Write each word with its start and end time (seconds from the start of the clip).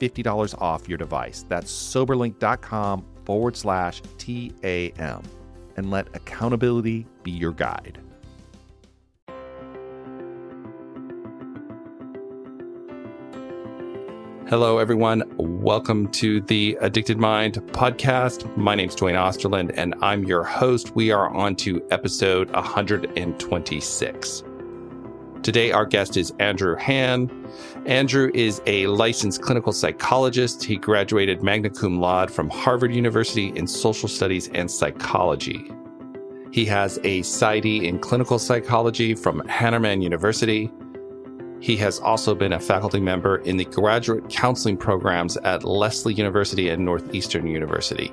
$50 0.00 0.60
off 0.60 0.88
your 0.88 0.98
device. 0.98 1.44
That's 1.48 1.72
soberlink.com 1.72 3.04
forward 3.24 3.56
slash 3.56 4.02
TAM. 4.18 5.22
And 5.76 5.90
let 5.90 6.08
accountability 6.14 7.06
be 7.22 7.30
your 7.30 7.52
guide. 7.52 8.00
Hello, 14.48 14.78
everyone. 14.78 15.24
Welcome 15.36 16.08
to 16.12 16.40
the 16.40 16.78
Addicted 16.80 17.18
Mind 17.18 17.56
podcast. 17.72 18.56
My 18.56 18.74
name 18.74 18.88
is 18.88 18.94
Duane 18.94 19.14
Osterlind, 19.14 19.74
and 19.76 19.94
I'm 20.00 20.24
your 20.24 20.42
host. 20.42 20.96
We 20.96 21.10
are 21.10 21.28
on 21.28 21.54
to 21.56 21.86
episode 21.90 22.50
126. 22.52 24.44
Today, 25.42 25.70
our 25.70 25.84
guest 25.84 26.16
is 26.16 26.32
Andrew 26.38 26.76
Hahn. 26.76 27.28
Andrew 27.86 28.30
is 28.34 28.60
a 28.66 28.86
licensed 28.86 29.42
clinical 29.42 29.72
psychologist. 29.72 30.62
He 30.64 30.76
graduated 30.76 31.42
magna 31.42 31.70
cum 31.70 32.00
laude 32.00 32.30
from 32.30 32.50
Harvard 32.50 32.94
University 32.94 33.48
in 33.56 33.66
social 33.66 34.08
studies 34.08 34.48
and 34.48 34.70
psychology. 34.70 35.70
He 36.50 36.64
has 36.66 36.98
a 36.98 37.20
PsyD 37.20 37.84
in 37.84 37.98
clinical 37.98 38.38
psychology 38.38 39.14
from 39.14 39.40
Hahnemann 39.48 40.02
University 40.02 40.70
he 41.60 41.76
has 41.78 41.98
also 41.98 42.34
been 42.34 42.52
a 42.52 42.60
faculty 42.60 43.00
member 43.00 43.38
in 43.38 43.56
the 43.56 43.64
graduate 43.64 44.28
counseling 44.28 44.76
programs 44.76 45.36
at 45.38 45.64
Lesley 45.64 46.14
University 46.14 46.68
and 46.68 46.84
Northeastern 46.84 47.46
University. 47.46 48.12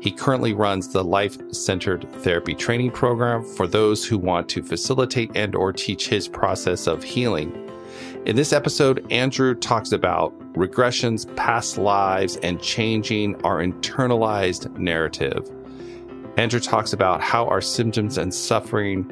He 0.00 0.12
currently 0.12 0.52
runs 0.52 0.88
the 0.88 1.02
life-centered 1.02 2.08
therapy 2.22 2.54
training 2.54 2.92
program 2.92 3.42
for 3.42 3.66
those 3.66 4.04
who 4.04 4.16
want 4.16 4.48
to 4.50 4.62
facilitate 4.62 5.32
and 5.34 5.56
or 5.56 5.72
teach 5.72 6.06
his 6.06 6.28
process 6.28 6.86
of 6.86 7.02
healing. 7.02 7.67
In 8.28 8.36
this 8.36 8.52
episode, 8.52 9.10
Andrew 9.10 9.54
talks 9.54 9.90
about 9.90 10.38
regressions, 10.52 11.34
past 11.34 11.78
lives, 11.78 12.36
and 12.36 12.60
changing 12.60 13.42
our 13.42 13.64
internalized 13.64 14.70
narrative. 14.76 15.50
Andrew 16.36 16.60
talks 16.60 16.92
about 16.92 17.22
how 17.22 17.46
our 17.46 17.62
symptoms 17.62 18.18
and 18.18 18.34
suffering 18.34 19.10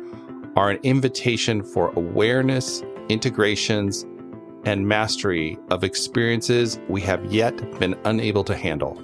are 0.54 0.68
an 0.68 0.78
invitation 0.82 1.62
for 1.62 1.92
awareness, 1.96 2.82
integrations, 3.08 4.04
and 4.66 4.86
mastery 4.86 5.58
of 5.70 5.82
experiences 5.82 6.78
we 6.90 7.00
have 7.00 7.24
yet 7.24 7.56
been 7.78 7.96
unable 8.04 8.44
to 8.44 8.54
handle. 8.54 9.02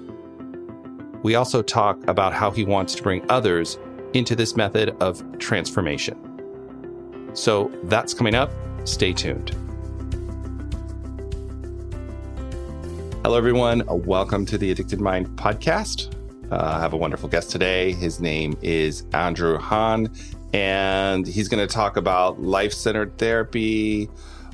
We 1.22 1.36
also 1.36 1.62
talk 1.62 2.06
about 2.06 2.34
how 2.34 2.50
he 2.50 2.66
wants 2.66 2.94
to 2.96 3.02
bring 3.02 3.24
others 3.30 3.78
into 4.12 4.36
this 4.36 4.56
method 4.56 4.90
of 5.00 5.24
transformation. 5.38 7.30
So 7.32 7.72
that's 7.84 8.12
coming 8.12 8.34
up. 8.34 8.52
Stay 8.84 9.14
tuned. 9.14 9.56
Hello, 13.24 13.38
everyone. 13.38 13.84
Welcome 13.86 14.44
to 14.46 14.58
the 14.58 14.72
Addicted 14.72 15.00
Mind 15.00 15.28
podcast. 15.38 16.12
Uh, 16.50 16.56
I 16.76 16.80
have 16.80 16.92
a 16.92 16.96
wonderful 16.96 17.28
guest 17.28 17.52
today. 17.52 17.92
His 17.92 18.18
name 18.18 18.58
is 18.62 19.06
Andrew 19.12 19.58
Hahn 19.58 20.12
and 20.52 21.24
he's 21.24 21.48
going 21.48 21.64
to 21.64 21.72
talk 21.72 21.96
about 21.96 22.42
life 22.42 22.72
centered 22.72 23.16
therapy, 23.18 24.06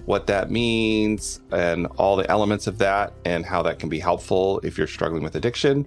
what 0.04 0.26
that 0.26 0.50
means, 0.50 1.40
and 1.50 1.86
all 1.96 2.14
the 2.14 2.30
elements 2.30 2.66
of 2.66 2.76
that, 2.76 3.14
and 3.24 3.46
how 3.46 3.62
that 3.62 3.78
can 3.78 3.88
be 3.88 3.98
helpful 3.98 4.60
if 4.62 4.76
you're 4.76 4.86
struggling 4.86 5.22
with 5.22 5.34
addiction. 5.34 5.86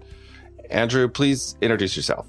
Andrew, 0.72 1.08
please 1.08 1.58
introduce 1.62 1.96
yourself. 1.96 2.28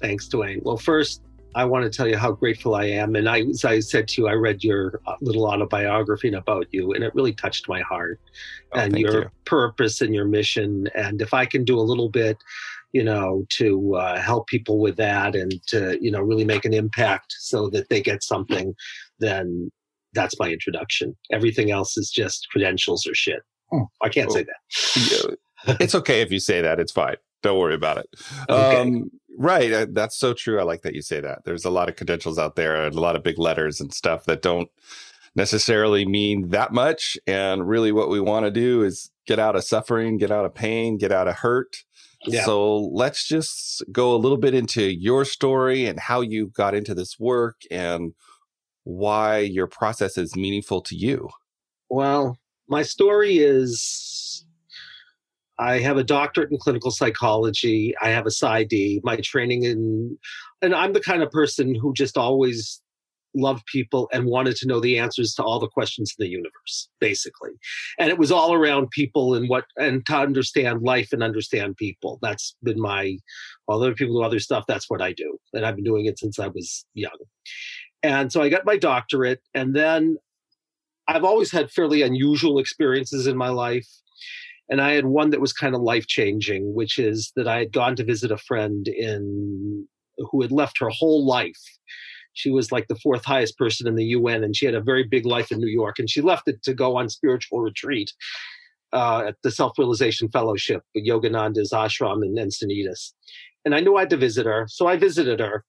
Thanks, 0.00 0.28
Duane. 0.28 0.60
Well, 0.62 0.76
first, 0.76 1.20
I 1.54 1.64
want 1.64 1.84
to 1.84 1.90
tell 1.90 2.08
you 2.08 2.16
how 2.16 2.32
grateful 2.32 2.74
I 2.74 2.86
am. 2.86 3.14
And 3.14 3.28
I, 3.28 3.40
as 3.42 3.64
I 3.64 3.80
said 3.80 4.08
to 4.08 4.22
you, 4.22 4.28
I 4.28 4.32
read 4.32 4.64
your 4.64 5.00
uh, 5.06 5.14
little 5.20 5.46
autobiography 5.46 6.32
about 6.32 6.66
you, 6.70 6.92
and 6.92 7.04
it 7.04 7.14
really 7.14 7.32
touched 7.32 7.68
my 7.68 7.80
heart 7.82 8.20
oh, 8.72 8.80
and 8.80 8.98
your 8.98 9.22
you. 9.22 9.30
purpose 9.44 10.00
and 10.00 10.14
your 10.14 10.24
mission. 10.24 10.88
And 10.94 11.20
if 11.20 11.34
I 11.34 11.46
can 11.46 11.64
do 11.64 11.78
a 11.78 11.82
little 11.82 12.08
bit 12.08 12.38
you 12.92 13.02
know, 13.02 13.44
to 13.48 13.94
uh, 13.94 14.20
help 14.20 14.46
people 14.46 14.78
with 14.78 14.96
that 14.96 15.34
and 15.34 15.62
to, 15.66 15.98
you 16.00 16.10
know, 16.10 16.20
really 16.20 16.44
make 16.44 16.64
an 16.64 16.74
impact 16.74 17.34
so 17.38 17.68
that 17.70 17.88
they 17.88 18.02
get 18.02 18.22
something, 18.22 18.74
then 19.18 19.70
that's 20.12 20.38
my 20.38 20.50
introduction. 20.50 21.16
Everything 21.32 21.70
else 21.70 21.96
is 21.96 22.10
just 22.10 22.48
credentials 22.50 23.06
or 23.06 23.14
shit. 23.14 23.40
Hmm. 23.70 23.84
I 24.02 24.10
can't 24.10 24.30
say 24.30 24.44
that. 24.44 25.36
it's 25.80 25.94
okay 25.94 26.20
if 26.20 26.30
you 26.30 26.38
say 26.38 26.60
that. 26.60 26.78
It's 26.78 26.92
fine. 26.92 27.16
Don't 27.42 27.58
worry 27.58 27.74
about 27.74 27.98
it. 27.98 28.06
Okay. 28.48 28.80
Um, 28.80 29.10
right. 29.38 29.72
Uh, 29.72 29.86
that's 29.90 30.16
so 30.16 30.32
true. 30.32 30.60
I 30.60 30.62
like 30.62 30.82
that 30.82 30.94
you 30.94 31.02
say 31.02 31.20
that. 31.20 31.40
There's 31.44 31.64
a 31.64 31.70
lot 31.70 31.88
of 31.88 31.96
credentials 31.96 32.38
out 32.38 32.56
there 32.56 32.84
and 32.84 32.94
a 32.94 33.00
lot 33.00 33.16
of 33.16 33.22
big 33.22 33.38
letters 33.38 33.80
and 33.80 33.92
stuff 33.92 34.24
that 34.24 34.42
don't 34.42 34.68
necessarily 35.34 36.04
mean 36.04 36.50
that 36.50 36.72
much. 36.72 37.16
And 37.26 37.68
really, 37.68 37.92
what 37.92 38.10
we 38.10 38.20
want 38.20 38.46
to 38.46 38.50
do 38.50 38.82
is 38.82 39.10
get 39.26 39.38
out 39.38 39.56
of 39.56 39.64
suffering, 39.64 40.18
get 40.18 40.30
out 40.30 40.44
of 40.44 40.54
pain, 40.54 40.98
get 40.98 41.12
out 41.12 41.28
of 41.28 41.36
hurt, 41.36 41.84
yeah. 42.26 42.44
So 42.44 42.78
let's 42.92 43.26
just 43.26 43.82
go 43.90 44.14
a 44.14 44.18
little 44.18 44.38
bit 44.38 44.54
into 44.54 44.82
your 44.82 45.24
story 45.24 45.86
and 45.86 45.98
how 45.98 46.20
you 46.20 46.48
got 46.48 46.74
into 46.74 46.94
this 46.94 47.18
work 47.18 47.62
and 47.70 48.14
why 48.84 49.38
your 49.38 49.66
process 49.66 50.16
is 50.16 50.36
meaningful 50.36 50.82
to 50.82 50.96
you. 50.96 51.28
Well, 51.88 52.38
my 52.68 52.82
story 52.82 53.38
is 53.38 54.31
I 55.58 55.78
have 55.78 55.96
a 55.96 56.04
doctorate 56.04 56.50
in 56.50 56.58
clinical 56.58 56.90
psychology. 56.90 57.94
I 58.00 58.08
have 58.08 58.26
a 58.26 58.30
PsyD. 58.30 59.00
My 59.04 59.16
training 59.16 59.64
in, 59.64 60.18
and 60.60 60.74
I'm 60.74 60.92
the 60.92 61.00
kind 61.00 61.22
of 61.22 61.30
person 61.30 61.74
who 61.74 61.92
just 61.94 62.16
always 62.16 62.80
loved 63.34 63.64
people 63.66 64.08
and 64.12 64.26
wanted 64.26 64.56
to 64.56 64.66
know 64.66 64.80
the 64.80 64.98
answers 64.98 65.34
to 65.34 65.42
all 65.42 65.58
the 65.58 65.68
questions 65.68 66.14
in 66.18 66.24
the 66.24 66.30
universe 66.30 66.88
basically. 67.00 67.50
And 67.98 68.10
it 68.10 68.18
was 68.18 68.30
all 68.30 68.52
around 68.52 68.90
people 68.90 69.34
and 69.34 69.48
what 69.48 69.64
and 69.76 70.04
to 70.06 70.16
understand 70.16 70.82
life 70.82 71.12
and 71.12 71.22
understand 71.22 71.76
people. 71.76 72.18
That's 72.22 72.54
been 72.62 72.80
my 72.80 73.18
while 73.66 73.78
other 73.78 73.94
people 73.94 74.16
do 74.16 74.22
other 74.22 74.40
stuff 74.40 74.64
that's 74.68 74.90
what 74.90 75.00
i 75.00 75.12
do. 75.12 75.38
And 75.54 75.64
i've 75.64 75.76
been 75.76 75.84
doing 75.84 76.06
it 76.06 76.18
since 76.18 76.38
i 76.38 76.48
was 76.48 76.84
young. 76.94 77.16
And 78.02 78.32
so 78.32 78.42
i 78.42 78.48
got 78.48 78.66
my 78.66 78.76
doctorate 78.76 79.40
and 79.54 79.74
then 79.74 80.18
i've 81.08 81.24
always 81.24 81.50
had 81.50 81.70
fairly 81.70 82.02
unusual 82.02 82.58
experiences 82.58 83.26
in 83.26 83.36
my 83.36 83.48
life 83.48 83.88
and 84.72 84.80
i 84.80 84.92
had 84.92 85.06
one 85.06 85.30
that 85.30 85.40
was 85.40 85.52
kind 85.52 85.76
of 85.76 85.82
life 85.82 86.06
changing 86.08 86.74
which 86.74 86.98
is 86.98 87.32
that 87.36 87.46
i 87.46 87.58
had 87.58 87.72
gone 87.72 87.94
to 87.94 88.04
visit 88.04 88.32
a 88.32 88.38
friend 88.38 88.88
in 88.88 89.86
who 90.30 90.42
had 90.42 90.50
left 90.50 90.80
her 90.80 90.88
whole 90.88 91.24
life 91.24 91.62
she 92.34 92.50
was 92.50 92.72
like 92.72 92.88
the 92.88 92.96
fourth 92.96 93.24
highest 93.24 93.58
person 93.58 93.86
in 93.86 93.94
the 93.94 94.04
UN, 94.04 94.42
and 94.42 94.56
she 94.56 94.66
had 94.66 94.74
a 94.74 94.80
very 94.80 95.04
big 95.04 95.26
life 95.26 95.52
in 95.52 95.58
New 95.58 95.70
York. 95.70 95.98
And 95.98 96.08
she 96.08 96.20
left 96.20 96.48
it 96.48 96.62
to 96.62 96.74
go 96.74 96.96
on 96.96 97.08
spiritual 97.08 97.60
retreat 97.60 98.10
uh, 98.92 99.24
at 99.28 99.36
the 99.42 99.50
Self 99.50 99.78
Realization 99.78 100.28
Fellowship, 100.30 100.82
Yogananda's 100.96 101.72
ashram 101.72 102.24
in 102.24 102.34
Encinitas. 102.34 103.12
And 103.64 103.74
I 103.74 103.80
knew 103.80 103.96
I 103.96 104.00
had 104.00 104.10
to 104.10 104.16
visit 104.16 104.46
her, 104.46 104.66
so 104.68 104.86
I 104.86 104.96
visited 104.96 105.40
her. 105.40 105.64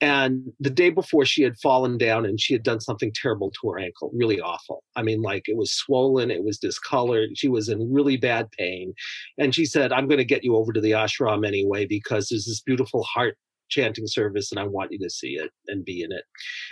And 0.00 0.52
the 0.58 0.70
day 0.70 0.88
before, 0.90 1.26
she 1.26 1.42
had 1.42 1.58
fallen 1.58 1.98
down 1.98 2.24
and 2.24 2.40
she 2.40 2.54
had 2.54 2.62
done 2.62 2.80
something 2.80 3.12
terrible 3.14 3.50
to 3.60 3.70
her 3.70 3.78
ankle, 3.78 4.10
really 4.14 4.40
awful. 4.40 4.82
I 4.96 5.02
mean, 5.02 5.20
like 5.20 5.48
it 5.48 5.56
was 5.56 5.72
swollen, 5.72 6.30
it 6.30 6.42
was 6.42 6.58
discolored, 6.58 7.30
she 7.36 7.48
was 7.48 7.68
in 7.68 7.92
really 7.92 8.16
bad 8.16 8.50
pain. 8.52 8.94
And 9.38 9.54
she 9.54 9.66
said, 9.66 9.92
I'm 9.92 10.08
going 10.08 10.18
to 10.18 10.24
get 10.24 10.42
you 10.42 10.56
over 10.56 10.72
to 10.72 10.80
the 10.80 10.92
ashram 10.92 11.46
anyway 11.46 11.84
because 11.84 12.28
there's 12.28 12.46
this 12.46 12.62
beautiful 12.62 13.02
heart 13.02 13.36
chanting 13.68 14.06
service 14.06 14.50
and 14.50 14.58
I 14.58 14.64
want 14.64 14.90
you 14.90 14.98
to 14.98 15.10
see 15.10 15.34
it 15.34 15.50
and 15.68 15.84
be 15.84 16.02
in 16.02 16.12
it. 16.12 16.24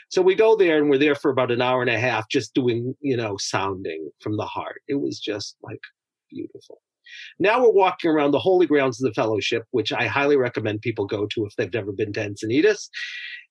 So 0.09 0.21
we 0.23 0.35
go 0.35 0.57
there 0.57 0.79
and 0.79 0.91
we're 0.91 0.99
there 0.99 1.15
for 1.15 1.31
about 1.31 1.53
an 1.53 1.63
hour 1.63 1.81
and 1.81 1.91
a 1.91 1.99
half 1.99 2.29
just 2.29 2.55
doing, 2.55 2.95
you 3.01 3.17
know, 3.17 3.37
sounding 3.39 4.11
from 4.21 4.37
the 4.37 4.47
heart. 4.47 4.81
It 4.89 5.01
was 5.01 5.21
just 5.21 5.57
like 5.63 5.81
beautiful. 6.31 6.81
Now 7.39 7.63
we're 7.63 7.73
walking 7.73 8.11
around 8.11 8.33
the 8.33 8.39
holy 8.39 8.67
grounds 8.67 9.03
of 9.03 9.09
the 9.09 9.15
fellowship, 9.15 9.65
which 9.71 9.93
I 9.93 10.07
highly 10.07 10.37
recommend 10.37 10.83
people 10.83 11.07
go 11.07 11.27
to 11.27 11.47
if 11.47 11.55
they've 11.57 11.73
never 11.73 11.93
been 11.93 12.13
to 12.15 12.29
Encinitas. 12.29 12.89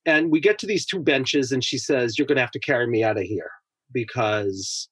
And 0.06 0.32
we 0.32 0.40
get 0.40 0.60
to 0.60 0.68
these 0.68 0.86
two 0.86 1.00
benches, 1.00 1.52
and 1.52 1.64
she 1.64 1.78
says, 1.78 2.18
You're 2.18 2.28
going 2.28 2.38
to 2.38 2.42
have 2.42 2.52
to 2.52 2.60
carry 2.60 2.88
me 2.88 3.04
out 3.04 3.18
of 3.18 3.24
here 3.24 3.52
because 3.92 4.90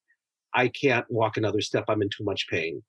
I 0.54 0.70
can't 0.70 1.06
walk 1.10 1.38
another 1.38 1.62
step. 1.62 1.86
I'm 1.88 2.02
in 2.02 2.10
too 2.10 2.24
much 2.24 2.48
pain. 2.50 2.82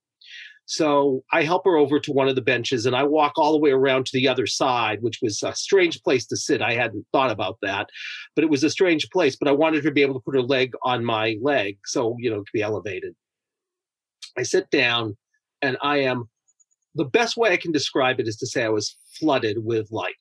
So 0.67 1.23
I 1.33 1.45
help 1.45 1.65
her 1.65 1.77
over 1.77 2.01
to 2.01 2.13
one 2.13 2.29
of 2.29 2.35
the 2.35 2.43
benches 2.43 2.87
and 2.87 2.97
I 2.97 3.05
walk 3.05 3.35
all 3.37 3.53
the 3.53 3.59
way 3.59 3.71
around 3.71 4.07
to 4.07 4.13
the 4.13 4.27
other 4.27 4.47
side, 4.47 5.01
which 5.01 5.21
was 5.23 5.41
a 5.43 5.55
strange 5.55 6.03
place 6.03 6.27
to 6.27 6.37
sit. 6.37 6.61
I 6.61 6.75
hadn't 6.75 7.07
thought 7.13 7.31
about 7.31 7.59
that, 7.63 7.89
but 8.35 8.43
it 8.43 8.51
was 8.51 8.65
a 8.65 8.71
strange 8.71 9.09
place. 9.11 9.37
But 9.37 9.49
I 9.49 9.53
wanted 9.53 9.85
her 9.85 9.91
to 9.91 9.95
be 9.95 10.03
able 10.03 10.15
to 10.15 10.25
put 10.25 10.35
her 10.35 10.43
leg 10.43 10.73
on 10.83 11.05
my 11.05 11.37
leg 11.41 11.79
so, 11.85 12.17
you 12.19 12.31
know, 12.31 12.41
to 12.41 12.51
be 12.53 12.63
elevated. 12.63 13.15
I 14.37 14.43
sit 14.43 14.69
down 14.71 15.17
and 15.63 15.77
I 15.83 15.99
am 15.99 16.29
the 16.97 17.05
best 17.05 17.37
way 17.37 17.53
I 17.53 17.59
can 17.59 17.73
describe 17.73 18.19
it 18.19 18.27
is 18.27 18.37
to 18.39 18.47
say 18.47 18.65
I 18.65 18.71
was 18.71 18.97
flooded 19.21 19.59
with 19.65 19.93
light, 19.93 20.15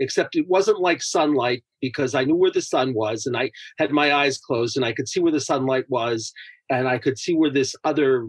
except 0.00 0.34
it 0.34 0.48
wasn't 0.48 0.80
like 0.80 1.02
sunlight 1.02 1.62
because 1.80 2.14
I 2.14 2.24
knew 2.24 2.34
where 2.34 2.50
the 2.50 2.60
sun 2.60 2.94
was 2.94 3.26
and 3.26 3.36
I 3.36 3.50
had 3.78 3.92
my 3.92 4.12
eyes 4.12 4.38
closed 4.38 4.76
and 4.76 4.84
I 4.84 4.92
could 4.92 5.08
see 5.08 5.20
where 5.20 5.32
the 5.32 5.40
sunlight 5.40 5.84
was 5.88 6.32
and 6.68 6.88
I 6.88 6.98
could 6.98 7.16
see 7.16 7.34
where 7.34 7.50
this 7.50 7.76
other 7.84 8.28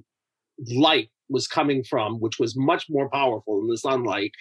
light 0.72 1.10
was 1.30 1.48
coming 1.48 1.84
from, 1.84 2.20
which 2.20 2.40
was 2.40 2.56
much 2.56 2.86
more 2.90 3.10
powerful 3.10 3.60
than 3.60 3.70
the 3.70 3.78
sunlight. 3.78 4.32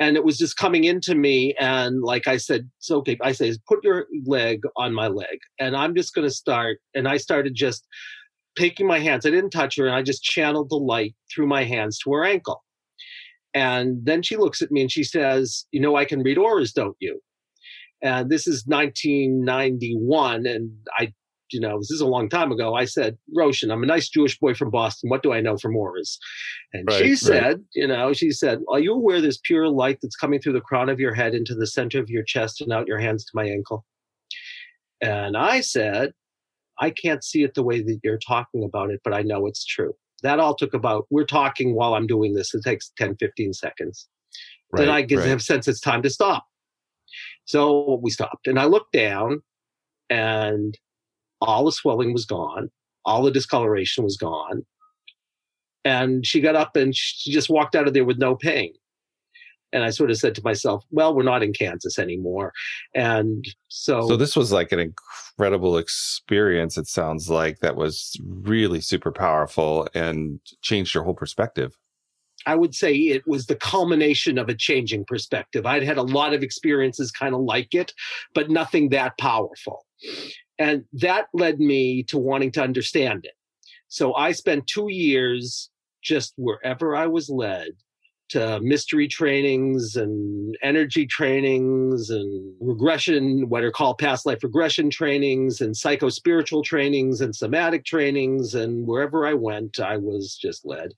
And 0.00 0.16
it 0.16 0.24
was 0.24 0.38
just 0.38 0.56
coming 0.56 0.84
into 0.84 1.14
me. 1.14 1.54
And 1.58 2.02
like 2.02 2.28
I 2.28 2.36
said, 2.36 2.68
so 2.78 2.98
okay, 2.98 3.16
I 3.22 3.32
say, 3.32 3.52
put 3.66 3.82
your 3.82 4.06
leg 4.26 4.62
on 4.76 4.94
my 4.94 5.08
leg. 5.08 5.38
And 5.58 5.76
I'm 5.76 5.94
just 5.94 6.14
going 6.14 6.26
to 6.26 6.34
start. 6.34 6.78
And 6.94 7.08
I 7.08 7.16
started 7.16 7.54
just 7.54 7.86
taking 8.56 8.86
my 8.86 8.98
hands. 8.98 9.26
I 9.26 9.30
didn't 9.30 9.50
touch 9.50 9.76
her. 9.76 9.86
And 9.86 9.94
I 9.94 10.02
just 10.02 10.22
channeled 10.22 10.70
the 10.70 10.76
light 10.76 11.14
through 11.32 11.46
my 11.46 11.64
hands 11.64 11.98
to 12.00 12.12
her 12.12 12.24
ankle. 12.24 12.64
And 13.54 14.04
then 14.04 14.22
she 14.22 14.36
looks 14.36 14.62
at 14.62 14.70
me 14.70 14.82
and 14.82 14.92
she 14.92 15.04
says, 15.04 15.66
You 15.72 15.80
know, 15.80 15.96
I 15.96 16.04
can 16.04 16.22
read 16.22 16.38
auras, 16.38 16.72
don't 16.72 16.96
you? 17.00 17.20
And 18.02 18.30
this 18.30 18.46
is 18.46 18.64
1991. 18.66 20.46
And 20.46 20.70
I 20.98 21.12
you 21.52 21.60
know, 21.60 21.78
this 21.78 21.90
is 21.90 22.00
a 22.00 22.06
long 22.06 22.28
time 22.28 22.52
ago. 22.52 22.74
I 22.74 22.84
said, 22.84 23.16
Roshan, 23.34 23.70
I'm 23.70 23.82
a 23.82 23.86
nice 23.86 24.08
Jewish 24.08 24.38
boy 24.38 24.54
from 24.54 24.70
Boston. 24.70 25.10
What 25.10 25.22
do 25.22 25.32
I 25.32 25.40
know 25.40 25.56
from 25.56 25.76
auras? 25.76 26.18
And 26.72 26.86
right, 26.88 27.02
she 27.02 27.16
said, 27.16 27.42
right. 27.42 27.56
you 27.74 27.86
know, 27.86 28.12
she 28.12 28.30
said, 28.30 28.60
Are 28.70 28.78
you 28.78 28.92
aware 28.92 29.20
there's 29.20 29.40
pure 29.44 29.68
light 29.68 29.98
that's 30.02 30.16
coming 30.16 30.40
through 30.40 30.54
the 30.54 30.60
crown 30.60 30.88
of 30.88 31.00
your 31.00 31.14
head 31.14 31.34
into 31.34 31.54
the 31.54 31.66
center 31.66 32.00
of 32.00 32.10
your 32.10 32.22
chest 32.22 32.60
and 32.60 32.72
out 32.72 32.86
your 32.86 32.98
hands 32.98 33.24
to 33.24 33.30
my 33.34 33.46
ankle? 33.46 33.84
And 35.00 35.36
I 35.36 35.60
said, 35.60 36.12
I 36.80 36.90
can't 36.90 37.24
see 37.24 37.42
it 37.42 37.54
the 37.54 37.62
way 37.62 37.82
that 37.82 38.00
you're 38.02 38.18
talking 38.18 38.64
about 38.64 38.90
it, 38.90 39.00
but 39.04 39.14
I 39.14 39.22
know 39.22 39.46
it's 39.46 39.64
true. 39.64 39.94
That 40.22 40.40
all 40.40 40.54
took 40.54 40.74
about, 40.74 41.06
we're 41.10 41.24
talking 41.24 41.74
while 41.74 41.94
I'm 41.94 42.06
doing 42.06 42.34
this. 42.34 42.54
It 42.54 42.62
takes 42.64 42.92
10, 42.98 43.16
15 43.16 43.52
seconds. 43.52 44.08
Right, 44.72 44.80
then 44.80 44.90
I 44.90 45.02
give 45.02 45.20
right. 45.20 45.40
sense 45.40 45.68
it's 45.68 45.80
time 45.80 46.02
to 46.02 46.10
stop. 46.10 46.44
So 47.46 47.98
we 48.02 48.10
stopped 48.10 48.46
and 48.46 48.58
I 48.58 48.64
looked 48.64 48.92
down 48.92 49.42
and 50.10 50.76
all 51.40 51.64
the 51.64 51.72
swelling 51.72 52.12
was 52.12 52.26
gone, 52.26 52.70
all 53.04 53.22
the 53.22 53.30
discoloration 53.30 54.04
was 54.04 54.16
gone. 54.16 54.66
And 55.84 56.26
she 56.26 56.40
got 56.40 56.56
up 56.56 56.76
and 56.76 56.94
she 56.94 57.32
just 57.32 57.48
walked 57.48 57.74
out 57.74 57.88
of 57.88 57.94
there 57.94 58.04
with 58.04 58.18
no 58.18 58.34
pain. 58.36 58.74
And 59.72 59.84
I 59.84 59.90
sort 59.90 60.10
of 60.10 60.16
said 60.16 60.34
to 60.36 60.42
myself, 60.42 60.84
well, 60.90 61.14
we're 61.14 61.22
not 61.22 61.42
in 61.42 61.52
Kansas 61.52 61.98
anymore. 61.98 62.52
And 62.94 63.44
so. 63.68 64.08
So 64.08 64.16
this 64.16 64.34
was 64.34 64.50
like 64.52 64.72
an 64.72 64.78
incredible 64.78 65.76
experience, 65.76 66.78
it 66.78 66.86
sounds 66.86 67.28
like, 67.28 67.58
that 67.60 67.76
was 67.76 68.16
really 68.24 68.80
super 68.80 69.12
powerful 69.12 69.88
and 69.94 70.40
changed 70.62 70.94
your 70.94 71.04
whole 71.04 71.14
perspective. 71.14 71.76
I 72.46 72.54
would 72.54 72.74
say 72.74 72.94
it 72.94 73.26
was 73.26 73.46
the 73.46 73.56
culmination 73.56 74.38
of 74.38 74.48
a 74.48 74.54
changing 74.54 75.04
perspective. 75.04 75.66
I'd 75.66 75.82
had 75.82 75.98
a 75.98 76.02
lot 76.02 76.32
of 76.32 76.42
experiences 76.42 77.10
kind 77.10 77.34
of 77.34 77.40
like 77.40 77.74
it, 77.74 77.92
but 78.32 78.48
nothing 78.48 78.88
that 78.90 79.18
powerful. 79.18 79.84
And 80.58 80.84
that 80.94 81.26
led 81.34 81.58
me 81.58 82.04
to 82.04 82.16
wanting 82.16 82.52
to 82.52 82.62
understand 82.62 83.24
it. 83.24 83.34
So 83.88 84.14
I 84.14 84.32
spent 84.32 84.66
two 84.66 84.88
years 84.90 85.70
just 86.02 86.32
wherever 86.36 86.96
I 86.96 87.06
was 87.06 87.28
led 87.28 87.72
to 88.30 88.60
mystery 88.60 89.08
trainings 89.08 89.96
and 89.96 90.56
energy 90.62 91.06
trainings 91.06 92.10
and 92.10 92.54
regression, 92.60 93.48
what 93.48 93.64
are 93.64 93.70
called 93.70 93.98
past 93.98 94.26
life 94.26 94.42
regression 94.42 94.90
trainings 94.90 95.60
and 95.60 95.76
psycho 95.76 96.08
spiritual 96.08 96.62
trainings 96.62 97.20
and 97.20 97.34
somatic 97.34 97.84
trainings. 97.84 98.54
And 98.54 98.86
wherever 98.86 99.26
I 99.26 99.34
went, 99.34 99.80
I 99.80 99.96
was 99.96 100.38
just 100.40 100.66
led. 100.66 100.92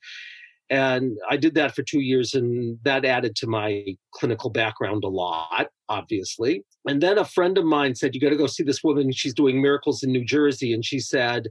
And 0.71 1.19
I 1.29 1.37
did 1.37 1.55
that 1.57 1.75
for 1.75 1.83
two 1.83 1.99
years, 1.99 2.33
and 2.33 2.79
that 2.85 3.05
added 3.05 3.35
to 3.37 3.49
my 3.49 3.97
clinical 4.13 4.51
background 4.51 5.03
a 5.03 5.09
lot, 5.09 5.67
obviously. 5.89 6.65
And 6.87 7.03
then 7.03 7.19
a 7.19 7.25
friend 7.25 7.59
of 7.59 7.65
mine 7.65 7.97
said, 7.97 8.15
You 8.15 8.21
got 8.21 8.31
to 8.31 8.37
go 8.37 8.47
see 8.47 8.63
this 8.63 8.85
woman. 8.85 9.11
She's 9.11 9.35
doing 9.35 9.61
miracles 9.61 10.05
in 10.05 10.13
New 10.13 10.25
Jersey. 10.25 10.73
And 10.73 10.85
she 10.85 11.01
said, 11.01 11.49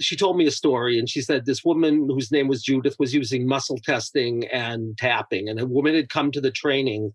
she 0.00 0.16
told 0.16 0.36
me 0.36 0.46
a 0.46 0.50
story 0.50 0.98
and 0.98 1.08
she 1.08 1.20
said 1.20 1.44
this 1.44 1.64
woman 1.64 2.08
whose 2.08 2.32
name 2.32 2.48
was 2.48 2.62
Judith 2.62 2.96
was 2.98 3.14
using 3.14 3.46
muscle 3.46 3.78
testing 3.84 4.46
and 4.48 4.96
tapping. 4.98 5.48
And 5.48 5.60
a 5.60 5.66
woman 5.66 5.94
had 5.94 6.08
come 6.08 6.30
to 6.32 6.40
the 6.40 6.50
training, 6.50 7.12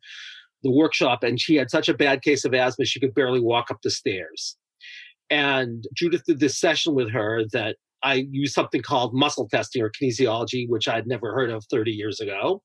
the 0.64 0.72
workshop, 0.72 1.24
and 1.24 1.40
she 1.40 1.56
had 1.56 1.72
such 1.72 1.90
a 1.90 1.94
bad 1.94 2.22
case 2.22 2.46
of 2.46 2.54
asthma, 2.54 2.86
she 2.86 3.00
could 3.00 3.16
barely 3.16 3.40
walk 3.40 3.72
up 3.72 3.82
the 3.84 3.92
stairs. 3.92 4.56
And 5.30 5.86
Judith 5.96 6.24
did 6.26 6.40
this 6.40 6.60
session 6.60 6.94
with 6.94 7.12
her 7.12 7.44
that 7.52 7.78
I 8.04 8.28
used 8.30 8.54
something 8.54 8.84
called 8.84 9.16
muscle 9.16 9.50
testing 9.50 9.82
or 9.82 9.90
kinesiology, 9.90 10.70
which 10.70 10.88
I'd 10.88 11.08
never 11.08 11.34
heard 11.34 11.50
of 11.50 11.66
30 11.72 11.92
years 11.92 12.20
ago. 12.20 12.62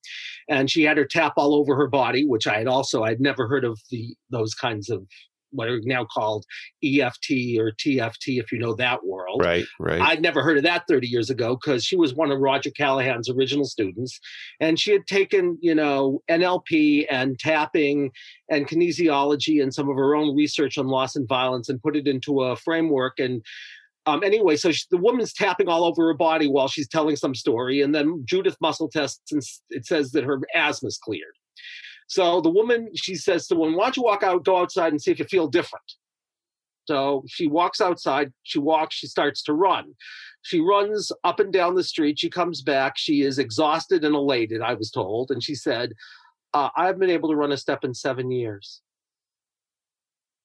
And 0.47 0.69
she 0.69 0.83
had 0.83 0.97
her 0.97 1.05
tap 1.05 1.33
all 1.35 1.55
over 1.55 1.75
her 1.75 1.87
body, 1.87 2.25
which 2.27 2.45
I 2.45 2.59
had 2.59 2.67
also, 2.67 3.03
I'd 3.03 3.19
never 3.19 3.47
heard 3.47 3.65
of 3.65 3.79
the 3.89 4.15
those 4.29 4.53
kinds 4.53 4.89
of 4.91 5.03
what 5.51 5.67
are 5.67 5.79
now 5.83 6.05
called 6.05 6.45
EFT 6.83 7.57
or 7.57 7.71
TFT, 7.71 8.39
if 8.39 8.51
you 8.51 8.59
know 8.59 8.73
that 8.75 9.05
world. 9.05 9.41
Right, 9.43 9.65
right. 9.79 10.01
I'd 10.01 10.21
never 10.21 10.41
heard 10.41 10.57
of 10.57 10.63
that 10.63 10.83
30 10.87 11.07
years 11.07 11.29
ago 11.29 11.55
because 11.55 11.83
she 11.83 11.95
was 11.95 12.13
one 12.13 12.31
of 12.31 12.39
Roger 12.39 12.71
Callahan's 12.71 13.29
original 13.29 13.65
students. 13.65 14.19
And 14.59 14.79
she 14.79 14.91
had 14.91 15.07
taken, 15.07 15.57
you 15.61 15.75
know, 15.75 16.21
NLP 16.29 17.05
and 17.09 17.37
tapping 17.39 18.11
and 18.49 18.67
kinesiology 18.67 19.61
and 19.61 19.73
some 19.73 19.89
of 19.89 19.95
her 19.95 20.15
own 20.15 20.35
research 20.35 20.77
on 20.77 20.87
loss 20.87 21.15
and 21.15 21.27
violence 21.27 21.69
and 21.69 21.81
put 21.81 21.95
it 21.95 22.07
into 22.07 22.41
a 22.41 22.55
framework. 22.55 23.19
And 23.19 23.43
um, 24.05 24.23
anyway, 24.23 24.55
so 24.55 24.71
she, 24.71 24.85
the 24.89 24.97
woman's 24.97 25.33
tapping 25.33 25.67
all 25.67 25.83
over 25.83 26.07
her 26.07 26.13
body 26.13 26.47
while 26.47 26.67
she's 26.67 26.87
telling 26.87 27.15
some 27.15 27.35
story, 27.35 27.81
and 27.81 27.93
then 27.93 28.23
Judith 28.25 28.57
muscle 28.59 28.89
tests, 28.89 29.31
and 29.31 29.43
it 29.69 29.85
says 29.85 30.11
that 30.11 30.23
her 30.23 30.39
asthma's 30.55 30.97
cleared. 30.97 31.35
So 32.11 32.41
the 32.41 32.49
woman, 32.49 32.89
she 32.93 33.15
says 33.15 33.47
to 33.47 33.53
the 33.53 33.59
woman, 33.61 33.77
"Why 33.77 33.85
don't 33.85 33.95
you 33.95 34.03
walk 34.03 34.21
out, 34.21 34.43
go 34.43 34.57
outside, 34.57 34.91
and 34.91 35.01
see 35.01 35.11
if 35.11 35.19
you 35.19 35.23
feel 35.23 35.47
different?" 35.47 35.93
So 36.85 37.23
she 37.25 37.47
walks 37.47 37.79
outside. 37.79 38.33
She 38.43 38.59
walks. 38.59 38.95
She 38.95 39.07
starts 39.07 39.41
to 39.43 39.53
run. 39.53 39.95
She 40.41 40.59
runs 40.59 41.13
up 41.23 41.39
and 41.39 41.53
down 41.53 41.75
the 41.75 41.85
street. 41.85 42.19
She 42.19 42.29
comes 42.29 42.63
back. 42.63 42.97
She 42.97 43.21
is 43.21 43.39
exhausted 43.39 44.03
and 44.03 44.13
elated. 44.13 44.61
I 44.61 44.73
was 44.73 44.91
told, 44.91 45.31
and 45.31 45.41
she 45.41 45.55
said, 45.55 45.93
uh, 46.53 46.67
"I've 46.75 46.99
been 46.99 47.09
able 47.09 47.29
to 47.29 47.35
run 47.37 47.53
a 47.53 47.57
step 47.57 47.85
in 47.85 47.93
seven 47.93 48.29
years." 48.29 48.81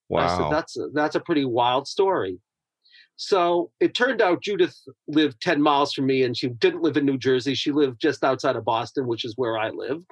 Wow, 0.09 0.21
I 0.21 0.39
said, 0.39 0.53
that's 0.53 0.77
a, 0.77 0.89
that's 0.95 1.17
a 1.17 1.21
pretty 1.21 1.45
wild 1.45 1.89
story. 1.89 2.39
So 3.17 3.71
it 3.81 3.95
turned 3.95 4.21
out 4.21 4.43
Judith 4.43 4.79
lived 5.09 5.41
10 5.41 5.61
miles 5.61 5.93
from 5.93 6.07
me 6.07 6.23
and 6.23 6.37
she 6.37 6.49
didn't 6.49 6.83
live 6.83 6.97
in 6.97 7.07
New 7.07 7.19
Jersey. 7.19 7.55
She 7.55 7.73
lived 7.73 8.01
just 8.01 8.23
outside 8.23 8.57
of 8.57 8.65
Boston, 8.65 9.07
which 9.07 9.25
is 9.25 9.35
where 9.37 9.59
I 9.59 9.71
live. 9.71 10.03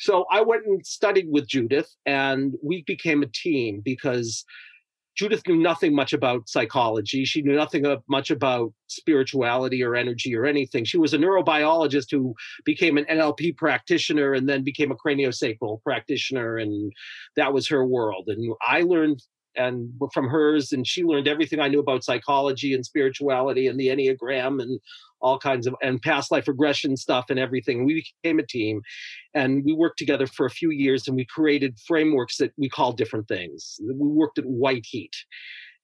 So 0.00 0.26
I 0.30 0.42
went 0.42 0.66
and 0.66 0.84
studied 0.84 1.28
with 1.30 1.48
Judith 1.48 1.88
and 2.04 2.54
we 2.62 2.82
became 2.86 3.22
a 3.22 3.28
team 3.28 3.80
because 3.84 4.44
Judith 5.16 5.42
knew 5.48 5.56
nothing 5.56 5.94
much 5.96 6.12
about 6.12 6.48
psychology. 6.48 7.24
She 7.24 7.42
knew 7.42 7.56
nothing 7.56 7.84
much 8.08 8.30
about 8.30 8.72
spirituality 8.86 9.82
or 9.82 9.96
energy 9.96 10.34
or 10.34 10.46
anything. 10.46 10.84
She 10.84 10.96
was 10.98 11.12
a 11.12 11.18
neurobiologist 11.18 12.06
who 12.12 12.34
became 12.64 12.96
an 12.96 13.04
NLP 13.06 13.56
practitioner 13.56 14.32
and 14.32 14.48
then 14.48 14.62
became 14.62 14.92
a 14.92 14.96
craniosacral 14.96 15.82
practitioner. 15.82 16.58
And 16.58 16.92
that 17.34 17.52
was 17.52 17.66
her 17.68 17.84
world. 17.84 18.28
And 18.28 18.54
I 18.64 18.82
learned 18.82 19.20
and 19.56 19.90
from 20.12 20.28
hers 20.28 20.72
and 20.72 20.86
she 20.86 21.02
learned 21.04 21.26
everything 21.26 21.60
i 21.60 21.68
knew 21.68 21.80
about 21.80 22.04
psychology 22.04 22.74
and 22.74 22.84
spirituality 22.84 23.66
and 23.66 23.78
the 23.78 23.88
enneagram 23.88 24.60
and 24.62 24.80
all 25.20 25.38
kinds 25.38 25.66
of 25.66 25.74
and 25.82 26.00
past 26.02 26.30
life 26.30 26.48
regression 26.48 26.96
stuff 26.96 27.26
and 27.30 27.38
everything. 27.38 27.84
We 27.84 28.06
became 28.22 28.38
a 28.38 28.46
team 28.46 28.82
and 29.34 29.64
we 29.64 29.72
worked 29.72 29.98
together 29.98 30.26
for 30.26 30.46
a 30.46 30.50
few 30.50 30.70
years 30.70 31.06
and 31.08 31.16
we 31.16 31.26
created 31.26 31.78
frameworks 31.86 32.36
that 32.38 32.52
we 32.56 32.68
call 32.68 32.92
different 32.92 33.28
things. 33.28 33.78
We 33.80 34.08
worked 34.08 34.38
at 34.38 34.46
white 34.46 34.86
heat 34.86 35.14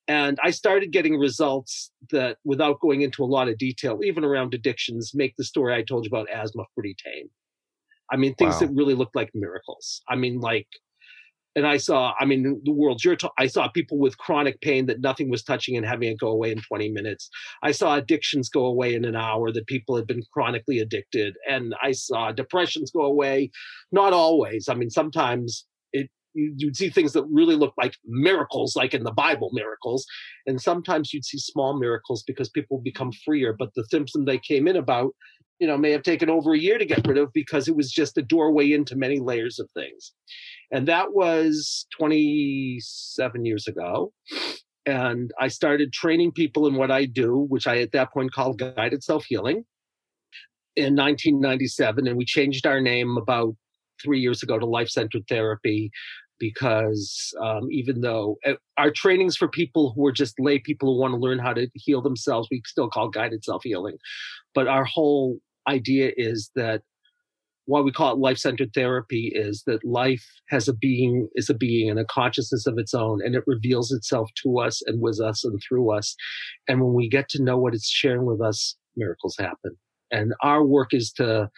and 0.06 0.38
i 0.42 0.50
started 0.50 0.92
getting 0.92 1.18
results 1.18 1.90
that 2.10 2.36
without 2.44 2.78
going 2.80 3.00
into 3.00 3.24
a 3.24 3.26
lot 3.26 3.48
of 3.48 3.56
detail 3.56 4.00
even 4.04 4.22
around 4.22 4.52
addictions 4.52 5.12
make 5.14 5.34
the 5.38 5.44
story 5.44 5.74
i 5.74 5.82
told 5.82 6.04
you 6.04 6.08
about 6.08 6.28
asthma 6.30 6.62
pretty 6.74 6.94
tame. 7.02 7.28
I 8.12 8.16
mean 8.16 8.34
things 8.34 8.54
wow. 8.54 8.60
that 8.60 8.74
really 8.74 8.94
looked 8.94 9.16
like 9.16 9.30
miracles. 9.34 10.02
I 10.08 10.16
mean 10.16 10.40
like 10.40 10.68
and 11.56 11.66
I 11.66 11.76
saw, 11.76 12.14
I 12.18 12.24
mean, 12.24 12.60
the 12.64 12.72
world 12.72 13.04
you're, 13.04 13.16
I 13.38 13.46
saw 13.46 13.68
people 13.68 13.98
with 13.98 14.18
chronic 14.18 14.60
pain 14.60 14.86
that 14.86 15.00
nothing 15.00 15.30
was 15.30 15.42
touching 15.42 15.76
and 15.76 15.86
having 15.86 16.10
it 16.10 16.18
go 16.18 16.28
away 16.28 16.50
in 16.50 16.60
20 16.60 16.90
minutes. 16.90 17.30
I 17.62 17.70
saw 17.70 17.94
addictions 17.94 18.48
go 18.48 18.66
away 18.66 18.94
in 18.94 19.04
an 19.04 19.14
hour 19.14 19.52
that 19.52 19.66
people 19.66 19.96
had 19.96 20.06
been 20.06 20.22
chronically 20.32 20.80
addicted. 20.80 21.36
And 21.48 21.74
I 21.80 21.92
saw 21.92 22.32
depressions 22.32 22.90
go 22.90 23.02
away. 23.02 23.50
Not 23.92 24.12
always. 24.12 24.68
I 24.68 24.74
mean, 24.74 24.90
sometimes 24.90 25.64
it, 25.92 26.10
you, 26.34 26.52
you'd 26.56 26.76
see 26.76 26.90
things 26.90 27.12
that 27.12 27.24
really 27.30 27.54
look 27.54 27.74
like 27.78 27.94
miracles, 28.04 28.74
like 28.74 28.92
in 28.92 29.04
the 29.04 29.12
Bible 29.12 29.50
miracles. 29.52 30.06
And 30.46 30.60
sometimes 30.60 31.12
you'd 31.12 31.24
see 31.24 31.38
small 31.38 31.78
miracles 31.78 32.24
because 32.26 32.48
people 32.48 32.80
become 32.82 33.12
freer. 33.24 33.54
But 33.56 33.70
the 33.76 33.84
symptom 33.90 34.24
they 34.24 34.38
came 34.38 34.66
in 34.66 34.76
about 34.76 35.14
you 35.58 35.66
know 35.66 35.76
may 35.76 35.90
have 35.90 36.02
taken 36.02 36.30
over 36.30 36.52
a 36.52 36.58
year 36.58 36.78
to 36.78 36.84
get 36.84 37.06
rid 37.06 37.18
of 37.18 37.32
because 37.32 37.68
it 37.68 37.76
was 37.76 37.90
just 37.90 38.18
a 38.18 38.22
doorway 38.22 38.72
into 38.72 38.96
many 38.96 39.20
layers 39.20 39.58
of 39.58 39.68
things. 39.72 40.12
And 40.70 40.88
that 40.88 41.12
was 41.12 41.86
27 41.96 43.44
years 43.44 43.68
ago. 43.68 44.12
And 44.86 45.32
i 45.40 45.48
started 45.48 45.92
training 45.92 46.32
people 46.32 46.66
in 46.66 46.74
what 46.74 46.90
i 46.90 47.06
do 47.06 47.46
which 47.48 47.66
i 47.66 47.78
at 47.78 47.92
that 47.92 48.12
point 48.12 48.32
called 48.32 48.58
guided 48.58 49.02
self-healing 49.02 49.64
in 50.76 50.94
1997 50.94 52.06
and 52.06 52.16
we 52.18 52.24
changed 52.26 52.66
our 52.66 52.82
name 52.82 53.16
about 53.16 53.54
three 54.02 54.20
years 54.20 54.42
ago 54.42 54.58
to 54.58 54.66
life-centered 54.66 55.22
therapy 55.26 55.90
because 56.38 57.32
um, 57.40 57.68
even 57.70 58.00
though 58.00 58.36
uh, 58.46 58.54
our 58.76 58.90
trainings 58.90 59.36
for 59.36 59.48
people 59.48 59.92
who 59.94 60.06
are 60.06 60.12
just 60.12 60.34
lay 60.38 60.58
people 60.58 60.92
who 60.92 61.00
want 61.00 61.12
to 61.12 61.18
learn 61.18 61.38
how 61.38 61.52
to 61.52 61.68
heal 61.74 62.02
themselves, 62.02 62.48
we 62.50 62.62
still 62.66 62.88
call 62.88 63.08
guided 63.08 63.44
self 63.44 63.62
healing. 63.64 63.96
But 64.54 64.68
our 64.68 64.84
whole 64.84 65.38
idea 65.68 66.12
is 66.16 66.50
that 66.54 66.82
why 67.66 67.80
we 67.80 67.92
call 67.92 68.12
it 68.12 68.18
life-centered 68.18 68.74
therapy 68.74 69.32
is 69.34 69.62
that 69.66 69.84
life 69.84 70.24
has 70.50 70.68
a 70.68 70.74
being 70.74 71.28
is 71.34 71.48
a 71.48 71.54
being 71.54 71.88
and 71.88 71.98
a 71.98 72.04
consciousness 72.04 72.66
of 72.66 72.78
its 72.78 72.92
own 72.92 73.20
and 73.24 73.34
it 73.34 73.42
reveals 73.46 73.90
itself 73.90 74.28
to 74.42 74.58
us 74.58 74.82
and 74.86 75.00
with 75.00 75.18
us 75.20 75.44
and 75.44 75.58
through 75.66 75.90
us 75.90 76.14
and 76.68 76.82
when 76.82 76.92
we 76.92 77.08
get 77.08 77.28
to 77.30 77.42
know 77.42 77.56
what 77.56 77.74
it's 77.74 77.88
sharing 77.88 78.26
with 78.26 78.40
us 78.42 78.76
miracles 78.96 79.34
happen 79.38 79.76
and 80.10 80.34
our 80.42 80.64
work 80.64 80.92
is 80.92 81.10
to 81.10 81.48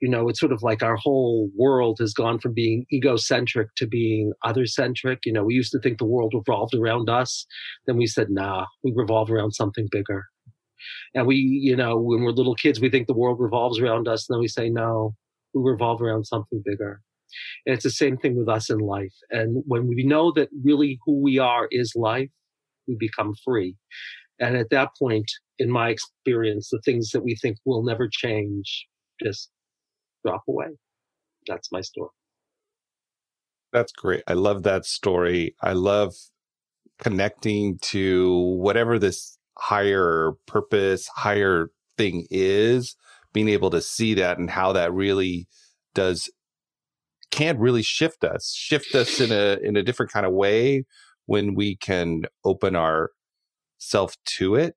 you 0.00 0.08
know 0.08 0.28
it's 0.28 0.40
sort 0.40 0.52
of 0.52 0.62
like 0.62 0.82
our 0.82 0.96
whole 0.96 1.50
world 1.56 1.98
has 2.00 2.12
gone 2.12 2.38
from 2.38 2.54
being 2.54 2.84
egocentric 2.92 3.68
to 3.76 3.86
being 3.86 4.32
other 4.44 4.66
centric 4.66 5.20
you 5.24 5.32
know 5.32 5.44
we 5.44 5.54
used 5.54 5.72
to 5.72 5.80
think 5.80 5.98
the 5.98 6.04
world 6.04 6.32
revolved 6.34 6.74
around 6.74 7.08
us 7.08 7.46
then 7.86 7.96
we 7.96 8.06
said 8.06 8.30
nah 8.30 8.64
we 8.84 8.92
revolve 8.94 9.30
around 9.30 9.52
something 9.52 9.88
bigger 9.90 10.24
and 11.14 11.26
we, 11.26 11.36
you 11.36 11.76
know, 11.76 11.98
when 11.98 12.22
we're 12.22 12.30
little 12.30 12.54
kids, 12.54 12.80
we 12.80 12.90
think 12.90 13.06
the 13.06 13.14
world 13.14 13.40
revolves 13.40 13.78
around 13.78 14.08
us. 14.08 14.28
And 14.28 14.34
then 14.36 14.40
we 14.40 14.48
say, 14.48 14.68
no, 14.68 15.14
we 15.54 15.62
revolve 15.62 16.02
around 16.02 16.24
something 16.24 16.62
bigger. 16.64 17.00
And 17.66 17.74
it's 17.74 17.84
the 17.84 17.90
same 17.90 18.16
thing 18.16 18.36
with 18.36 18.48
us 18.48 18.70
in 18.70 18.78
life. 18.78 19.14
And 19.30 19.62
when 19.66 19.86
we 19.86 20.04
know 20.04 20.32
that 20.32 20.48
really 20.64 20.98
who 21.04 21.20
we 21.22 21.38
are 21.38 21.68
is 21.70 21.92
life, 21.94 22.30
we 22.86 22.96
become 22.98 23.34
free. 23.44 23.76
And 24.40 24.56
at 24.56 24.70
that 24.70 24.90
point, 24.98 25.30
in 25.58 25.70
my 25.70 25.90
experience, 25.90 26.68
the 26.70 26.80
things 26.84 27.10
that 27.10 27.24
we 27.24 27.34
think 27.34 27.58
will 27.66 27.82
never 27.82 28.08
change 28.10 28.86
just 29.22 29.50
drop 30.24 30.42
away. 30.48 30.68
That's 31.46 31.70
my 31.72 31.80
story. 31.80 32.10
That's 33.72 33.92
great. 33.92 34.22
I 34.26 34.32
love 34.34 34.62
that 34.62 34.86
story. 34.86 35.54
I 35.62 35.72
love 35.72 36.14
connecting 36.98 37.78
to 37.78 38.32
whatever 38.58 38.98
this 38.98 39.38
higher 39.58 40.32
purpose, 40.46 41.06
higher 41.08 41.70
thing 41.96 42.26
is, 42.30 42.96
being 43.32 43.48
able 43.48 43.70
to 43.70 43.80
see 43.80 44.14
that 44.14 44.38
and 44.38 44.50
how 44.50 44.72
that 44.72 44.92
really 44.92 45.48
does 45.94 46.30
can't 47.30 47.58
really 47.58 47.82
shift 47.82 48.24
us, 48.24 48.54
shift 48.54 48.94
us 48.94 49.20
in 49.20 49.32
a 49.32 49.58
in 49.62 49.76
a 49.76 49.82
different 49.82 50.10
kind 50.10 50.24
of 50.24 50.32
way 50.32 50.84
when 51.26 51.54
we 51.54 51.76
can 51.76 52.22
open 52.44 52.74
our 52.74 53.10
self 53.76 54.16
to 54.24 54.54
it. 54.54 54.76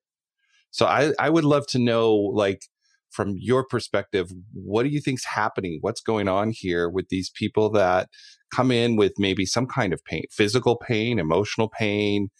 So 0.70 0.86
I 0.86 1.12
I 1.18 1.30
would 1.30 1.44
love 1.44 1.66
to 1.68 1.78
know 1.78 2.14
like 2.14 2.66
from 3.12 3.36
your 3.38 3.64
perspective, 3.64 4.32
what 4.52 4.82
do 4.82 4.88
you 4.88 5.00
think's 5.00 5.24
happening? 5.24 5.78
What's 5.80 6.00
going 6.00 6.28
on 6.28 6.50
here 6.50 6.88
with 6.88 7.08
these 7.08 7.30
people 7.30 7.70
that 7.70 8.08
come 8.54 8.70
in 8.70 8.96
with 8.96 9.12
maybe 9.18 9.46
some 9.46 9.66
kind 9.66 9.92
of 9.92 10.04
pain, 10.04 10.24
physical 10.30 10.76
pain, 10.76 11.18
emotional 11.18 11.68
pain, 11.68 12.30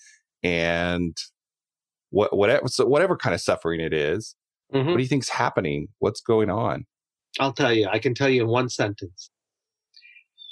and 0.42 1.16
what 2.10 2.36
whatever 2.36 2.68
so 2.68 2.86
whatever 2.86 3.16
kind 3.16 3.34
of 3.34 3.40
suffering 3.40 3.80
it 3.80 3.92
is, 3.92 4.34
mm-hmm. 4.72 4.88
what 4.88 4.96
do 4.96 5.02
you 5.02 5.08
think's 5.08 5.28
happening? 5.28 5.88
What's 5.98 6.20
going 6.20 6.50
on? 6.50 6.86
I'll 7.40 7.52
tell 7.52 7.72
you. 7.72 7.88
I 7.90 7.98
can 7.98 8.14
tell 8.14 8.28
you 8.28 8.42
in 8.42 8.48
one 8.48 8.68
sentence. 8.68 9.30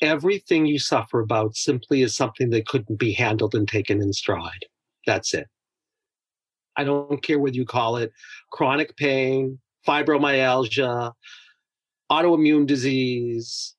Everything 0.02 0.64
you 0.64 0.78
suffer 0.78 1.20
about 1.20 1.56
simply 1.56 2.00
is 2.02 2.16
something 2.16 2.50
that 2.50 2.66
couldn't 2.66 2.98
be 2.98 3.12
handled 3.12 3.54
and 3.54 3.68
taken 3.68 4.00
in 4.00 4.14
stride. 4.14 4.64
That's 5.06 5.34
it. 5.34 5.46
I 6.76 6.84
don't 6.84 7.22
care 7.22 7.38
whether 7.38 7.56
you 7.56 7.66
call 7.66 7.96
it 7.96 8.12
chronic 8.52 8.96
pain, 8.96 9.58
fibromyalgia, 9.86 11.12
autoimmune 12.10 12.66
disease, 12.66 13.74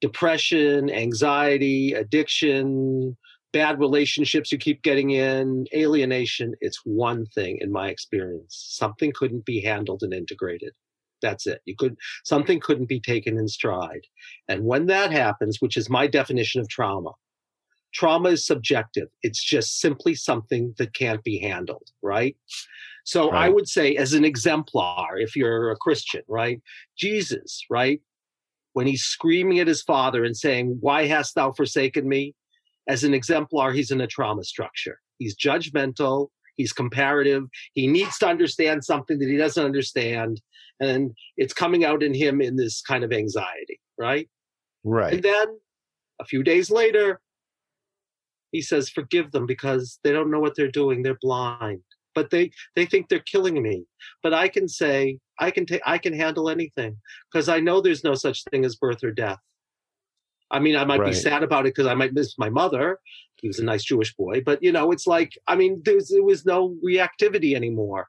depression, 0.00 0.90
anxiety, 0.90 1.92
addiction, 1.94 3.16
bad 3.52 3.78
relationships 3.80 4.52
you 4.52 4.58
keep 4.58 4.82
getting 4.82 5.10
in, 5.10 5.66
alienation, 5.74 6.54
it's 6.60 6.80
one 6.84 7.24
thing 7.34 7.58
in 7.60 7.72
my 7.72 7.88
experience. 7.88 8.66
Something 8.68 9.12
couldn't 9.14 9.46
be 9.46 9.62
handled 9.62 10.02
and 10.02 10.12
integrated. 10.12 10.72
That's 11.22 11.46
it. 11.46 11.62
You 11.64 11.74
could 11.76 11.96
something 12.24 12.60
couldn't 12.60 12.90
be 12.90 13.00
taken 13.00 13.38
in 13.38 13.48
stride. 13.48 14.06
And 14.48 14.64
when 14.64 14.86
that 14.86 15.10
happens, 15.10 15.60
which 15.60 15.76
is 15.78 15.88
my 15.88 16.06
definition 16.06 16.60
of 16.60 16.68
trauma, 16.68 17.12
trauma 17.94 18.30
is 18.30 18.46
subjective. 18.46 19.08
It's 19.22 19.42
just 19.42 19.80
simply 19.80 20.14
something 20.14 20.74
that 20.78 20.94
can't 20.94 21.22
be 21.22 21.38
handled, 21.38 21.88
right? 22.02 22.36
So 23.04 23.30
right. 23.30 23.46
I 23.46 23.48
would 23.48 23.68
say, 23.68 23.96
as 23.96 24.12
an 24.12 24.24
exemplar, 24.24 25.16
if 25.16 25.36
you're 25.36 25.70
a 25.70 25.76
Christian, 25.76 26.22
right? 26.28 26.60
Jesus, 26.98 27.62
right? 27.70 28.00
When 28.72 28.86
he's 28.86 29.02
screaming 29.02 29.60
at 29.60 29.68
his 29.68 29.82
father 29.82 30.24
and 30.24 30.36
saying, 30.36 30.78
Why 30.80 31.06
hast 31.06 31.34
thou 31.34 31.52
forsaken 31.52 32.08
me? 32.08 32.34
as 32.88 33.04
an 33.04 33.14
exemplar, 33.14 33.72
he's 33.72 33.90
in 33.90 34.00
a 34.00 34.06
trauma 34.06 34.44
structure. 34.44 35.00
He's 35.18 35.36
judgmental, 35.36 36.28
he's 36.56 36.72
comparative, 36.72 37.44
he 37.74 37.86
needs 37.86 38.18
to 38.18 38.28
understand 38.28 38.84
something 38.84 39.18
that 39.18 39.28
he 39.28 39.36
doesn't 39.36 39.64
understand, 39.64 40.40
and 40.80 41.12
it's 41.36 41.52
coming 41.52 41.84
out 41.84 42.02
in 42.02 42.14
him 42.14 42.40
in 42.40 42.56
this 42.56 42.82
kind 42.82 43.02
of 43.02 43.12
anxiety, 43.12 43.80
right? 43.98 44.28
Right. 44.84 45.14
And 45.14 45.22
then 45.22 45.58
a 46.20 46.24
few 46.24 46.42
days 46.42 46.70
later, 46.70 47.20
he 48.52 48.62
says, 48.62 48.88
Forgive 48.88 49.32
them 49.32 49.46
because 49.46 49.98
they 50.04 50.12
don't 50.12 50.30
know 50.30 50.40
what 50.40 50.54
they're 50.56 50.70
doing, 50.70 51.02
they're 51.02 51.18
blind. 51.20 51.82
But 52.14 52.30
they, 52.30 52.50
they 52.74 52.86
think 52.86 53.08
they're 53.08 53.18
killing 53.20 53.62
me. 53.62 53.84
But 54.22 54.32
I 54.32 54.48
can 54.48 54.68
say, 54.68 55.18
I 55.38 55.50
can 55.50 55.66
take 55.66 55.82
I 55.84 55.98
can 55.98 56.14
handle 56.14 56.48
anything 56.48 56.96
because 57.30 57.48
I 57.48 57.60
know 57.60 57.80
there's 57.80 58.04
no 58.04 58.14
such 58.14 58.42
thing 58.50 58.64
as 58.64 58.76
birth 58.76 59.04
or 59.04 59.10
death. 59.10 59.38
I 60.50 60.60
mean, 60.60 60.76
I 60.76 60.84
might 60.84 61.00
right. 61.00 61.08
be 61.08 61.14
sad 61.14 61.42
about 61.42 61.66
it 61.66 61.74
because 61.74 61.86
I 61.86 61.94
might 61.94 62.14
miss 62.14 62.38
my 62.38 62.48
mother. 62.48 63.00
He 63.36 63.48
was 63.48 63.58
a 63.58 63.64
nice 63.64 63.84
Jewish 63.84 64.14
boy, 64.14 64.40
but 64.40 64.62
you 64.62 64.72
know, 64.72 64.92
it's 64.92 65.06
like 65.06 65.32
I 65.46 65.56
mean, 65.56 65.82
there 65.84 65.96
was, 65.96 66.08
there 66.08 66.22
was 66.22 66.46
no 66.46 66.76
reactivity 66.84 67.54
anymore. 67.54 68.08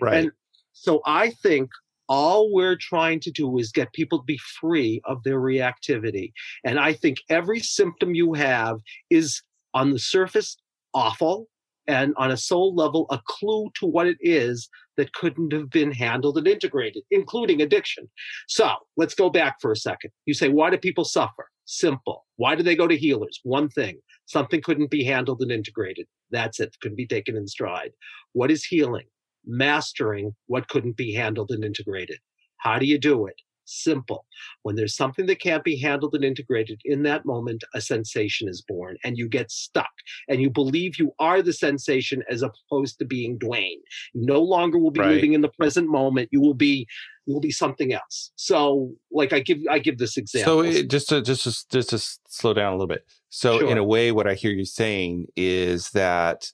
Right. 0.00 0.16
And 0.16 0.32
so 0.72 1.00
I 1.06 1.30
think 1.30 1.70
all 2.08 2.52
we're 2.52 2.76
trying 2.76 3.20
to 3.20 3.30
do 3.30 3.58
is 3.58 3.72
get 3.72 3.92
people 3.92 4.18
to 4.18 4.24
be 4.24 4.38
free 4.60 5.00
of 5.04 5.22
their 5.22 5.40
reactivity. 5.40 6.32
And 6.64 6.78
I 6.78 6.92
think 6.92 7.18
every 7.28 7.60
symptom 7.60 8.14
you 8.14 8.34
have 8.34 8.78
is 9.10 9.42
on 9.72 9.90
the 9.90 9.98
surface 9.98 10.56
awful 10.92 11.48
and 11.86 12.14
on 12.16 12.30
a 12.30 12.36
soul 12.36 12.74
level 12.74 13.06
a 13.10 13.20
clue 13.26 13.70
to 13.78 13.86
what 13.86 14.06
it 14.06 14.16
is 14.20 14.68
that 14.96 15.12
couldn't 15.12 15.52
have 15.52 15.70
been 15.70 15.92
handled 15.92 16.38
and 16.38 16.46
integrated, 16.46 17.02
including 17.10 17.60
addiction. 17.60 18.08
So 18.48 18.70
let's 18.96 19.14
go 19.14 19.28
back 19.28 19.56
for 19.60 19.72
a 19.72 19.76
second. 19.76 20.10
You 20.26 20.34
say, 20.34 20.48
why 20.48 20.70
do 20.70 20.78
people 20.78 21.04
suffer? 21.04 21.48
Simple. 21.66 22.24
Why 22.36 22.54
do 22.54 22.62
they 22.62 22.76
go 22.76 22.86
to 22.86 22.96
healers? 22.96 23.40
One 23.42 23.68
thing 23.68 23.98
something 24.26 24.62
couldn't 24.62 24.90
be 24.90 25.04
handled 25.04 25.42
and 25.42 25.52
integrated. 25.52 26.06
That's 26.30 26.58
it, 26.60 26.74
couldn't 26.80 26.96
be 26.96 27.06
taken 27.06 27.36
in 27.36 27.46
stride. 27.46 27.90
What 28.32 28.50
is 28.50 28.64
healing? 28.64 29.04
Mastering 29.46 30.34
what 30.46 30.68
couldn't 30.68 30.96
be 30.96 31.12
handled 31.12 31.50
and 31.50 31.64
integrated. 31.64 32.18
How 32.58 32.78
do 32.78 32.86
you 32.86 32.98
do 32.98 33.26
it? 33.26 33.36
simple. 33.66 34.24
When 34.62 34.76
there's 34.76 34.96
something 34.96 35.26
that 35.26 35.40
can't 35.40 35.64
be 35.64 35.76
handled 35.76 36.14
and 36.14 36.24
integrated 36.24 36.80
in 36.84 37.02
that 37.04 37.24
moment, 37.24 37.64
a 37.74 37.80
sensation 37.80 38.48
is 38.48 38.62
born 38.62 38.96
and 39.04 39.16
you 39.16 39.28
get 39.28 39.50
stuck 39.50 39.90
and 40.28 40.40
you 40.40 40.50
believe 40.50 40.98
you 40.98 41.12
are 41.18 41.42
the 41.42 41.52
sensation 41.52 42.22
as 42.30 42.42
opposed 42.42 42.98
to 42.98 43.04
being 43.04 43.38
Duane. 43.38 43.80
You 44.12 44.26
no 44.26 44.40
longer 44.40 44.78
will 44.78 44.90
be 44.90 45.00
right. 45.00 45.10
living 45.10 45.32
in 45.32 45.40
the 45.40 45.48
present 45.48 45.88
moment. 45.88 46.28
You 46.32 46.40
will 46.40 46.54
be 46.54 46.86
you 47.26 47.32
will 47.32 47.40
be 47.40 47.50
something 47.50 47.92
else. 47.92 48.32
So 48.36 48.92
like 49.10 49.32
I 49.32 49.40
give 49.40 49.58
I 49.70 49.78
give 49.78 49.98
this 49.98 50.16
example. 50.16 50.62
So 50.64 50.68
it, 50.68 50.90
just 50.90 51.08
to 51.08 51.22
just 51.22 51.44
to, 51.44 51.78
just 51.82 51.90
to 51.90 51.98
slow 52.28 52.54
down 52.54 52.72
a 52.72 52.76
little 52.76 52.86
bit. 52.86 53.06
So 53.30 53.60
sure. 53.60 53.70
in 53.70 53.78
a 53.78 53.84
way 53.84 54.12
what 54.12 54.26
I 54.26 54.34
hear 54.34 54.52
you 54.52 54.64
saying 54.64 55.28
is 55.36 55.90
that 55.90 56.52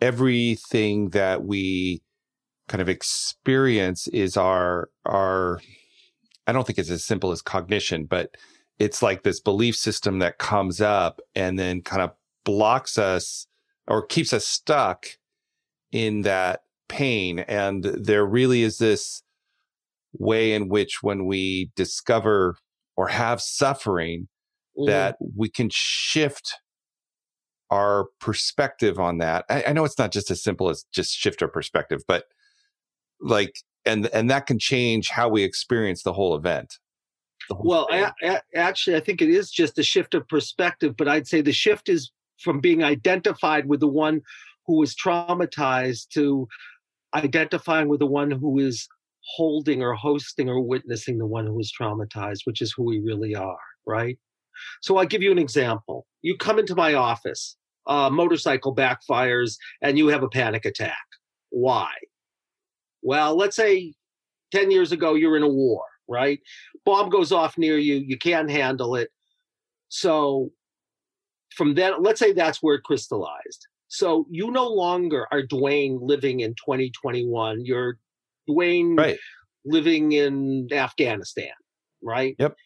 everything 0.00 1.10
that 1.10 1.44
we 1.44 2.02
kind 2.68 2.80
of 2.80 2.88
experience 2.88 4.08
is 4.08 4.36
our 4.36 4.88
our 5.04 5.60
I 6.46 6.52
don't 6.52 6.66
think 6.66 6.78
it's 6.78 6.90
as 6.90 7.04
simple 7.04 7.30
as 7.32 7.42
cognition, 7.42 8.04
but 8.04 8.36
it's 8.78 9.02
like 9.02 9.22
this 9.22 9.40
belief 9.40 9.76
system 9.76 10.18
that 10.18 10.38
comes 10.38 10.80
up 10.80 11.20
and 11.34 11.58
then 11.58 11.80
kind 11.80 12.02
of 12.02 12.10
blocks 12.44 12.98
us 12.98 13.46
or 13.86 14.04
keeps 14.04 14.32
us 14.32 14.46
stuck 14.46 15.06
in 15.92 16.22
that 16.22 16.60
pain. 16.88 17.38
And 17.40 17.84
there 17.84 18.26
really 18.26 18.62
is 18.62 18.78
this 18.78 19.22
way 20.12 20.52
in 20.52 20.68
which 20.68 21.02
when 21.02 21.26
we 21.26 21.70
discover 21.76 22.56
or 22.96 23.08
have 23.08 23.40
suffering, 23.40 24.28
mm. 24.78 24.86
that 24.86 25.16
we 25.36 25.48
can 25.48 25.70
shift 25.72 26.58
our 27.70 28.06
perspective 28.20 28.98
on 28.98 29.18
that. 29.18 29.44
I, 29.48 29.64
I, 29.68 29.72
know 29.72 29.84
it's 29.84 29.98
not 29.98 30.12
just 30.12 30.30
as 30.30 30.42
simple 30.42 30.68
as 30.68 30.84
just 30.92 31.16
shift 31.16 31.42
our 31.42 31.48
perspective, 31.48 32.02
but 32.06 32.24
like, 33.20 33.56
and 33.86 34.06
and 34.06 34.30
that 34.30 34.46
can 34.46 34.58
change 34.58 35.10
how 35.10 35.28
we 35.28 35.42
experience 35.42 36.02
the 36.02 36.12
whole 36.12 36.34
event. 36.34 36.78
The 37.48 37.54
whole 37.54 37.66
well, 37.66 37.88
I, 37.90 38.12
I, 38.22 38.40
actually, 38.54 38.96
I 38.96 39.00
think 39.00 39.20
it 39.20 39.28
is 39.28 39.50
just 39.50 39.78
a 39.78 39.82
shift 39.82 40.14
of 40.14 40.26
perspective, 40.28 40.96
but 40.96 41.08
I'd 41.08 41.26
say 41.26 41.40
the 41.40 41.52
shift 41.52 41.88
is 41.88 42.10
from 42.38 42.60
being 42.60 42.82
identified 42.82 43.66
with 43.66 43.80
the 43.80 43.88
one 43.88 44.22
who 44.66 44.82
is 44.82 44.94
traumatized 44.94 46.08
to 46.10 46.48
identifying 47.14 47.88
with 47.88 48.00
the 48.00 48.06
one 48.06 48.30
who 48.30 48.58
is 48.58 48.88
holding 49.36 49.82
or 49.82 49.94
hosting 49.94 50.48
or 50.48 50.60
witnessing 50.60 51.18
the 51.18 51.26
one 51.26 51.46
who 51.46 51.58
is 51.60 51.72
traumatized, 51.78 52.40
which 52.44 52.60
is 52.60 52.72
who 52.76 52.84
we 52.84 53.00
really 53.00 53.34
are, 53.34 53.58
right? 53.86 54.18
So 54.82 54.96
I'll 54.96 55.06
give 55.06 55.22
you 55.22 55.32
an 55.32 55.38
example. 55.38 56.06
You 56.22 56.36
come 56.36 56.58
into 56.58 56.74
my 56.74 56.94
office, 56.94 57.56
a 57.86 58.10
motorcycle 58.10 58.74
backfires, 58.74 59.56
and 59.82 59.98
you 59.98 60.08
have 60.08 60.22
a 60.22 60.28
panic 60.28 60.64
attack. 60.64 61.04
Why? 61.50 61.90
Well, 63.02 63.36
let's 63.36 63.56
say 63.56 63.94
10 64.52 64.70
years 64.70 64.92
ago 64.92 65.14
you're 65.14 65.36
in 65.36 65.42
a 65.42 65.48
war, 65.48 65.82
right? 66.08 66.40
Bomb 66.84 67.10
goes 67.10 67.32
off 67.32 67.58
near 67.58 67.78
you, 67.78 67.96
you 67.96 68.18
can't 68.18 68.50
handle 68.50 68.96
it. 68.96 69.10
So 69.88 70.50
from 71.54 71.74
then, 71.74 72.02
let's 72.02 72.18
say 72.18 72.32
that's 72.32 72.62
where 72.62 72.76
it 72.76 72.82
crystallized. 72.84 73.66
So 73.88 74.26
you 74.30 74.50
no 74.50 74.66
longer 74.66 75.28
are 75.30 75.42
Duane 75.42 75.98
living 76.02 76.40
in 76.40 76.50
2021. 76.54 77.64
You're 77.64 77.98
Duane 78.48 78.96
right. 78.96 79.18
living 79.64 80.12
in 80.12 80.68
Afghanistan, 80.72 81.52
right? 82.02 82.34
Yep. 82.38 82.56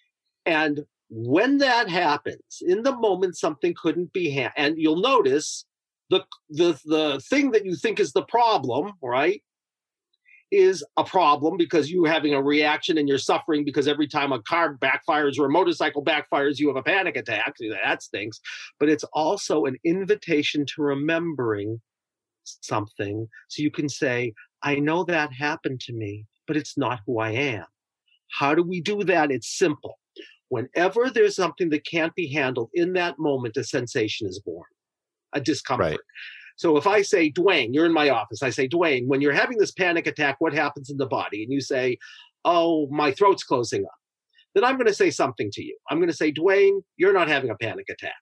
And 0.47 0.85
when 1.11 1.59
that 1.59 1.89
happens, 1.89 2.61
in 2.61 2.83
the 2.83 2.95
moment 2.95 3.37
something 3.37 3.75
couldn't 3.81 4.13
be 4.13 4.31
ha- 4.31 4.53
and 4.57 4.77
you'll 4.79 5.01
notice 5.01 5.65
the 6.11 6.25
the 6.51 6.79
the 6.85 7.23
thing 7.29 7.51
that 7.53 7.65
you 7.65 7.77
think 7.77 8.01
is 8.01 8.13
the 8.13 8.25
problem, 8.25 8.93
right? 9.03 9.43
Is 10.51 10.85
a 10.97 11.05
problem 11.05 11.59
because 11.59 11.91
you're 11.91 12.09
having 12.09 12.35
a 12.35 12.43
reaction 12.43 12.97
and 12.97 13.07
you're 13.09 13.19
suffering 13.19 13.65
because 13.65 13.87
every 13.87 14.09
time 14.09 14.33
a 14.33 14.41
car 14.43 14.79
backfires 14.79 15.39
or 15.39 15.47
a 15.47 15.51
motorcycle 15.51 16.03
backfires, 16.03 16.59
you 16.59 16.69
have 16.69 16.77
a 16.77 16.83
panic 16.83 17.17
attack. 17.17 17.55
That 17.85 18.03
stinks. 18.03 18.41
But 18.81 18.89
it's 18.89 19.05
also 19.13 19.67
an 19.67 19.77
invitation 19.85 20.65
to 20.75 20.83
remembering 20.83 21.81
something 22.45 23.29
so 23.49 23.63
you 23.63 23.71
can 23.71 23.91
say, 23.91 24.33
I 24.63 24.77
know 24.77 25.05
that 25.05 25.35
happened 25.35 25.81
to 25.81 25.93
me, 25.93 26.25
but 26.47 26.57
it's 26.57 26.79
not 26.79 27.01
who 27.07 27.19
I 27.19 27.31
am. 27.31 27.67
How 28.31 28.55
do 28.55 28.63
we 28.63 28.81
do 28.81 29.05
that? 29.05 29.31
It's 29.31 29.59
simple 29.59 29.99
whenever 30.49 31.11
there's 31.11 31.37
something 31.37 31.71
that 31.71 31.87
can't 31.87 32.15
be 32.15 32.29
handled 32.29 32.71
in 32.75 32.93
that 32.95 33.19
moment, 33.19 33.57
a 33.57 33.65
sensation 33.65 34.27
is 34.27 34.41
born, 34.41 34.67
a 35.35 35.41
discomfort. 35.41 35.91
Right. 35.91 35.99
So 36.57 36.77
if 36.77 36.87
I 36.87 37.03
say, 37.03 37.31
Duane, 37.31 37.73
you're 37.73 37.87
in 37.87 37.93
my 37.93 38.11
office, 38.11 38.43
I 38.43 38.51
say, 38.51 38.67
Duane, 38.67 39.07
when 39.07 39.21
you're 39.21 39.33
having 39.33 39.59
this 39.59 39.71
panic 39.71 40.07
attack, 40.09 40.37
what 40.41 40.53
happens 40.53 40.91
in 40.91 40.97
the 40.97 41.07
body? 41.07 41.45
And 41.45 41.53
you 41.53 41.61
say, 41.61 41.99
oh, 42.45 42.89
my 42.91 43.13
throat's 43.13 43.45
closing 43.45 43.85
up. 43.85 43.93
Then 44.55 44.65
I'm 44.65 44.77
going 44.77 44.89
to 44.89 44.95
say 44.95 45.11
something 45.11 45.51
to 45.53 45.63
you. 45.63 45.79
I'm 45.89 45.99
going 45.99 46.11
to 46.11 46.17
say, 46.17 46.33
Duane, 46.33 46.83
you're 46.97 47.13
not 47.13 47.29
having 47.29 47.51
a 47.51 47.55
panic 47.55 47.87
attack. 47.89 48.13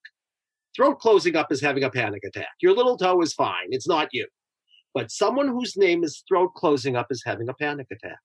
Throat 0.76 0.98
closing 0.98 1.36
up 1.36 1.50
is 1.50 1.62
having 1.62 1.84
a 1.84 1.90
panic 1.90 2.22
attack. 2.26 2.50
Your 2.60 2.74
little 2.74 2.98
toe 2.98 3.22
is 3.22 3.32
fine. 3.32 3.68
It's 3.70 3.88
not 3.88 4.08
you. 4.12 4.26
But 4.92 5.10
someone 5.10 5.48
whose 5.48 5.76
name 5.76 6.04
is 6.04 6.22
throat 6.28 6.52
closing 6.54 6.96
up 6.96 7.06
is 7.10 7.22
having 7.24 7.48
a 7.48 7.54
panic 7.54 7.86
attack. 7.90 8.18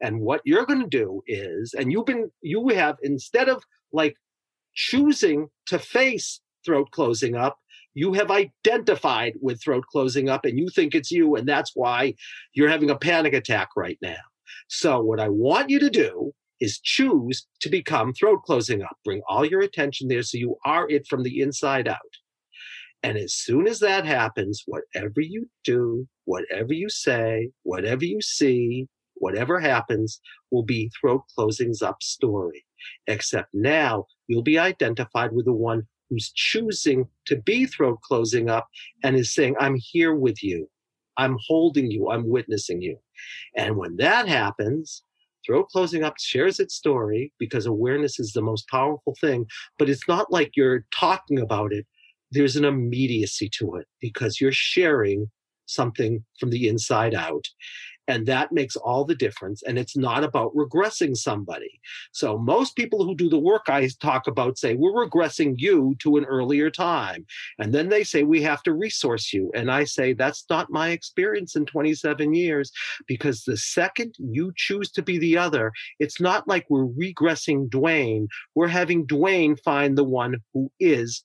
And 0.00 0.20
what 0.20 0.40
you're 0.44 0.66
going 0.66 0.80
to 0.80 0.88
do 0.88 1.22
is, 1.26 1.74
and 1.74 1.90
you've 1.90 2.06
been, 2.06 2.30
you 2.42 2.68
have, 2.68 2.96
instead 3.02 3.48
of 3.48 3.62
like 3.92 4.14
choosing 4.74 5.48
to 5.66 5.78
face 5.78 6.40
throat 6.64 6.90
closing 6.92 7.34
up, 7.34 7.58
you 7.94 8.12
have 8.12 8.30
identified 8.30 9.34
with 9.40 9.62
throat 9.62 9.84
closing 9.90 10.28
up 10.28 10.44
and 10.44 10.58
you 10.58 10.68
think 10.68 10.94
it's 10.94 11.10
you. 11.10 11.34
And 11.34 11.48
that's 11.48 11.72
why 11.74 12.14
you're 12.52 12.68
having 12.68 12.90
a 12.90 12.98
panic 12.98 13.34
attack 13.34 13.70
right 13.76 13.98
now. 14.00 14.16
So, 14.68 15.00
what 15.00 15.20
I 15.20 15.28
want 15.28 15.70
you 15.70 15.78
to 15.80 15.90
do 15.90 16.32
is 16.60 16.80
choose 16.80 17.46
to 17.60 17.68
become 17.68 18.12
throat 18.12 18.42
closing 18.44 18.82
up. 18.82 18.96
Bring 19.04 19.22
all 19.28 19.44
your 19.44 19.60
attention 19.60 20.08
there 20.08 20.22
so 20.22 20.38
you 20.38 20.56
are 20.64 20.88
it 20.88 21.06
from 21.06 21.22
the 21.22 21.40
inside 21.40 21.88
out. 21.88 21.98
And 23.02 23.16
as 23.16 23.34
soon 23.34 23.68
as 23.68 23.78
that 23.80 24.04
happens, 24.04 24.64
whatever 24.66 25.20
you 25.20 25.48
do, 25.64 26.08
whatever 26.24 26.72
you 26.72 26.88
say, 26.88 27.50
whatever 27.62 28.04
you 28.04 28.20
see, 28.20 28.88
whatever 29.20 29.60
happens 29.60 30.20
will 30.50 30.62
be 30.62 30.90
throat 31.00 31.22
closings 31.36 31.82
up 31.82 32.02
story. 32.02 32.64
Except 33.06 33.48
now 33.52 34.06
you'll 34.26 34.42
be 34.42 34.58
identified 34.58 35.32
with 35.32 35.46
the 35.46 35.52
one 35.52 35.86
who's 36.08 36.30
choosing 36.34 37.06
to 37.26 37.36
be 37.36 37.66
throat 37.66 38.00
closing 38.02 38.48
up 38.48 38.68
and 39.02 39.16
is 39.16 39.34
saying, 39.34 39.56
I'm 39.60 39.76
here 39.76 40.14
with 40.14 40.42
you. 40.42 40.68
I'm 41.16 41.36
holding 41.46 41.90
you. 41.90 42.10
I'm 42.10 42.28
witnessing 42.28 42.80
you. 42.80 42.96
And 43.56 43.76
when 43.76 43.96
that 43.96 44.28
happens, 44.28 45.02
throat 45.44 45.68
closing 45.68 46.04
up 46.04 46.14
shares 46.18 46.60
its 46.60 46.74
story 46.74 47.32
because 47.38 47.66
awareness 47.66 48.18
is 48.20 48.32
the 48.32 48.42
most 48.42 48.68
powerful 48.68 49.16
thing, 49.20 49.46
but 49.78 49.90
it's 49.90 50.06
not 50.08 50.32
like 50.32 50.52
you're 50.54 50.84
talking 50.94 51.38
about 51.40 51.72
it. 51.72 51.86
There's 52.30 52.56
an 52.56 52.64
immediacy 52.64 53.50
to 53.58 53.76
it 53.76 53.86
because 54.00 54.40
you're 54.40 54.52
sharing 54.52 55.30
something 55.66 56.24
from 56.38 56.50
the 56.50 56.68
inside 56.68 57.14
out. 57.14 57.46
And 58.08 58.26
that 58.26 58.50
makes 58.52 58.74
all 58.74 59.04
the 59.04 59.14
difference. 59.14 59.62
And 59.62 59.78
it's 59.78 59.96
not 59.96 60.24
about 60.24 60.54
regressing 60.56 61.14
somebody. 61.14 61.80
So 62.12 62.38
most 62.38 62.74
people 62.74 63.04
who 63.04 63.14
do 63.14 63.28
the 63.28 63.38
work 63.38 63.66
I 63.68 63.88
talk 64.00 64.26
about 64.26 64.58
say, 64.58 64.74
we're 64.74 65.06
regressing 65.06 65.54
you 65.58 65.94
to 66.00 66.16
an 66.16 66.24
earlier 66.24 66.70
time. 66.70 67.26
And 67.58 67.72
then 67.72 67.90
they 67.90 68.02
say, 68.02 68.22
we 68.22 68.42
have 68.42 68.62
to 68.62 68.72
resource 68.72 69.32
you. 69.32 69.50
And 69.54 69.70
I 69.70 69.84
say, 69.84 70.14
that's 70.14 70.44
not 70.48 70.70
my 70.70 70.88
experience 70.88 71.54
in 71.54 71.66
27 71.66 72.34
years, 72.34 72.72
because 73.06 73.44
the 73.44 73.58
second 73.58 74.14
you 74.18 74.52
choose 74.56 74.90
to 74.92 75.02
be 75.02 75.18
the 75.18 75.36
other, 75.36 75.70
it's 76.00 76.20
not 76.20 76.48
like 76.48 76.66
we're 76.70 76.86
regressing 76.86 77.68
Duane. 77.68 78.28
We're 78.54 78.68
having 78.68 79.04
Duane 79.06 79.56
find 79.56 79.98
the 79.98 80.04
one 80.04 80.36
who 80.54 80.72
is 80.80 81.24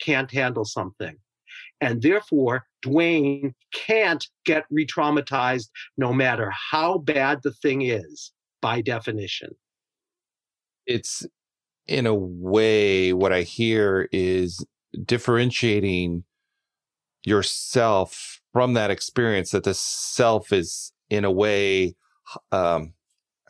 can't 0.00 0.30
handle 0.30 0.64
something. 0.64 1.16
And 1.80 2.02
therefore, 2.02 2.67
Duane 2.82 3.54
can't 3.72 4.26
get 4.44 4.64
re 4.70 4.86
traumatized 4.86 5.68
no 5.96 6.12
matter 6.12 6.52
how 6.70 6.98
bad 6.98 7.40
the 7.42 7.52
thing 7.52 7.82
is, 7.82 8.32
by 8.60 8.80
definition. 8.80 9.50
It's 10.86 11.26
in 11.86 12.06
a 12.06 12.14
way, 12.14 13.12
what 13.12 13.32
I 13.32 13.42
hear 13.42 14.08
is 14.12 14.64
differentiating 15.04 16.24
yourself 17.24 18.40
from 18.52 18.74
that 18.74 18.90
experience, 18.90 19.50
that 19.50 19.64
the 19.64 19.74
self 19.74 20.52
is 20.52 20.92
in 21.10 21.24
a 21.24 21.30
way, 21.30 21.94
um, 22.52 22.92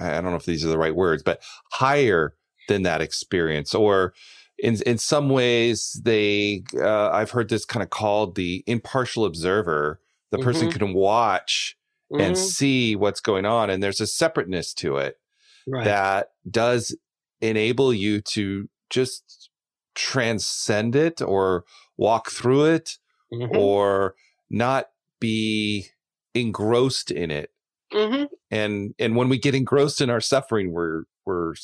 I 0.01 0.21
don't 0.21 0.31
know 0.31 0.37
if 0.37 0.45
these 0.45 0.65
are 0.65 0.69
the 0.69 0.79
right 0.79 0.95
words, 0.95 1.23
but 1.23 1.43
higher 1.73 2.35
than 2.69 2.83
that 2.83 3.01
experience 3.01 3.75
or 3.75 4.15
in 4.59 4.81
in 4.83 4.99
some 4.99 5.29
ways 5.29 6.01
they 6.05 6.65
uh, 6.77 7.11
I've 7.11 7.31
heard 7.31 7.49
this 7.49 7.65
kind 7.65 7.83
of 7.83 7.91
called 7.91 8.35
the 8.35 8.65
impartial 8.67 9.25
observer. 9.25 10.01
The 10.31 10.39
person 10.39 10.69
mm-hmm. 10.69 10.79
can 10.79 10.93
watch 10.93 11.77
mm-hmm. 12.13 12.21
and 12.21 12.37
see 12.37 12.97
what's 12.97 13.21
going 13.21 13.47
on, 13.47 13.71
and 13.71 13.83
there's 13.83 14.01
a 14.01 14.07
separateness 14.07 14.75
to 14.75 14.97
it 14.97 15.19
right. 15.67 15.85
that 15.85 16.33
does 16.51 16.97
enable 17.41 17.95
you 17.95 18.21
to 18.21 18.69
just 18.91 19.51
transcend 19.95 20.95
it 20.95 21.23
or 21.23 21.65
walk 21.97 22.31
through 22.31 22.65
it 22.65 22.99
mm-hmm. 23.33 23.57
or 23.57 24.15
not 24.51 24.91
be 25.21 25.87
engrossed 26.35 27.11
in 27.11 27.31
it. 27.31 27.51
Mm-hmm. 27.93 28.25
And 28.51 28.95
and 28.99 29.17
when 29.17 29.29
we 29.29 29.39
get 29.39 29.55
engrossed 29.55 30.01
in 30.01 30.11
our 30.11 30.21
suffering, 30.21 30.73
we're 30.73 31.05
we're 31.25 31.55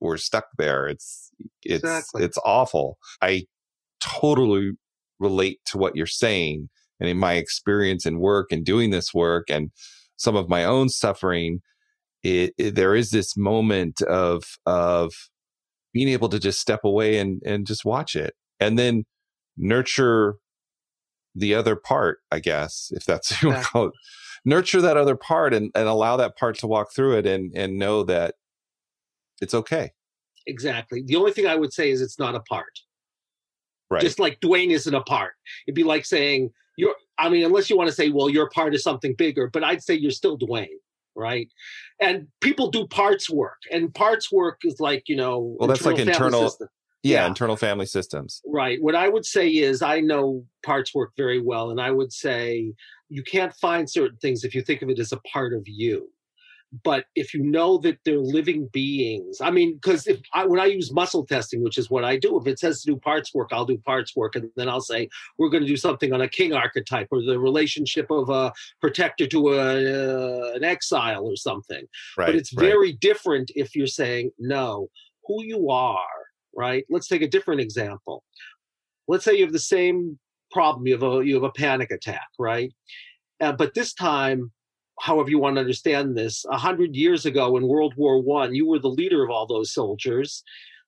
we're 0.00 0.16
stuck 0.16 0.46
there. 0.56 0.86
It's 0.86 1.30
it's 1.62 1.84
exactly. 1.84 2.24
it's 2.24 2.38
awful. 2.44 2.98
I 3.22 3.44
totally 4.00 4.72
relate 5.18 5.60
to 5.66 5.78
what 5.78 5.96
you're 5.96 6.06
saying. 6.06 6.68
And 7.00 7.08
in 7.08 7.18
my 7.18 7.34
experience 7.34 8.06
in 8.06 8.18
work 8.18 8.50
and 8.50 8.64
doing 8.64 8.90
this 8.90 9.14
work 9.14 9.48
and 9.48 9.70
some 10.16 10.34
of 10.34 10.48
my 10.48 10.64
own 10.64 10.88
suffering, 10.88 11.60
it, 12.24 12.52
it, 12.58 12.74
there 12.74 12.94
is 12.94 13.10
this 13.10 13.36
moment 13.36 14.02
of 14.02 14.44
of 14.66 15.12
being 15.92 16.08
able 16.08 16.28
to 16.28 16.38
just 16.38 16.60
step 16.60 16.80
away 16.84 17.18
and 17.18 17.42
and 17.44 17.66
just 17.66 17.84
watch 17.84 18.16
it 18.16 18.34
and 18.60 18.78
then 18.78 19.04
nurture 19.56 20.34
the 21.34 21.54
other 21.54 21.76
part, 21.76 22.18
I 22.30 22.40
guess, 22.40 22.90
if 22.92 23.04
that's 23.04 23.30
what 23.32 23.42
you 23.42 23.48
want 23.50 23.62
to 23.62 23.68
call 23.68 23.86
it. 23.86 23.92
Nurture 24.44 24.80
that 24.80 24.96
other 24.96 25.16
part 25.16 25.52
and, 25.52 25.70
and 25.74 25.88
allow 25.88 26.16
that 26.16 26.36
part 26.36 26.58
to 26.58 26.66
walk 26.66 26.92
through 26.94 27.18
it 27.18 27.26
and 27.26 27.52
and 27.54 27.78
know 27.78 28.02
that 28.04 28.34
it's 29.40 29.54
okay. 29.54 29.92
Exactly. 30.46 31.02
The 31.04 31.16
only 31.16 31.32
thing 31.32 31.46
I 31.46 31.56
would 31.56 31.72
say 31.72 31.90
is 31.90 32.00
it's 32.00 32.18
not 32.18 32.34
a 32.34 32.40
part. 32.40 32.80
Right. 33.90 34.02
Just 34.02 34.18
like 34.18 34.40
Duane 34.40 34.70
isn't 34.70 34.94
a 34.94 35.02
part. 35.02 35.32
It'd 35.66 35.74
be 35.74 35.84
like 35.84 36.04
saying 36.04 36.50
you're. 36.76 36.94
I 37.18 37.28
mean, 37.28 37.44
unless 37.44 37.68
you 37.68 37.76
want 37.76 37.88
to 37.88 37.94
say, 37.94 38.10
well, 38.10 38.30
you're 38.30 38.48
part 38.50 38.74
of 38.74 38.80
something 38.80 39.14
bigger, 39.14 39.50
but 39.52 39.64
I'd 39.64 39.82
say 39.82 39.94
you're 39.94 40.10
still 40.10 40.36
Duane, 40.36 40.68
right? 41.16 41.48
And 42.00 42.28
people 42.40 42.70
do 42.70 42.86
parts 42.86 43.28
work, 43.28 43.58
and 43.72 43.92
parts 43.94 44.30
work 44.30 44.60
is 44.64 44.78
like 44.78 45.04
you 45.08 45.16
know. 45.16 45.56
Well, 45.58 45.68
that's 45.68 45.84
like 45.84 45.98
internal- 45.98 46.52
yeah, 47.02 47.20
yeah. 47.22 47.26
internal 47.26 47.56
family 47.56 47.86
systems. 47.86 48.42
Right. 48.46 48.82
What 48.82 48.94
I 48.94 49.08
would 49.08 49.24
say 49.24 49.48
is 49.48 49.82
I 49.82 50.00
know 50.00 50.44
parts 50.64 50.94
work 50.94 51.12
very 51.16 51.40
well, 51.40 51.70
and 51.70 51.80
I 51.80 51.90
would 51.90 52.12
say 52.12 52.72
you 53.08 53.22
can't 53.22 53.54
find 53.54 53.88
certain 53.88 54.18
things 54.18 54.44
if 54.44 54.54
you 54.54 54.62
think 54.62 54.82
of 54.82 54.90
it 54.90 54.98
as 54.98 55.12
a 55.12 55.20
part 55.32 55.54
of 55.54 55.62
you. 55.66 56.10
But 56.84 57.06
if 57.14 57.32
you 57.32 57.42
know 57.42 57.78
that 57.78 57.98
they're 58.04 58.18
living 58.18 58.68
beings, 58.72 59.40
I 59.40 59.50
mean, 59.50 59.74
because 59.76 60.06
if 60.06 60.20
I, 60.34 60.44
when 60.44 60.60
I 60.60 60.66
use 60.66 60.92
muscle 60.92 61.24
testing, 61.24 61.62
which 61.62 61.78
is 61.78 61.88
what 61.88 62.04
I 62.04 62.18
do, 62.18 62.38
if 62.38 62.46
it 62.46 62.58
says 62.58 62.82
to 62.82 62.92
do 62.92 62.96
parts 62.98 63.32
work, 63.34 63.48
I'll 63.52 63.64
do 63.64 63.78
parts 63.78 64.14
work, 64.14 64.36
and 64.36 64.50
then 64.54 64.68
I'll 64.68 64.82
say 64.82 65.08
we're 65.38 65.48
going 65.48 65.62
to 65.62 65.68
do 65.68 65.78
something 65.78 66.12
on 66.12 66.20
a 66.20 66.28
king 66.28 66.52
archetype 66.52 67.08
or 67.10 67.22
the 67.22 67.38
relationship 67.38 68.10
of 68.10 68.28
a 68.28 68.52
protector 68.82 69.26
to 69.28 69.54
a, 69.54 70.50
uh, 70.50 70.52
an 70.54 70.64
exile 70.64 71.24
or 71.26 71.36
something 71.36 71.86
Right. 72.16 72.26
but 72.26 72.34
it's 72.34 72.52
right. 72.54 72.66
very 72.66 72.92
different 72.92 73.50
if 73.54 73.74
you're 73.74 73.86
saying 73.86 74.30
no 74.38 74.88
who 75.26 75.42
you 75.44 75.70
are 75.70 76.06
right 76.54 76.84
let's 76.90 77.08
take 77.08 77.22
a 77.22 77.28
different 77.28 77.60
example 77.60 78.24
let's 79.06 79.24
say 79.24 79.34
you 79.36 79.44
have 79.44 79.52
the 79.52 79.58
same 79.58 80.18
problem 80.50 80.86
you 80.86 80.92
have 80.94 81.02
a 81.02 81.24
you 81.24 81.34
have 81.34 81.44
a 81.44 81.52
panic 81.52 81.90
attack 81.90 82.28
right 82.38 82.72
uh, 83.40 83.52
but 83.52 83.74
this 83.74 83.94
time 83.94 84.50
however 85.00 85.30
you 85.30 85.38
want 85.38 85.56
to 85.56 85.60
understand 85.60 86.16
this 86.16 86.44
a 86.50 86.58
hundred 86.58 86.94
years 86.94 87.26
ago 87.26 87.56
in 87.56 87.66
world 87.66 87.94
war 87.96 88.20
one 88.20 88.54
you 88.54 88.66
were 88.66 88.78
the 88.78 88.88
leader 88.88 89.22
of 89.22 89.30
all 89.30 89.46
those 89.46 89.72
soldiers 89.72 90.42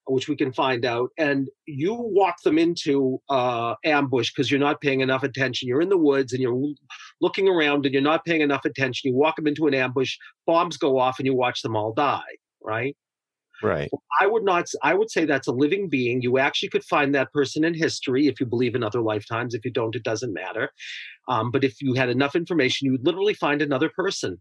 which 0.07 0.29
we 0.29 0.37
can 0.37 0.53
find 0.53 0.85
out 0.85 1.11
and 1.19 1.49
you 1.67 1.95
walk 1.95 2.43
them 2.43 2.59
into 2.59 3.21
uh, 3.29 3.75
ambush 3.85 4.33
because 4.33 4.51
you're 4.51 4.59
not 4.59 4.81
paying 4.81 5.01
enough 5.01 5.23
attention. 5.23 5.69
You're 5.69 5.83
in 5.83 5.89
the 5.89 5.97
woods 5.97 6.33
and 6.33 6.43
you're 6.43 6.73
looking 7.21 7.49
around 7.49 7.87
and 7.87 7.93
you're 7.93 8.03
not 8.03 8.25
paying 8.25 8.41
enough 8.41 8.65
attention. 8.65 9.11
You 9.11 9.17
walk 9.17 9.37
them 9.37 9.47
into 9.47 9.67
an 9.67 9.75
ambush 9.75 10.17
bombs 10.47 10.77
go 10.77 10.99
off 10.99 11.19
and 11.19 11.27
you 11.27 11.35
watch 11.35 11.63
them 11.63 11.77
all 11.77 11.93
die 11.93 12.23
right 12.63 12.97
right. 13.63 13.91
i 14.21 14.27
would 14.27 14.45
not 14.45 14.67
i 14.83 14.95
would 14.95 15.11
say 15.11 15.25
that's 15.25 15.49
a 15.49 15.53
living 15.53 15.89
being. 15.89 16.23
You 16.23 16.39
actually 16.39 16.69
could 16.69 16.85
find 16.85 17.15
that 17.15 17.33
person 17.33 17.65
in 17.65 17.75
history 17.75 18.27
if 18.27 18.41
you 18.41 18.47
believe 18.47 18.75
in 18.75 18.83
other 18.83 19.01
lifetimes. 19.01 19.55
If 19.55 19.65
you 19.65 19.71
don't 19.71 19.97
it 19.97 20.03
doesn't 20.03 20.33
matter. 20.33 20.71
Um, 21.29 21.51
but 21.51 21.65
if 21.65 21.81
you 21.81 21.95
had 21.95 22.09
enough 22.09 22.35
information 22.35 22.87
you 22.87 22.93
would 22.93 23.07
literally 23.07 23.35
find 23.35 23.63
another 23.63 23.91
person. 23.91 24.41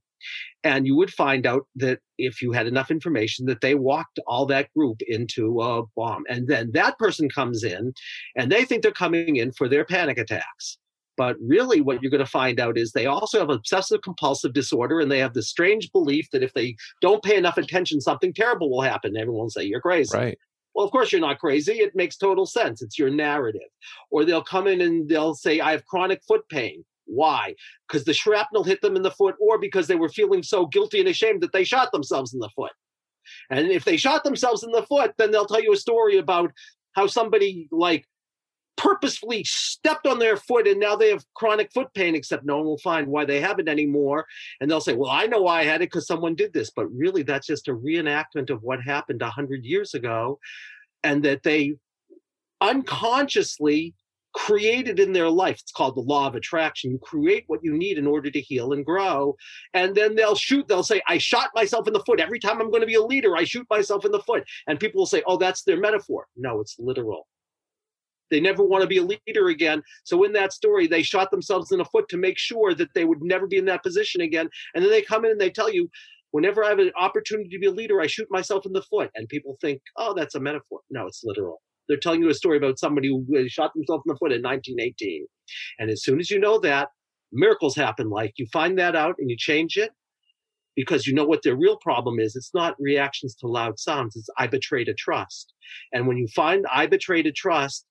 And 0.66 0.86
you 0.86 0.98
would 0.98 1.14
find 1.14 1.48
out 1.48 1.66
that 1.78 2.00
if 2.18 2.42
you 2.42 2.52
had 2.52 2.68
enough 2.68 2.92
information 2.92 3.46
that 3.46 3.62
they 3.62 3.76
walked 3.76 4.20
all 4.28 4.46
that 4.48 4.68
group 4.76 5.02
into 5.08 5.62
a 5.62 5.84
bomb. 5.96 6.24
And 6.28 6.48
then 6.50 6.72
that 6.74 6.98
person 7.00 7.30
comes 7.30 7.64
in 7.64 7.94
and 8.36 8.52
they 8.52 8.66
think 8.66 8.84
they're 8.84 8.92
coming 8.92 9.38
in 9.38 9.54
for 9.54 9.70
their 9.70 9.86
panic 9.86 10.18
attacks 10.18 10.78
but 11.20 11.36
really 11.56 11.82
what 11.82 12.02
you're 12.02 12.10
going 12.10 12.24
to 12.26 12.32
find 12.42 12.58
out 12.62 12.78
is 12.78 12.92
they 12.92 13.06
also 13.06 13.40
have 13.40 13.50
obsessive 13.50 14.02
compulsive 14.02 14.54
disorder 14.54 15.02
and 15.02 15.12
they 15.12 15.20
have 15.20 15.34
this 15.34 15.50
strange 15.50 15.92
belief 15.92 16.26
that 16.32 16.44
if 16.48 16.54
they 16.54 16.76
don't 17.02 17.22
pay 17.24 17.36
enough 17.36 17.58
attention 17.58 18.00
something 18.00 18.34
terrible 18.34 18.70
will 18.72 18.82
happen 18.82 19.18
everyone 19.18 19.44
will 19.44 19.50
say 19.50 19.64
you're 19.64 19.82
crazy 19.82 20.18
Right. 20.18 20.38
well, 20.74 20.86
of 20.86 20.92
course 20.92 21.12
you're 21.12 21.28
not 21.30 21.40
crazy. 21.40 21.74
It 21.74 21.94
makes 22.02 22.16
total 22.16 22.46
sense. 22.46 22.82
It's 22.82 22.98
your 22.98 23.10
narrative. 23.10 23.70
Or 24.12 24.24
they'll 24.24 24.50
come 24.56 24.66
in 24.74 24.80
and 24.82 25.10
they'll 25.10 25.36
say, 25.36 25.60
I 25.60 25.72
have 25.72 25.86
chronic 25.92 26.22
foot 26.28 26.44
pain. 26.50 26.86
Why? 27.06 27.56
Because 27.88 28.06
the 28.06 28.14
shrapnel 28.14 28.64
hit 28.64 28.80
them 28.82 28.96
in 28.96 29.02
the 29.02 29.12
foot, 29.20 29.36
or 29.42 29.58
because 29.58 29.88
they 29.88 29.96
were 29.96 30.10
feeling 30.20 30.44
so 30.44 30.68
guilty 30.68 31.00
and 31.00 31.10
ashamed 31.10 31.42
that 31.42 31.52
they 31.52 31.66
shot 31.66 31.92
themselves 31.92 32.34
in 32.34 32.40
the 32.40 32.52
foot. 32.56 32.72
And 33.50 33.68
if 33.80 33.84
they 33.84 33.98
shot 33.98 34.24
themselves 34.24 34.64
in 34.64 34.72
the 34.72 34.84
foot, 34.84 35.12
then 35.18 35.32
they'll 35.32 35.52
tell 35.52 35.62
you 35.62 35.74
a 35.74 35.78
story 35.88 36.18
about 36.18 36.52
how 36.94 37.08
somebody 37.08 37.68
like 37.72 38.06
purposefully 38.78 39.44
stepped 39.44 40.08
on 40.08 40.20
their 40.20 40.38
foot 40.38 40.68
and 40.68 40.80
now 40.80 40.96
they 40.96 41.10
have 41.10 41.26
chronic 41.34 41.72
foot 41.74 41.94
pain, 41.94 42.16
except 42.16 42.46
no 42.46 42.58
one 42.58 42.66
will 42.66 42.78
find 42.78 43.08
why 43.08 43.26
they 43.26 43.42
have 43.42 43.60
it 43.60 43.68
anymore. 43.68 44.26
And 44.62 44.70
they'll 44.70 44.82
say, 44.82 44.96
Well, 44.96 45.12
I 45.12 45.26
know 45.26 45.42
why 45.42 45.62
I 45.62 45.66
had 45.66 45.82
it 45.82 45.92
because 45.92 46.08
someone 46.08 46.36
did 46.36 46.54
this. 46.54 46.72
But 46.72 46.88
really, 46.88 47.24
that's 47.24 47.48
just 47.48 47.68
a 47.68 47.74
reenactment 47.74 48.50
of 48.50 48.64
what 48.64 48.82
happened 48.82 49.22
100 49.22 49.66
years 49.66 49.94
ago. 49.94 50.40
And 51.04 51.24
that 51.24 51.44
they 51.44 51.76
unconsciously 52.62 53.94
created 54.34 55.00
in 55.00 55.12
their 55.12 55.30
life. 55.30 55.60
It's 55.60 55.72
called 55.72 55.96
the 55.96 56.02
law 56.02 56.28
of 56.28 56.36
attraction. 56.36 56.92
You 56.92 57.00
create 57.00 57.44
what 57.48 57.64
you 57.64 57.76
need 57.76 57.98
in 57.98 58.08
order 58.08 58.30
to 58.30 58.40
heal 58.40 58.74
and 58.74 58.86
grow. 58.86 59.36
And 59.74 59.96
then 59.96 60.16
they'll 60.16 60.36
shoot, 60.36 60.68
they'll 60.68 60.84
say, 60.84 61.02
I 61.08 61.18
shot 61.18 61.50
myself 61.56 61.88
in 61.88 61.94
the 61.94 62.04
foot. 62.06 62.20
Every 62.20 62.40
time 62.40 62.62
I'm 62.62 62.70
going 62.70 62.82
to 62.82 62.88
be 62.88 62.96
a 62.96 63.04
leader, 63.04 63.36
I 63.36 63.44
shoot 63.44 63.68
myself 63.70 64.06
in 64.06 64.12
the 64.12 64.20
foot. 64.20 64.44
And 64.68 64.80
people 64.80 65.00
will 65.00 65.08
say, 65.08 65.24
Oh, 65.26 65.38
that's 65.38 65.64
their 65.64 65.80
metaphor. 65.80 66.28
No, 66.38 66.62
it's 66.62 66.78
literal. 66.80 67.28
They 68.32 68.40
never 68.40 68.64
want 68.64 68.82
to 68.82 68.88
be 68.88 68.98
a 68.98 69.04
leader 69.04 69.48
again. 69.48 69.82
So 70.04 70.24
in 70.24 70.34
that 70.34 70.54
story, 70.54 70.88
they 70.88 71.04
shot 71.04 71.32
themselves 71.32 71.72
in 71.72 71.80
the 71.80 71.86
foot 71.86 72.10
to 72.10 72.18
make 72.18 72.38
sure 72.38 72.74
that 72.76 72.94
they 72.94 73.06
would 73.06 73.22
never 73.22 73.48
be 73.48 73.58
in 73.58 73.66
that 73.66 73.84
position 73.84 74.22
again. 74.22 74.50
And 74.74 74.84
then 74.84 74.92
they 74.92 75.02
come 75.02 75.26
in 75.26 75.32
and 75.32 75.42
they 75.42 75.50
tell 75.50 75.72
you, 75.72 75.90
whenever 76.32 76.64
I 76.64 76.70
have 76.70 76.80
an 76.80 76.92
opportunity 77.00 77.50
to 77.50 77.60
be 77.60 77.68
a 77.68 77.72
leader, 77.72 78.02
I 78.02 78.08
shoot 78.08 78.28
myself 78.30 78.66
in 78.66 78.74
the 78.74 78.84
foot. 78.84 79.10
And 79.16 79.28
people 79.28 79.58
think, 79.62 79.82
oh, 79.98 80.14
that's 80.14 80.36
a 80.36 80.40
metaphor. 80.40 80.80
No, 80.90 81.08
it's 81.08 81.22
literal. 81.24 81.62
They're 81.88 81.98
telling 81.98 82.22
you 82.22 82.30
a 82.30 82.36
story 82.36 82.58
about 82.58 82.78
somebody 82.78 83.08
who 83.08 83.26
uh, 83.36 83.44
shot 83.48 83.74
themselves 83.74 84.04
in 84.06 84.14
the 84.14 84.18
foot 84.18 84.32
in 84.32 84.44
1918. 84.44 85.26
And 85.80 85.90
as 85.90 86.04
soon 86.04 86.20
as 86.20 86.30
you 86.30 86.40
know 86.40 86.60
that, 86.60 86.90
miracles 87.32 87.76
happen. 87.76 88.10
Like 88.10 88.34
you 88.38 88.48
find 88.54 88.78
that 88.78 88.96
out 88.96 89.16
and 89.18 89.30
you 89.30 89.36
change 89.38 89.76
it 89.78 89.92
because 90.76 91.08
you 91.08 91.14
know 91.14 91.26
what 91.26 91.42
their 91.44 91.56
real 91.56 91.78
problem 91.78 92.20
is. 92.20 92.36
It's 92.36 92.54
not 92.54 92.76
reactions 92.80 93.36
to 93.36 93.48
loud 93.48 93.80
sounds. 93.80 94.16
It's 94.16 94.30
I 94.38 94.48
betrayed 94.48 94.88
a 94.88 94.94
trust. 94.94 95.54
And 95.92 96.08
when 96.08 96.18
you 96.18 96.28
find 96.36 96.66
I 96.72 96.86
betrayed 96.86 97.26
a 97.28 97.32
trust, 97.32 97.86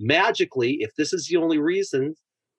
magically, 0.00 0.78
if 0.80 0.90
this 0.96 1.12
is 1.12 1.26
the 1.26 1.36
only 1.36 1.58
reason, 1.58 2.14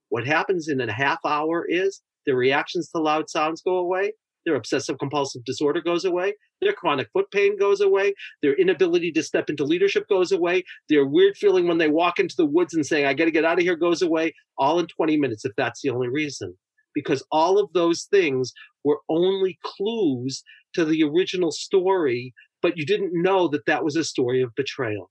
what 0.10 0.25
happens 0.25 0.67
in 0.67 0.80
a 0.80 0.91
half 0.91 1.19
hour 1.25 1.65
is 1.67 2.01
their 2.25 2.36
reactions 2.36 2.89
to 2.89 3.01
loud 3.01 3.30
sounds 3.30 3.62
go 3.62 3.77
away, 3.77 4.13
their 4.45 4.56
obsessive 4.56 4.97
compulsive 4.99 5.43
disorder 5.43 5.82
goes 5.82 6.06
away, 6.06 6.34
their 6.62 6.73
chronic 6.73 7.08
foot 7.13 7.30
pain 7.32 7.58
goes 7.58 7.82
away, 7.82 8.13
their 8.41 8.54
inability 8.56 9.12
to 9.12 9.23
step 9.23 9.49
into 9.49 9.63
leadership 9.63 10.08
goes 10.08 10.32
away, 10.32 10.63
their 10.89 11.06
weird 11.06 11.36
feeling 11.38 11.67
when 11.67 11.77
they 11.77 11.89
walk 11.89 12.19
into 12.19 12.36
the 12.38 12.45
woods 12.45 12.73
and 12.73 12.86
saying, 12.86 13.06
I 13.06 13.13
got 13.13 13.25
to 13.25 13.32
get 13.32 13.45
out 13.45 13.58
of 13.58 13.63
here 13.63 13.75
goes 13.75 14.01
away, 14.01 14.34
all 14.58 14.80
in 14.80 14.88
20 14.88 15.17
minutes 15.17 15.45
if 15.45 15.51
that's 15.58 15.82
the 15.82 15.89
only 15.89 16.10
reason. 16.10 16.56
Because 16.93 17.23
all 17.32 17.58
of 17.58 17.71
those 17.73 18.08
things 18.12 18.51
were 18.84 18.99
only 19.10 19.58
clues 19.63 20.43
to 20.73 20.84
the 20.86 21.04
original 21.04 21.51
story, 21.51 22.34
but 22.62 22.77
you 22.77 22.86
didn't 22.86 23.12
know 23.13 23.47
that 23.47 23.65
that 23.65 23.84
was 23.84 23.95
a 23.95 24.04
story 24.04 24.41
of 24.41 24.54
betrayal 24.56 25.10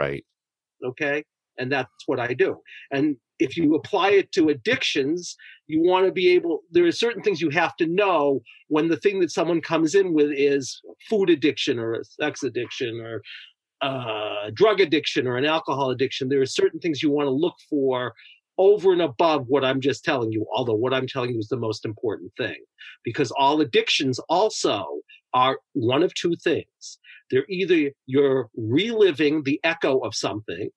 Right. 0.00 0.24
Okay? 0.84 1.24
And 1.58 1.70
that's 1.70 1.90
what 2.06 2.20
i 2.20 2.32
do. 2.32 2.56
And 2.90 3.16
if 3.38 3.56
you 3.56 3.74
apply 3.74 4.10
it 4.10 4.32
to 4.32 4.48
addictions 4.50 5.36
you 5.66 5.82
want 5.82 6.04
to 6.04 6.12
be 6.12 6.28
able 6.30 6.60
there 6.70 6.84
are 6.86 6.92
certain 6.92 7.22
things 7.22 7.40
you 7.40 7.50
have 7.50 7.76
to 7.76 7.86
know 7.86 8.40
when 8.68 8.88
the 8.88 8.96
thing 8.96 9.20
that 9.20 9.30
someone 9.30 9.60
comes 9.60 9.94
in 9.94 10.12
with 10.12 10.30
is 10.34 10.80
food 11.08 11.30
addiction 11.30 11.78
or 11.78 12.02
sex 12.02 12.42
addiction 12.42 13.00
or 13.00 13.22
uh, 13.82 14.50
drug 14.52 14.80
addiction 14.80 15.26
or 15.26 15.36
an 15.38 15.46
alcohol 15.46 15.90
addiction. 15.90 16.28
There 16.28 16.42
are 16.42 16.46
certain 16.46 16.80
things 16.80 17.02
you 17.02 17.10
want 17.10 17.26
to 17.26 17.30
look 17.30 17.54
for 17.68 18.12
over 18.58 18.92
and 18.92 19.00
above 19.00 19.46
what 19.48 19.64
i'm 19.64 19.80
just 19.80 20.04
telling 20.04 20.30
you 20.30 20.44
although 20.54 20.74
what 20.74 20.92
i'm 20.92 21.06
telling 21.06 21.30
you 21.30 21.38
is 21.38 21.48
the 21.48 21.56
most 21.56 21.86
important 21.86 22.30
thing. 22.36 22.56
Because 23.04 23.30
all 23.38 23.60
addictions 23.60 24.18
also 24.28 24.84
are 25.34 25.58
one 25.72 26.02
of 26.02 26.12
two 26.14 26.34
things 26.36 26.98
they're 27.30 27.46
either 27.48 27.90
you're 28.06 28.48
reliving 28.56 29.42
the 29.44 29.60
echo 29.62 29.98
of 29.98 30.14
something 30.14 30.70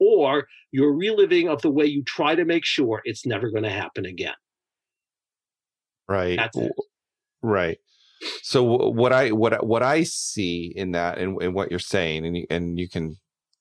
or 0.00 0.46
you're 0.72 0.92
reliving 0.92 1.48
of 1.48 1.62
the 1.62 1.70
way 1.70 1.84
you 1.86 2.02
try 2.02 2.34
to 2.34 2.44
make 2.44 2.64
sure 2.64 3.00
it's 3.04 3.24
never 3.24 3.48
going 3.50 3.62
to 3.62 3.70
happen 3.70 4.04
again. 4.04 4.34
Right. 6.08 6.38
Right. 7.42 7.78
So 8.42 8.62
what 8.62 9.12
I 9.12 9.32
what 9.32 9.52
I- 9.54 9.64
what 9.64 9.82
I 9.82 10.02
see 10.04 10.72
in 10.74 10.92
that 10.92 11.18
and, 11.18 11.40
and 11.42 11.54
what 11.54 11.70
you're 11.70 11.78
saying 11.78 12.26
and 12.26 12.36
you, 12.36 12.46
and 12.50 12.78
you 12.78 12.88
can 12.88 13.16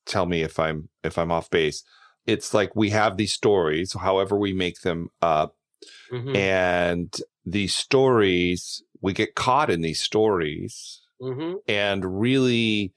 tell 0.06 0.26
me 0.26 0.42
if 0.42 0.60
I'm 0.60 0.90
if 1.04 1.18
I'm 1.18 1.32
off 1.32 1.50
base. 1.50 1.84
It's 2.26 2.54
like 2.54 2.76
we 2.76 2.90
have 2.92 3.18
these 3.18 3.34
stories, 3.34 3.94
however 3.94 4.38
we 4.38 4.54
make 4.54 4.82
them 4.82 5.10
up, 5.22 5.56
Mhm, 6.12 6.36
and 6.36 7.14
these 7.46 7.76
stories 7.76 8.82
we 9.04 9.14
get 9.14 9.36
caught 9.36 9.70
in 9.70 9.82
these 9.82 10.02
stories 10.02 11.02
mhm. 11.22 11.58
and 11.68 12.20
really 12.20 12.94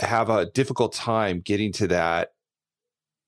have 0.00 0.30
a 0.30 0.46
difficult 0.46 0.92
time 0.94 1.40
getting 1.40 1.72
to 1.72 1.86
that 1.86 2.32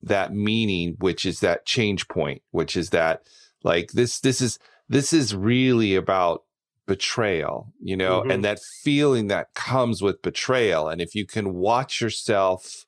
that 0.01 0.33
meaning 0.35 0.97
which 0.99 1.25
is 1.25 1.41
that 1.41 1.65
change 1.67 2.09
point 2.09 2.43
which 2.51 2.77
is 2.77 2.91
that 2.91 3.23
like 3.63 3.93
this 3.93 4.19
this 4.21 4.41
is 4.41 4.59
this 4.89 5.13
is 5.13 5.37
really 5.37 5.95
about 5.95 6.43
betrayal 6.87 7.73
you 7.81 7.97
know 7.97 8.23
Mhm. 8.23 8.33
and 8.35 8.45
that 8.45 8.59
feeling 8.83 9.29
that 9.29 9.55
comes 9.55 10.03
with 10.03 10.23
betrayal 10.23 10.89
and 10.89 11.01
if 11.01 11.15
you 11.15 11.25
can 11.27 11.53
watch 11.55 12.01
yourself 12.01 12.87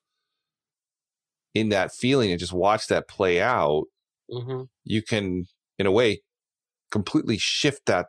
in 1.53 1.69
that 1.69 1.93
feeling 1.93 2.31
and 2.31 2.39
just 2.39 2.51
watch 2.51 2.87
that 2.87 3.07
play 3.07 3.39
out 3.39 3.85
hmm 4.29 4.63
you 4.83 5.01
can 5.01 5.45
in 5.79 5.85
a 5.85 5.91
way 5.91 6.21
completely 6.91 7.37
shift 7.37 7.85
that 7.85 8.07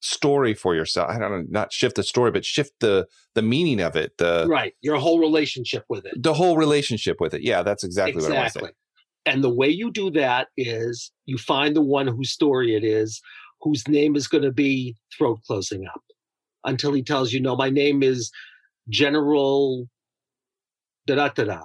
story 0.00 0.54
for 0.54 0.74
yourself. 0.74 1.10
I 1.10 1.18
don't 1.18 1.30
know, 1.30 1.44
not 1.48 1.72
shift 1.72 1.96
the 1.96 2.02
story, 2.02 2.30
but 2.30 2.44
shift 2.44 2.72
the 2.80 3.06
the 3.34 3.42
meaning 3.42 3.80
of 3.80 3.96
it. 3.96 4.12
The 4.18 4.46
right, 4.48 4.74
your 4.80 4.96
whole 4.96 5.18
relationship 5.18 5.84
with 5.88 6.06
it. 6.06 6.22
The 6.22 6.34
whole 6.34 6.56
relationship 6.56 7.16
with 7.20 7.34
it. 7.34 7.42
Yeah, 7.42 7.62
that's 7.62 7.84
exactly, 7.84 8.14
exactly. 8.14 8.32
what 8.32 8.38
I 8.38 8.42
want 8.42 8.52
to 8.52 8.60
say. 8.60 8.72
And 9.26 9.44
the 9.44 9.54
way 9.54 9.68
you 9.68 9.90
do 9.90 10.10
that 10.12 10.48
is 10.56 11.12
you 11.26 11.36
find 11.36 11.76
the 11.76 11.82
one 11.82 12.06
whose 12.06 12.30
story 12.30 12.74
it 12.74 12.84
is, 12.84 13.20
whose 13.60 13.86
name 13.86 14.16
is 14.16 14.26
going 14.26 14.44
to 14.44 14.52
be 14.52 14.96
throat 15.16 15.40
closing 15.46 15.86
up 15.86 16.02
until 16.64 16.92
he 16.92 17.02
tells 17.02 17.32
you, 17.32 17.40
no, 17.40 17.56
my 17.56 17.70
name 17.70 18.02
is 18.02 18.30
General 18.88 19.86
da 21.06 21.16
da 21.16 21.28
da 21.28 21.44
da. 21.44 21.62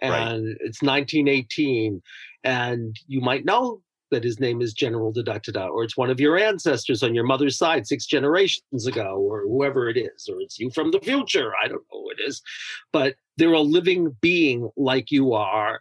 And 0.00 0.46
right. 0.46 0.56
it's 0.60 0.82
1918. 0.82 2.00
And 2.44 2.96
you 3.06 3.20
might 3.20 3.44
know 3.44 3.82
that 4.10 4.24
his 4.24 4.40
name 4.40 4.60
is 4.60 4.72
General 4.72 5.12
da 5.12 5.22
da 5.22 5.38
da 5.38 5.68
or 5.68 5.84
it's 5.84 5.96
one 5.96 6.10
of 6.10 6.20
your 6.20 6.38
ancestors 6.38 7.02
on 7.02 7.14
your 7.14 7.24
mother's 7.24 7.58
side 7.58 7.86
six 7.86 8.06
generations 8.06 8.86
ago, 8.86 9.16
or 9.16 9.42
whoever 9.42 9.88
it 9.88 9.96
is, 9.96 10.28
or 10.28 10.40
it's 10.40 10.58
you 10.58 10.70
from 10.70 10.90
the 10.90 11.00
future. 11.00 11.52
I 11.62 11.68
don't 11.68 11.84
know 11.92 12.02
who 12.02 12.10
it 12.10 12.20
is. 12.26 12.42
But 12.92 13.16
they're 13.36 13.52
a 13.52 13.60
living 13.60 14.16
being 14.20 14.70
like 14.76 15.10
you 15.10 15.32
are 15.34 15.80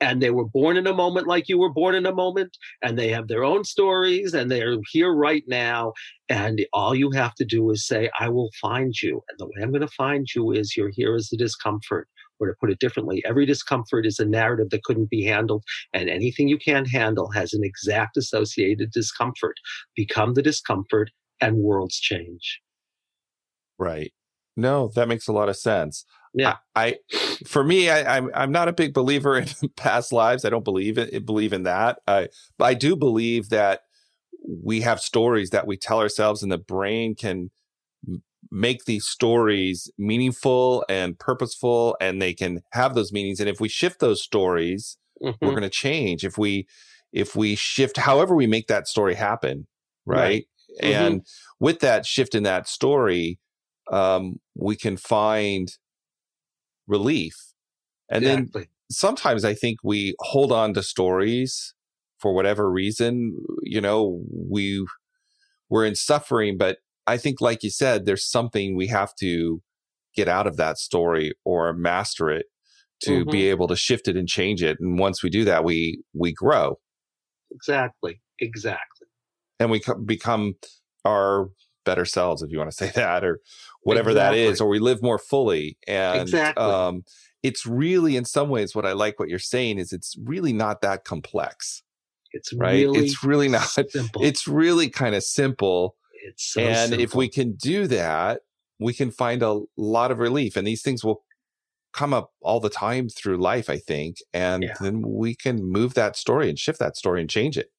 and 0.00 0.22
they 0.22 0.30
were 0.30 0.44
born 0.44 0.76
in 0.76 0.86
a 0.86 0.94
moment 0.94 1.26
like 1.26 1.48
you 1.48 1.58
were 1.58 1.72
born 1.72 1.94
in 1.94 2.06
a 2.06 2.14
moment 2.14 2.56
and 2.82 2.98
they 2.98 3.08
have 3.08 3.28
their 3.28 3.44
own 3.44 3.64
stories 3.64 4.34
and 4.34 4.50
they're 4.50 4.76
here 4.90 5.12
right 5.12 5.44
now 5.48 5.92
and 6.28 6.64
all 6.72 6.94
you 6.94 7.10
have 7.10 7.34
to 7.34 7.44
do 7.44 7.70
is 7.70 7.86
say 7.86 8.10
i 8.18 8.28
will 8.28 8.50
find 8.60 9.00
you 9.02 9.22
and 9.28 9.38
the 9.38 9.46
way 9.46 9.62
i'm 9.62 9.70
going 9.70 9.80
to 9.80 9.88
find 9.88 10.28
you 10.34 10.52
is 10.52 10.76
you're 10.76 10.90
here 10.90 11.14
as 11.14 11.28
the 11.28 11.36
discomfort 11.36 12.08
or 12.40 12.48
to 12.48 12.54
put 12.60 12.70
it 12.70 12.78
differently 12.78 13.22
every 13.26 13.46
discomfort 13.46 14.06
is 14.06 14.18
a 14.18 14.24
narrative 14.24 14.70
that 14.70 14.84
couldn't 14.84 15.10
be 15.10 15.24
handled 15.24 15.64
and 15.92 16.08
anything 16.08 16.48
you 16.48 16.58
can't 16.58 16.90
handle 16.90 17.30
has 17.30 17.52
an 17.52 17.64
exact 17.64 18.16
associated 18.16 18.90
discomfort 18.90 19.56
become 19.94 20.34
the 20.34 20.42
discomfort 20.42 21.10
and 21.40 21.56
worlds 21.56 21.98
change 21.98 22.60
right 23.78 24.12
no 24.56 24.88
that 24.94 25.08
makes 25.08 25.28
a 25.28 25.32
lot 25.32 25.48
of 25.48 25.56
sense 25.56 26.04
yeah. 26.34 26.56
I, 26.74 26.96
I 27.12 27.16
for 27.46 27.64
me, 27.64 27.90
I, 27.90 28.16
am 28.16 28.26
I'm, 28.26 28.30
I'm 28.34 28.52
not 28.52 28.68
a 28.68 28.72
big 28.72 28.92
believer 28.92 29.38
in 29.38 29.46
past 29.76 30.12
lives. 30.12 30.44
I 30.44 30.50
don't 30.50 30.64
believe 30.64 30.98
it. 30.98 31.12
Eh, 31.12 31.18
believe 31.18 31.52
in 31.52 31.64
that. 31.64 31.98
I, 32.06 32.28
but 32.58 32.64
I 32.66 32.74
do 32.74 32.96
believe 32.96 33.48
that 33.50 33.82
we 34.46 34.80
have 34.82 35.00
stories 35.00 35.50
that 35.50 35.66
we 35.66 35.76
tell 35.76 36.00
ourselves, 36.00 36.42
and 36.42 36.50
the 36.50 36.58
brain 36.58 37.14
can 37.14 37.50
make 38.50 38.84
these 38.84 39.06
stories 39.06 39.90
meaningful 39.98 40.84
and 40.88 41.18
purposeful, 41.18 41.96
and 42.00 42.20
they 42.20 42.34
can 42.34 42.62
have 42.72 42.94
those 42.94 43.12
meanings. 43.12 43.40
And 43.40 43.48
if 43.48 43.60
we 43.60 43.68
shift 43.68 44.00
those 44.00 44.22
stories, 44.22 44.96
mm-hmm. 45.22 45.44
we're 45.44 45.52
going 45.52 45.62
to 45.62 45.70
change. 45.70 46.24
If 46.24 46.38
we 46.38 46.66
if 47.12 47.34
we 47.34 47.54
shift, 47.54 47.96
however 47.96 48.34
we 48.34 48.46
make 48.46 48.66
that 48.68 48.86
story 48.86 49.14
happen, 49.14 49.66
right? 50.04 50.18
right. 50.18 50.46
Mm-hmm. 50.82 51.04
And 51.04 51.26
with 51.58 51.80
that 51.80 52.06
shift 52.06 52.34
in 52.34 52.42
that 52.42 52.68
story, 52.68 53.38
um, 53.90 54.40
we 54.54 54.76
can 54.76 54.96
find 54.96 55.72
relief. 56.86 57.34
And 58.10 58.24
exactly. 58.24 58.62
then 58.62 58.68
sometimes 58.90 59.44
I 59.44 59.54
think 59.54 59.78
we 59.82 60.14
hold 60.20 60.52
on 60.52 60.74
to 60.74 60.82
stories 60.82 61.74
for 62.18 62.34
whatever 62.34 62.70
reason. 62.70 63.34
You 63.62 63.80
know, 63.80 64.22
we 64.30 64.86
we're 65.68 65.84
in 65.84 65.94
suffering, 65.94 66.56
but 66.58 66.78
I 67.08 67.16
think, 67.16 67.40
like 67.40 67.62
you 67.62 67.70
said, 67.70 68.06
there's 68.06 68.28
something 68.28 68.76
we 68.76 68.86
have 68.88 69.14
to 69.16 69.62
get 70.14 70.28
out 70.28 70.46
of 70.46 70.56
that 70.56 70.78
story 70.78 71.32
or 71.44 71.72
master 71.72 72.30
it 72.30 72.46
to 73.00 73.20
mm-hmm. 73.20 73.30
be 73.30 73.48
able 73.48 73.68
to 73.68 73.76
shift 73.76 74.08
it 74.08 74.16
and 74.16 74.28
change 74.28 74.62
it. 74.62 74.78
And 74.80 74.98
once 74.98 75.22
we 75.22 75.30
do 75.30 75.44
that, 75.44 75.64
we 75.64 76.02
we 76.14 76.32
grow. 76.32 76.78
Exactly. 77.50 78.20
Exactly. 78.40 79.06
And 79.58 79.70
we 79.70 79.82
become 80.04 80.54
our 81.04 81.50
better 81.84 82.04
selves, 82.04 82.42
if 82.42 82.50
you 82.50 82.58
want 82.58 82.70
to 82.70 82.76
say 82.76 82.90
that, 82.94 83.24
or 83.24 83.40
whatever 83.82 84.10
exactly. 84.10 84.44
that 84.44 84.50
is, 84.50 84.60
or 84.60 84.68
we 84.68 84.78
live 84.78 85.02
more 85.02 85.18
fully. 85.18 85.78
And 85.86 86.22
exactly. 86.22 86.64
um, 86.64 87.04
it's 87.42 87.66
really, 87.66 88.16
in 88.16 88.24
some 88.24 88.48
ways, 88.48 88.74
what 88.74 88.86
I 88.86 88.92
like 88.92 89.18
what 89.18 89.28
you're 89.28 89.38
saying 89.38 89.78
is 89.78 89.92
it's 89.92 90.16
really 90.22 90.52
not 90.52 90.80
that 90.82 91.04
complex. 91.04 91.82
It's 92.32 92.52
right. 92.52 92.84
Really 92.84 93.06
it's 93.06 93.24
really 93.24 93.48
not. 93.58 93.62
Simple. 93.62 94.22
It's 94.22 94.46
really 94.46 94.90
kind 94.90 95.14
of 95.14 95.22
simple. 95.22 95.96
It's 96.24 96.52
so 96.52 96.60
and 96.60 96.90
simple. 96.90 97.04
if 97.04 97.14
we 97.14 97.28
can 97.28 97.52
do 97.52 97.86
that, 97.88 98.40
we 98.78 98.92
can 98.92 99.10
find 99.10 99.42
a 99.42 99.60
lot 99.76 100.10
of 100.10 100.18
relief. 100.18 100.56
And 100.56 100.66
these 100.66 100.82
things 100.82 101.04
will 101.04 101.24
come 101.92 102.14
up 102.14 102.32
all 102.40 102.60
the 102.60 102.70
time 102.70 103.08
through 103.08 103.38
life, 103.38 103.68
I 103.68 103.78
think. 103.78 104.16
And 104.32 104.62
yeah. 104.62 104.74
then 104.80 105.02
we 105.02 105.34
can 105.34 105.64
move 105.64 105.94
that 105.94 106.16
story 106.16 106.48
and 106.48 106.58
shift 106.58 106.78
that 106.78 106.96
story 106.96 107.20
and 107.20 107.30
change 107.30 107.56
it. 107.56 107.70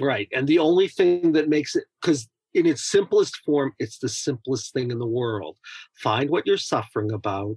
Right. 0.00 0.28
And 0.32 0.46
the 0.48 0.58
only 0.58 0.88
thing 0.88 1.32
that 1.32 1.48
makes 1.48 1.76
it, 1.76 1.84
because 2.00 2.28
in 2.54 2.66
its 2.66 2.82
simplest 2.82 3.36
form, 3.44 3.72
it's 3.78 3.98
the 3.98 4.08
simplest 4.08 4.72
thing 4.72 4.90
in 4.90 4.98
the 4.98 5.06
world. 5.06 5.56
Find 6.02 6.30
what 6.30 6.46
you're 6.46 6.56
suffering 6.56 7.12
about, 7.12 7.56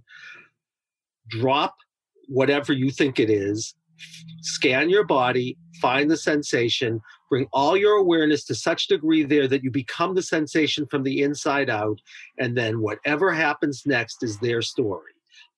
drop 1.27 1.75
whatever 2.27 2.73
you 2.73 2.91
think 2.91 3.19
it 3.19 3.29
is, 3.29 3.75
scan 4.41 4.89
your 4.89 5.03
body, 5.03 5.57
find 5.81 6.09
the 6.09 6.17
sensation, 6.17 7.01
bring 7.29 7.47
all 7.51 7.75
your 7.75 7.97
awareness 7.97 8.45
to 8.45 8.55
such 8.55 8.87
degree 8.87 9.23
there 9.23 9.47
that 9.47 9.63
you 9.63 9.71
become 9.71 10.15
the 10.15 10.21
sensation 10.21 10.85
from 10.87 11.03
the 11.03 11.21
inside 11.21 11.69
out, 11.69 11.99
and 12.39 12.57
then 12.57 12.81
whatever 12.81 13.31
happens 13.31 13.83
next 13.85 14.23
is 14.23 14.39
their 14.39 14.61
story. 14.61 15.11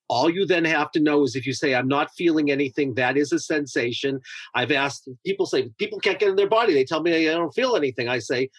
All 0.09 0.29
you 0.29 0.45
then 0.45 0.63
have 0.63 0.91
to 0.91 1.01
know 1.01 1.23
is 1.23 1.35
if 1.35 1.45
you 1.45 1.53
say, 1.53 1.75
I'm 1.75 1.89
not 1.89 2.11
feeling 2.11 2.49
anything, 2.49 2.93
that 2.93 3.17
is 3.17 3.33
a 3.33 3.39
sensation. 3.39 4.21
I've 4.55 4.71
asked 4.71 5.09
people 5.25 5.45
say, 5.45 5.69
people 5.77 5.99
can't 5.99 6.17
get 6.17 6.29
in 6.29 6.37
their 6.37 6.47
body. 6.47 6.73
They 6.73 6.85
tell 6.85 7.01
me 7.01 7.27
I 7.29 7.33
don't 7.33 7.53
feel 7.53 7.75
anything. 7.75 8.07
I 8.07 8.19
say, 8.19 8.49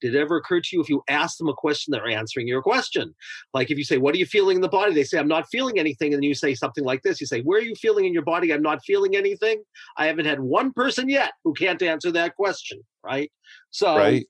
did 0.00 0.14
it 0.14 0.18
ever 0.18 0.36
occur 0.36 0.60
to 0.60 0.68
you 0.72 0.80
if 0.80 0.88
you 0.88 1.02
ask 1.08 1.38
them 1.38 1.48
a 1.48 1.54
question, 1.54 1.92
they're 1.92 2.08
answering 2.08 2.48
your 2.48 2.62
question? 2.62 3.14
Like 3.54 3.70
if 3.70 3.78
you 3.78 3.84
say, 3.84 3.98
What 3.98 4.14
are 4.14 4.18
you 4.18 4.26
feeling 4.26 4.56
in 4.56 4.62
the 4.62 4.68
body? 4.68 4.94
They 4.94 5.04
say, 5.04 5.18
I'm 5.18 5.28
not 5.28 5.46
feeling 5.50 5.78
anything. 5.78 6.12
And 6.12 6.22
then 6.22 6.28
you 6.28 6.34
say 6.34 6.54
something 6.54 6.84
like 6.84 7.02
this 7.02 7.20
You 7.20 7.26
say, 7.26 7.42
Where 7.42 7.58
are 7.58 7.64
you 7.64 7.74
feeling 7.74 8.04
in 8.04 8.12
your 8.12 8.24
body? 8.24 8.52
I'm 8.52 8.62
not 8.62 8.84
feeling 8.84 9.16
anything. 9.16 9.62
I 9.96 10.06
haven't 10.06 10.26
had 10.26 10.40
one 10.40 10.72
person 10.72 11.08
yet 11.08 11.32
who 11.44 11.54
can't 11.54 11.82
answer 11.82 12.10
that 12.12 12.34
question. 12.36 12.80
Right. 13.04 13.30
So, 13.70 13.96
right 13.96 14.26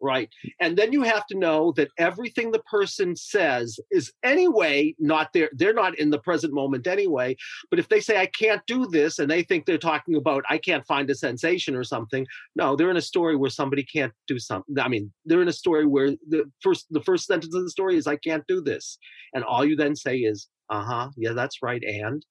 right? 0.00 0.28
And 0.60 0.76
then 0.76 0.92
you 0.92 1.02
have 1.02 1.26
to 1.26 1.38
know 1.38 1.72
that 1.72 1.90
everything 1.98 2.50
the 2.50 2.60
person 2.60 3.14
says 3.16 3.78
is 3.90 4.12
anyway 4.22 4.94
not 4.98 5.32
there. 5.32 5.50
They're 5.52 5.74
not 5.74 5.98
in 5.98 6.10
the 6.10 6.18
present 6.18 6.52
moment 6.52 6.86
anyway. 6.86 7.36
But 7.70 7.78
if 7.78 7.88
they 7.88 8.00
say, 8.00 8.18
I 8.18 8.26
can't 8.26 8.62
do 8.66 8.86
this, 8.86 9.18
and 9.18 9.30
they 9.30 9.42
think 9.42 9.66
they're 9.66 9.78
talking 9.78 10.16
about, 10.16 10.44
I 10.48 10.58
can't 10.58 10.86
find 10.86 11.08
a 11.10 11.14
sensation 11.14 11.74
or 11.74 11.84
something, 11.84 12.26
no, 12.56 12.76
they're 12.76 12.90
in 12.90 12.96
a 12.96 13.02
story 13.02 13.36
where 13.36 13.50
somebody 13.50 13.84
can't 13.84 14.12
do 14.26 14.38
something. 14.38 14.78
I 14.78 14.88
mean, 14.88 15.12
they're 15.24 15.42
in 15.42 15.48
a 15.48 15.52
story 15.52 15.86
where 15.86 16.10
the 16.28 16.50
first 16.60 16.86
the 16.90 17.02
first 17.02 17.26
sentence 17.26 17.54
of 17.54 17.62
the 17.62 17.70
story 17.70 17.96
is, 17.96 18.06
I 18.06 18.16
can't 18.16 18.46
do 18.46 18.60
this. 18.60 18.98
And 19.34 19.44
all 19.44 19.64
you 19.64 19.76
then 19.76 19.96
say 19.96 20.18
is, 20.18 20.48
uh 20.70 20.82
huh, 20.82 21.10
yeah, 21.16 21.32
that's 21.32 21.62
right. 21.62 21.82
And 21.82 22.24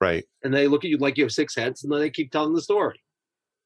right. 0.00 0.24
And 0.42 0.54
they 0.54 0.68
look 0.68 0.84
at 0.84 0.90
you 0.90 0.98
like 0.98 1.16
you 1.18 1.24
have 1.24 1.32
six 1.32 1.54
heads, 1.56 1.82
and 1.82 1.92
then 1.92 2.00
they 2.00 2.10
keep 2.10 2.30
telling 2.30 2.54
the 2.54 2.62
story 2.62 3.00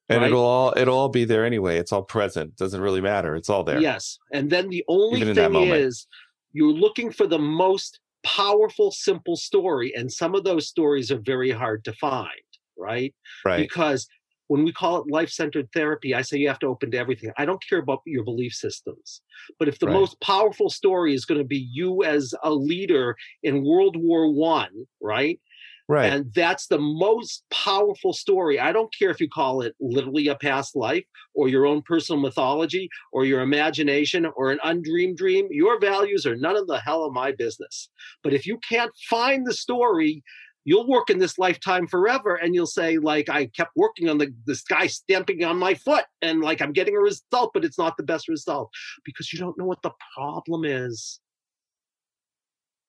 and 0.09 0.21
right? 0.21 0.27
it'll 0.29 0.45
all 0.45 0.75
it'll 0.77 0.99
all 0.99 1.09
be 1.09 1.25
there 1.25 1.45
anyway. 1.45 1.79
It's 1.79 1.93
all 1.93 2.03
present. 2.03 2.57
Doesn't 2.57 2.81
really 2.81 3.01
matter. 3.01 3.37
It's 3.37 3.49
all 3.49 3.65
there. 3.65 3.81
Yes. 3.81 4.19
And 4.33 4.51
then 4.51 4.69
the 4.69 4.85
only 4.89 5.21
Even 5.21 5.35
thing 5.35 5.55
is 5.55 6.07
you're 6.53 6.73
looking 6.73 7.11
for 7.11 7.27
the 7.27 7.39
most 7.39 8.01
powerful 8.23 8.91
simple 8.91 9.37
story 9.37 9.93
and 9.95 10.11
some 10.11 10.35
of 10.35 10.45
those 10.45 10.67
stories 10.67 11.11
are 11.11 11.21
very 11.21 11.51
hard 11.51 11.85
to 11.85 11.93
find 11.93 12.31
right? 12.77 13.15
Right. 13.45 13.59
Because 13.59 14.07
when 14.49 14.65
we 14.65 14.73
call 14.73 14.99
it 14.99 15.11
life-centered 15.11 15.69
therapy 15.73 16.15
i 16.15 16.21
say 16.21 16.37
you 16.37 16.49
have 16.49 16.59
to 16.59 16.67
open 16.67 16.91
to 16.91 16.99
everything. 16.99 17.31
I 17.39 17.47
don't 17.47 17.63
care 17.67 17.79
about 17.79 18.01
your 18.05 18.25
belief 18.25 18.53
systems. 18.53 19.23
But 19.59 19.69
if 19.69 19.79
the 19.79 19.87
right. 19.87 19.95
most 19.95 20.21
powerful 20.21 20.69
story 20.69 21.15
is 21.15 21.25
going 21.25 21.41
to 21.41 21.47
be 21.47 21.69
you 21.73 22.05
as 22.05 22.35
a 22.43 22.53
leader 22.53 23.17
in 23.43 23.65
world 23.65 23.97
war 23.97 24.33
one 24.33 24.87
right 25.01 25.41
Right. 25.87 26.11
And 26.11 26.33
that's 26.35 26.67
the 26.67 26.79
most 26.79 27.45
powerful 27.51 28.15
story. 28.15 28.59
I 28.59 28.73
don't 28.73 28.93
care 28.99 29.11
if 29.11 29.21
you 29.21 29.29
call 29.29 29.61
it 29.61 29.75
literally 29.81 30.29
a 30.29 30.35
past 30.35 30.75
life 30.75 31.05
or 31.35 31.49
your 31.49 31.67
own 31.67 31.83
personal 31.83 32.21
mythology 32.21 32.89
or 33.13 33.27
your 33.27 33.43
imagination 33.43 34.27
or 34.37 34.51
an 34.51 34.61
undreamed 34.65 35.19
dream. 35.19 35.47
Your 35.51 35.79
values 35.79 36.25
are 36.25 36.37
none 36.37 36.57
of 36.57 36.67
the 36.69 36.79
hell 36.79 37.05
of 37.05 37.13
my 37.13 37.33
business. 37.33 37.91
But 38.23 38.33
if 38.33 38.47
you 38.47 38.59
can't 38.67 38.93
find 39.11 39.47
the 39.47 39.53
story, 39.53 40.23
you'll 40.65 40.89
work 40.89 41.11
in 41.11 41.19
this 41.19 41.39
lifetime 41.39 41.87
forever 41.87 42.37
and 42.37 42.55
you'll 42.55 42.67
say 42.67 42.97
like 42.97 43.29
i 43.29 43.45
kept 43.49 43.71
working 43.77 44.09
on 44.09 44.17
the 44.17 44.33
this 44.47 44.63
guy 44.63 44.87
stamping 44.87 45.45
on 45.45 45.59
my 45.59 45.75
foot 45.75 46.07
and 46.23 46.41
like 46.41 46.63
i'm 46.63 46.73
getting 46.73 46.97
a 46.97 47.01
result 47.01 47.51
but 47.53 47.67
it's 47.67 47.79
not 47.79 47.97
the 47.99 48.03
best 48.03 48.29
result 48.29 48.71
because 49.05 49.31
you 49.31 49.39
don't 49.39 49.59
know 49.59 49.67
what 49.67 49.83
the 49.83 49.91
problem 50.17 50.65
is 50.65 51.21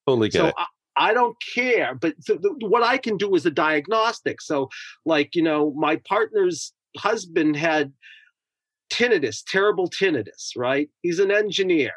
totally 0.08 0.30
get 0.30 0.40
so 0.40 0.48
it. 0.48 0.56
I 0.58 0.66
don't 1.14 1.36
care. 1.54 1.96
But 1.96 2.16
th- 2.26 2.42
th- 2.42 2.54
what 2.62 2.84
I 2.84 2.98
can 2.98 3.18
do 3.18 3.36
is 3.36 3.46
a 3.46 3.52
diagnostic. 3.52 4.42
So, 4.42 4.70
like, 5.06 5.36
you 5.36 5.42
know, 5.42 5.74
my 5.76 5.98
partner's 6.08 6.74
husband 6.98 7.56
had 7.56 7.92
tinnitus, 8.92 9.44
terrible 9.46 9.90
tinnitus, 9.90 10.52
right? 10.56 10.90
He's 11.02 11.20
an 11.20 11.32
engineer. 11.32 11.92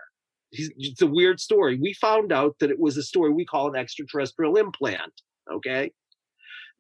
He's, 0.51 0.71
it's 0.77 1.03
a 1.03 1.07
weird 1.07 1.41
story. 1.41 1.79
We 1.79 1.93
found 1.95 2.33
out 2.33 2.57
that 2.61 2.71
it 2.71 2.81
was 2.81 2.97
a 2.97 3.03
story 3.03 3.33
we 3.33 3.45
call 3.45 3.69
an 3.69 3.77
extraterrestrial 3.77 4.57
implant. 4.57 5.13
Okay. 5.53 5.93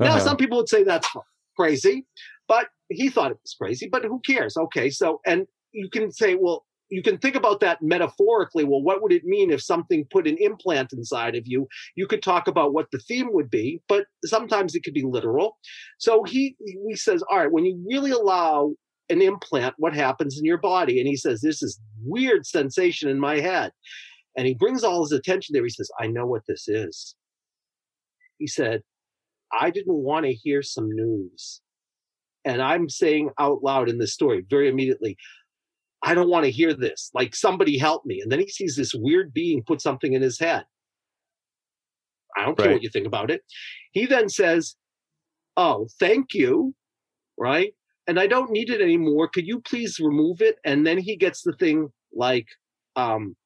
Uh-huh. 0.00 0.16
Now, 0.16 0.18
some 0.18 0.37
people 0.37 0.59
would 0.59 0.68
say 0.68 0.83
that's 0.83 1.09
crazy, 1.57 2.07
but 2.46 2.68
he 2.88 3.11
thought 3.11 3.31
it 3.31 3.38
was 3.42 3.54
crazy, 3.61 3.88
but 3.88 4.04
who 4.04 4.20
cares? 4.20 4.57
Okay. 4.57 4.90
So, 4.90 5.20
and 5.26 5.46
you 5.72 5.90
can 5.90 6.11
say, 6.11 6.35
well, 6.35 6.64
you 6.90 7.03
can 7.03 7.18
think 7.18 7.37
about 7.37 7.61
that 7.61 7.83
metaphorically. 7.83 8.64
Well, 8.64 8.83
what 8.83 9.03
would 9.03 9.12
it 9.12 9.24
mean 9.24 9.51
if 9.51 9.62
something 9.62 10.07
put 10.11 10.27
an 10.27 10.37
implant 10.38 10.92
inside 10.92 11.37
of 11.37 11.46
you? 11.46 11.68
You 11.96 12.07
could 12.07 12.22
talk 12.22 12.48
about 12.48 12.72
what 12.72 12.90
the 12.90 12.98
theme 12.98 13.33
would 13.33 13.51
be, 13.51 13.83
but 13.88 14.07
sometimes 14.24 14.74
it 14.74 14.85
could 14.85 14.94
be 14.94 15.05
literal. 15.05 15.59
So 15.98 16.24
he 16.24 16.57
he 16.61 16.94
says, 16.96 17.22
all 17.31 17.38
right, 17.38 17.53
when 17.53 17.64
you 17.64 17.83
really 17.88 18.11
allow 18.11 18.74
an 19.11 19.22
implant, 19.22 19.74
what 19.79 19.94
happens 19.94 20.38
in 20.38 20.44
your 20.44 20.59
body? 20.59 20.98
And 20.98 21.09
he 21.09 21.16
says, 21.16 21.40
this 21.40 21.62
is 21.62 21.81
weird 22.05 22.46
sensation 22.46 23.09
in 23.09 23.18
my 23.18 23.40
head. 23.40 23.72
And 24.37 24.46
he 24.46 24.55
brings 24.55 24.85
all 24.85 25.03
his 25.03 25.12
attention 25.12 25.55
there. 25.55 25.64
He 25.64 25.70
says, 25.70 25.90
I 25.98 26.07
know 26.07 26.27
what 26.27 26.42
this 26.46 26.68
is. 26.68 27.16
He 28.38 28.46
said, 28.46 28.83
I 29.59 29.70
didn't 29.70 29.96
want 29.96 30.27
to 30.27 30.33
hear 30.33 30.62
some 30.62 30.90
news. 30.90 31.61
And 32.44 32.62
I'm 32.62 32.88
saying 32.88 33.31
out 33.38 33.62
loud 33.62 33.88
in 33.88 33.98
this 33.98 34.14
story 34.14 34.44
very 34.48 34.68
immediately, 34.68 35.16
I 36.02 36.14
don't 36.14 36.30
want 36.30 36.44
to 36.44 36.50
hear 36.50 36.74
this. 36.74 37.11
Like 37.14 37.34
somebody 37.34 37.78
help 37.78 38.04
me. 38.06 38.20
And 38.20 38.30
then 38.30 38.38
he 38.38 38.48
sees 38.48 38.76
this 38.76 38.94
weird 38.94 39.32
being 39.32 39.62
put 39.62 39.80
something 39.80 40.12
in 40.12 40.22
his 40.22 40.38
head. 40.38 40.64
I 42.37 42.44
don't 42.44 42.56
care 42.56 42.68
right. 42.68 42.74
what 42.74 42.82
you 42.82 42.90
think 42.90 43.06
about 43.06 43.30
it. 43.30 43.42
He 43.92 44.06
then 44.06 44.28
says, 44.28 44.76
Oh, 45.56 45.88
thank 45.98 46.34
you. 46.34 46.74
Right. 47.37 47.72
And 48.06 48.18
I 48.20 48.26
don't 48.26 48.50
need 48.50 48.70
it 48.70 48.80
anymore. 48.80 49.28
Could 49.28 49.46
you 49.46 49.61
please 49.61 49.98
remove 49.98 50.40
it? 50.40 50.56
And 50.64 50.87
then 50.87 50.98
he 50.98 51.16
gets 51.16 51.42
the 51.42 51.52
thing 51.52 51.88
like, 52.14 52.46
um, 52.96 53.37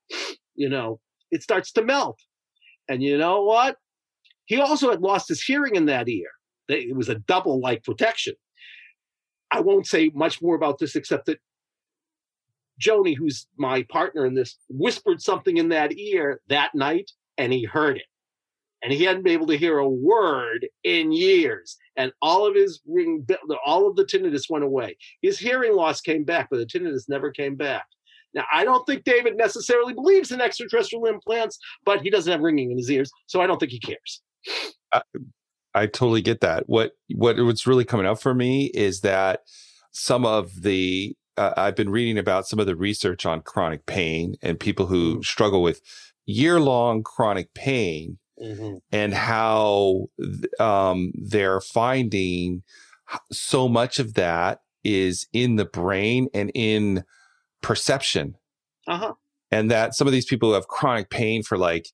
you 0.54 0.68
know, 0.68 1.00
it 1.30 1.42
starts 1.42 1.72
to 1.72 1.82
melt. 1.82 2.18
And 2.88 3.02
you 3.02 3.16
know 3.16 3.42
what? 3.42 3.76
He 4.44 4.60
also 4.60 4.90
had 4.90 5.00
lost 5.00 5.28
his 5.28 5.42
hearing 5.42 5.74
in 5.74 5.86
that 5.86 6.08
ear. 6.08 6.28
It 6.68 6.94
was 6.94 7.08
a 7.08 7.16
double 7.16 7.60
like 7.60 7.82
protection. 7.82 8.34
I 9.50 9.60
won't 9.60 9.86
say 9.86 10.10
much 10.14 10.40
more 10.40 10.54
about 10.54 10.78
this 10.78 10.96
except 10.96 11.26
that 11.26 11.38
Joni, 12.82 13.16
who's 13.16 13.46
my 13.56 13.82
partner 13.84 14.26
in 14.26 14.34
this, 14.34 14.56
whispered 14.68 15.22
something 15.22 15.56
in 15.56 15.68
that 15.70 15.96
ear 15.98 16.40
that 16.48 16.74
night 16.74 17.10
and 17.38 17.52
he 17.52 17.64
heard 17.64 17.96
it. 17.96 18.04
And 18.82 18.92
he 18.92 19.04
hadn't 19.04 19.22
been 19.22 19.34
able 19.34 19.46
to 19.46 19.56
hear 19.56 19.78
a 19.78 19.88
word 19.88 20.66
in 20.82 21.12
years. 21.12 21.76
And 21.96 22.12
all 22.20 22.44
of 22.44 22.56
his 22.56 22.80
ring, 22.86 23.24
all 23.64 23.88
of 23.88 23.94
the 23.94 24.04
tinnitus 24.04 24.50
went 24.50 24.64
away. 24.64 24.96
His 25.20 25.38
hearing 25.38 25.74
loss 25.74 26.00
came 26.00 26.24
back, 26.24 26.48
but 26.50 26.56
the 26.56 26.66
tinnitus 26.66 27.08
never 27.08 27.30
came 27.30 27.54
back. 27.54 27.84
Now, 28.34 28.44
I 28.52 28.64
don't 28.64 28.84
think 28.86 29.04
David 29.04 29.36
necessarily 29.36 29.94
believes 29.94 30.32
in 30.32 30.40
extraterrestrial 30.40 31.06
implants, 31.06 31.58
but 31.84 32.00
he 32.00 32.10
doesn't 32.10 32.30
have 32.30 32.40
ringing 32.40 32.70
in 32.70 32.78
his 32.78 32.90
ears, 32.90 33.10
so 33.26 33.40
I 33.40 33.46
don't 33.46 33.58
think 33.58 33.72
he 33.72 33.78
cares. 33.78 34.22
I, 34.92 35.02
I 35.74 35.86
totally 35.86 36.22
get 36.22 36.40
that. 36.40 36.64
What 36.66 36.92
what 37.14 37.36
what's 37.38 37.66
really 37.66 37.84
coming 37.84 38.06
up 38.06 38.20
for 38.20 38.34
me 38.34 38.66
is 38.74 39.00
that 39.00 39.40
some 39.92 40.24
of 40.24 40.62
the 40.62 41.14
uh, 41.36 41.52
I've 41.56 41.76
been 41.76 41.90
reading 41.90 42.18
about 42.18 42.46
some 42.46 42.58
of 42.58 42.66
the 42.66 42.76
research 42.76 43.24
on 43.26 43.42
chronic 43.42 43.86
pain 43.86 44.36
and 44.42 44.58
people 44.58 44.86
who 44.86 45.14
mm-hmm. 45.14 45.22
struggle 45.22 45.62
with 45.62 45.80
year 46.26 46.60
long 46.60 47.02
chronic 47.02 47.54
pain 47.54 48.18
mm-hmm. 48.40 48.76
and 48.90 49.14
how 49.14 50.06
um, 50.58 51.12
they're 51.14 51.60
finding 51.60 52.62
so 53.30 53.68
much 53.68 53.98
of 53.98 54.14
that 54.14 54.60
is 54.84 55.26
in 55.32 55.56
the 55.56 55.64
brain 55.64 56.28
and 56.34 56.50
in 56.54 57.04
perception. 57.60 58.36
Uh-huh. 58.88 59.14
And 59.50 59.70
that 59.70 59.94
some 59.94 60.06
of 60.06 60.12
these 60.12 60.24
people 60.24 60.48
who 60.48 60.54
have 60.54 60.68
chronic 60.68 61.10
pain 61.10 61.42
for 61.42 61.58
like 61.58 61.88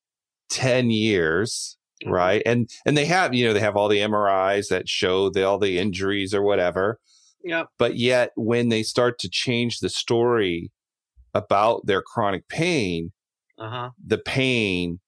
10 0.49 0.89
years, 0.89 1.77
mm-hmm. 2.03 2.13
right? 2.13 2.41
And 2.45 2.69
and 2.85 2.97
they 2.97 3.05
have, 3.05 3.33
you 3.33 3.45
know, 3.45 3.53
they 3.53 3.59
have 3.59 3.75
all 3.75 3.87
the 3.87 3.99
MRIs 3.99 4.69
that 4.69 4.89
show 4.89 5.29
the, 5.29 5.43
all 5.43 5.59
the 5.59 5.77
injuries 5.77 6.33
or 6.33 6.41
whatever. 6.41 6.99
Yeah. 7.43 7.63
But 7.77 7.97
yet 7.97 8.31
when 8.35 8.69
they 8.69 8.83
start 8.83 9.19
to 9.19 9.29
change 9.29 9.79
the 9.79 9.89
story 9.89 10.71
about 11.33 11.85
their 11.85 12.01
chronic 12.01 12.47
pain, 12.47 13.11
uh-huh. 13.57 13.91
the 14.05 14.17
pain 14.17 14.99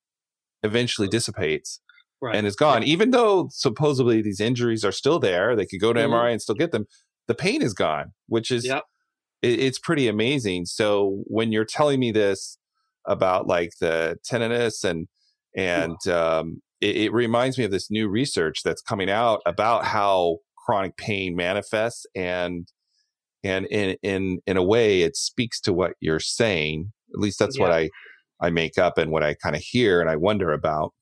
eventually 0.64 1.08
dissipates 1.08 1.82
right. 2.22 2.36
and 2.36 2.46
is 2.48 2.56
gone. 2.56 2.84
Even 2.84 3.12
though 3.12 3.50
supposedly 3.52 4.22
these 4.22 4.40
injuries 4.40 4.86
are 4.86 4.92
still 4.92 5.20
there, 5.20 5.56
they 5.56 5.66
could 5.66 5.82
go 5.82 5.94
to 5.94 6.00
mm-hmm. 6.00 6.14
MRI 6.14 6.32
and 6.32 6.42
still 6.42 6.56
get 6.56 6.72
them. 6.72 6.86
The 7.28 7.36
pain 7.36 7.62
is 7.62 7.74
gone, 7.74 8.14
which 8.28 8.52
is 8.52 8.66
yep 8.66 8.84
it, 9.42 9.60
it's 9.60 9.80
pretty 9.80 10.08
amazing. 10.08 10.66
So 10.66 11.24
when 11.26 11.52
you're 11.52 11.66
telling 11.66 12.00
me 12.00 12.12
this 12.12 12.58
about 13.06 13.48
like 13.48 13.72
the 13.80 14.18
tinnitus 14.30 14.84
and 14.84 15.08
and 15.56 15.98
um, 16.08 16.62
it, 16.80 16.96
it 16.96 17.14
reminds 17.14 17.58
me 17.58 17.66
of 17.66 17.72
this 17.72 17.92
new 17.92 18.08
research 18.08 18.62
that's 18.64 18.82
coming 18.82 19.10
out 19.10 19.42
about 19.46 19.86
how 19.86 20.38
chronic 20.72 20.96
pain 20.96 21.36
manifests 21.36 22.06
and 22.16 22.70
and 23.44 23.66
in 23.66 23.98
in 24.04 24.40
in 24.48 24.56
a 24.56 24.64
way 24.64 25.02
it 25.02 25.18
speaks 25.18 25.60
to 25.60 25.74
what 25.74 25.92
you're 26.00 26.18
saying 26.18 26.94
at 27.14 27.20
least 27.20 27.38
that's 27.38 27.58
yeah. 27.58 27.64
what 27.64 27.74
i 27.74 27.90
i 28.40 28.50
make 28.50 28.78
up 28.78 28.98
and 28.98 29.12
what 29.12 29.22
i 29.22 29.34
kind 29.34 29.54
of 29.54 29.62
hear 29.62 30.00
and 30.00 30.10
i 30.10 30.16
wonder 30.16 30.54
about 30.54 30.94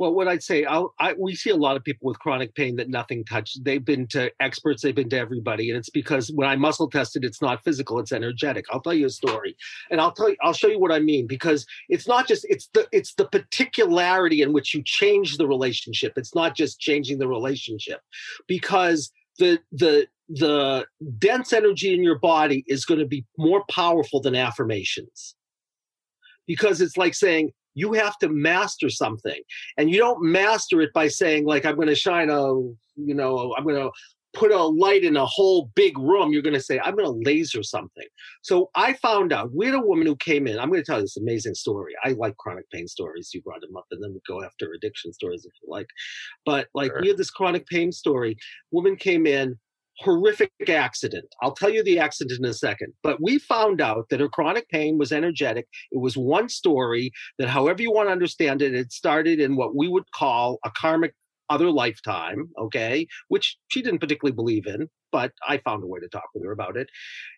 well, 0.00 0.14
what 0.14 0.28
I'd 0.28 0.42
say, 0.42 0.64
I'll, 0.64 0.94
I, 0.98 1.12
we 1.12 1.34
see 1.34 1.50
a 1.50 1.56
lot 1.56 1.76
of 1.76 1.84
people 1.84 2.08
with 2.08 2.18
chronic 2.18 2.54
pain 2.54 2.76
that 2.76 2.88
nothing 2.88 3.22
touched. 3.22 3.62
They've 3.62 3.84
been 3.84 4.06
to 4.08 4.32
experts, 4.40 4.80
they've 4.80 4.94
been 4.94 5.10
to 5.10 5.18
everybody, 5.18 5.68
and 5.68 5.78
it's 5.78 5.90
because 5.90 6.32
when 6.34 6.48
I 6.48 6.56
muscle 6.56 6.88
tested, 6.88 7.22
it's 7.22 7.42
not 7.42 7.62
physical, 7.64 7.98
it's 7.98 8.10
energetic. 8.10 8.64
I'll 8.70 8.80
tell 8.80 8.94
you 8.94 9.04
a 9.04 9.10
story, 9.10 9.54
and 9.90 10.00
I'll 10.00 10.12
tell 10.12 10.30
you, 10.30 10.36
I'll 10.42 10.54
show 10.54 10.68
you 10.68 10.78
what 10.80 10.90
I 10.90 11.00
mean 11.00 11.26
because 11.26 11.66
it's 11.90 12.08
not 12.08 12.26
just 12.26 12.46
it's 12.48 12.70
the 12.72 12.88
it's 12.92 13.12
the 13.12 13.26
particularity 13.26 14.40
in 14.40 14.54
which 14.54 14.72
you 14.72 14.82
change 14.86 15.36
the 15.36 15.46
relationship. 15.46 16.14
It's 16.16 16.34
not 16.34 16.56
just 16.56 16.80
changing 16.80 17.18
the 17.18 17.28
relationship, 17.28 18.00
because 18.48 19.12
the 19.38 19.58
the 19.70 20.06
the 20.30 20.86
dense 21.18 21.52
energy 21.52 21.92
in 21.92 22.02
your 22.02 22.18
body 22.18 22.64
is 22.66 22.86
going 22.86 23.00
to 23.00 23.06
be 23.06 23.26
more 23.36 23.64
powerful 23.68 24.22
than 24.22 24.34
affirmations 24.34 25.34
because 26.46 26.80
it's 26.80 26.96
like 26.96 27.14
saying 27.14 27.52
you 27.80 27.94
have 27.94 28.18
to 28.18 28.28
master 28.28 28.90
something. 28.90 29.40
And 29.78 29.90
you 29.90 29.98
don't 29.98 30.22
master 30.22 30.80
it 30.82 30.92
by 30.92 31.08
saying 31.08 31.44
like 31.46 31.64
i'm 31.64 31.76
going 31.76 31.88
to 31.88 31.94
shine 31.94 32.30
a 32.30 32.44
you 32.96 33.14
know 33.14 33.54
i'm 33.56 33.64
going 33.64 33.76
to 33.76 33.90
put 34.32 34.52
a 34.52 34.62
light 34.62 35.02
in 35.02 35.16
a 35.16 35.26
whole 35.26 35.72
big 35.74 35.98
room. 35.98 36.32
You're 36.32 36.42
going 36.42 36.54
to 36.54 36.60
say 36.60 36.78
i'm 36.80 36.94
going 36.94 37.06
to 37.06 37.30
laser 37.30 37.62
something. 37.62 38.06
So 38.42 38.70
i 38.74 38.92
found 38.94 39.32
out 39.32 39.54
we 39.54 39.66
had 39.66 39.74
a 39.74 39.80
woman 39.80 40.06
who 40.06 40.16
came 40.16 40.46
in 40.46 40.58
i'm 40.58 40.68
going 40.68 40.80
to 40.80 40.84
tell 40.84 40.98
you 40.98 41.04
this 41.04 41.16
amazing 41.16 41.54
story. 41.54 41.94
I 42.04 42.10
like 42.10 42.36
chronic 42.36 42.68
pain 42.70 42.86
stories. 42.86 43.30
You 43.32 43.42
brought 43.42 43.62
them 43.62 43.76
up 43.76 43.86
and 43.90 44.02
then 44.02 44.12
we 44.12 44.20
go 44.28 44.42
after 44.44 44.72
addiction 44.72 45.12
stories 45.12 45.44
if 45.44 45.52
you 45.62 45.68
like. 45.70 45.88
But 46.44 46.68
like 46.74 46.92
sure. 46.92 47.00
we 47.00 47.08
had 47.08 47.16
this 47.16 47.30
chronic 47.30 47.66
pain 47.66 47.90
story. 47.92 48.36
Woman 48.70 48.96
came 48.96 49.26
in 49.26 49.58
horrific 50.00 50.50
accident. 50.68 51.26
I'll 51.42 51.54
tell 51.54 51.70
you 51.70 51.84
the 51.84 51.98
accident 51.98 52.40
in 52.40 52.46
a 52.46 52.54
second. 52.54 52.92
But 53.02 53.22
we 53.22 53.38
found 53.38 53.80
out 53.80 54.08
that 54.10 54.20
her 54.20 54.28
chronic 54.28 54.68
pain 54.68 54.98
was 54.98 55.12
energetic. 55.12 55.66
It 55.92 55.98
was 56.00 56.16
one 56.16 56.48
story 56.48 57.12
that, 57.38 57.48
however 57.48 57.82
you 57.82 57.92
want 57.92 58.08
to 58.08 58.12
understand 58.12 58.62
it, 58.62 58.74
it 58.74 58.92
started 58.92 59.40
in 59.40 59.56
what 59.56 59.76
we 59.76 59.88
would 59.88 60.10
call 60.12 60.58
a 60.64 60.70
karmic 60.70 61.14
other 61.50 61.70
lifetime, 61.70 62.48
okay, 62.58 63.06
which 63.28 63.58
she 63.68 63.82
didn't 63.82 63.98
particularly 63.98 64.34
believe 64.34 64.66
in, 64.66 64.88
but 65.12 65.32
I 65.48 65.58
found 65.58 65.82
a 65.82 65.86
way 65.86 66.00
to 66.00 66.08
talk 66.08 66.24
with 66.34 66.44
her 66.44 66.52
about 66.52 66.76
it. 66.76 66.88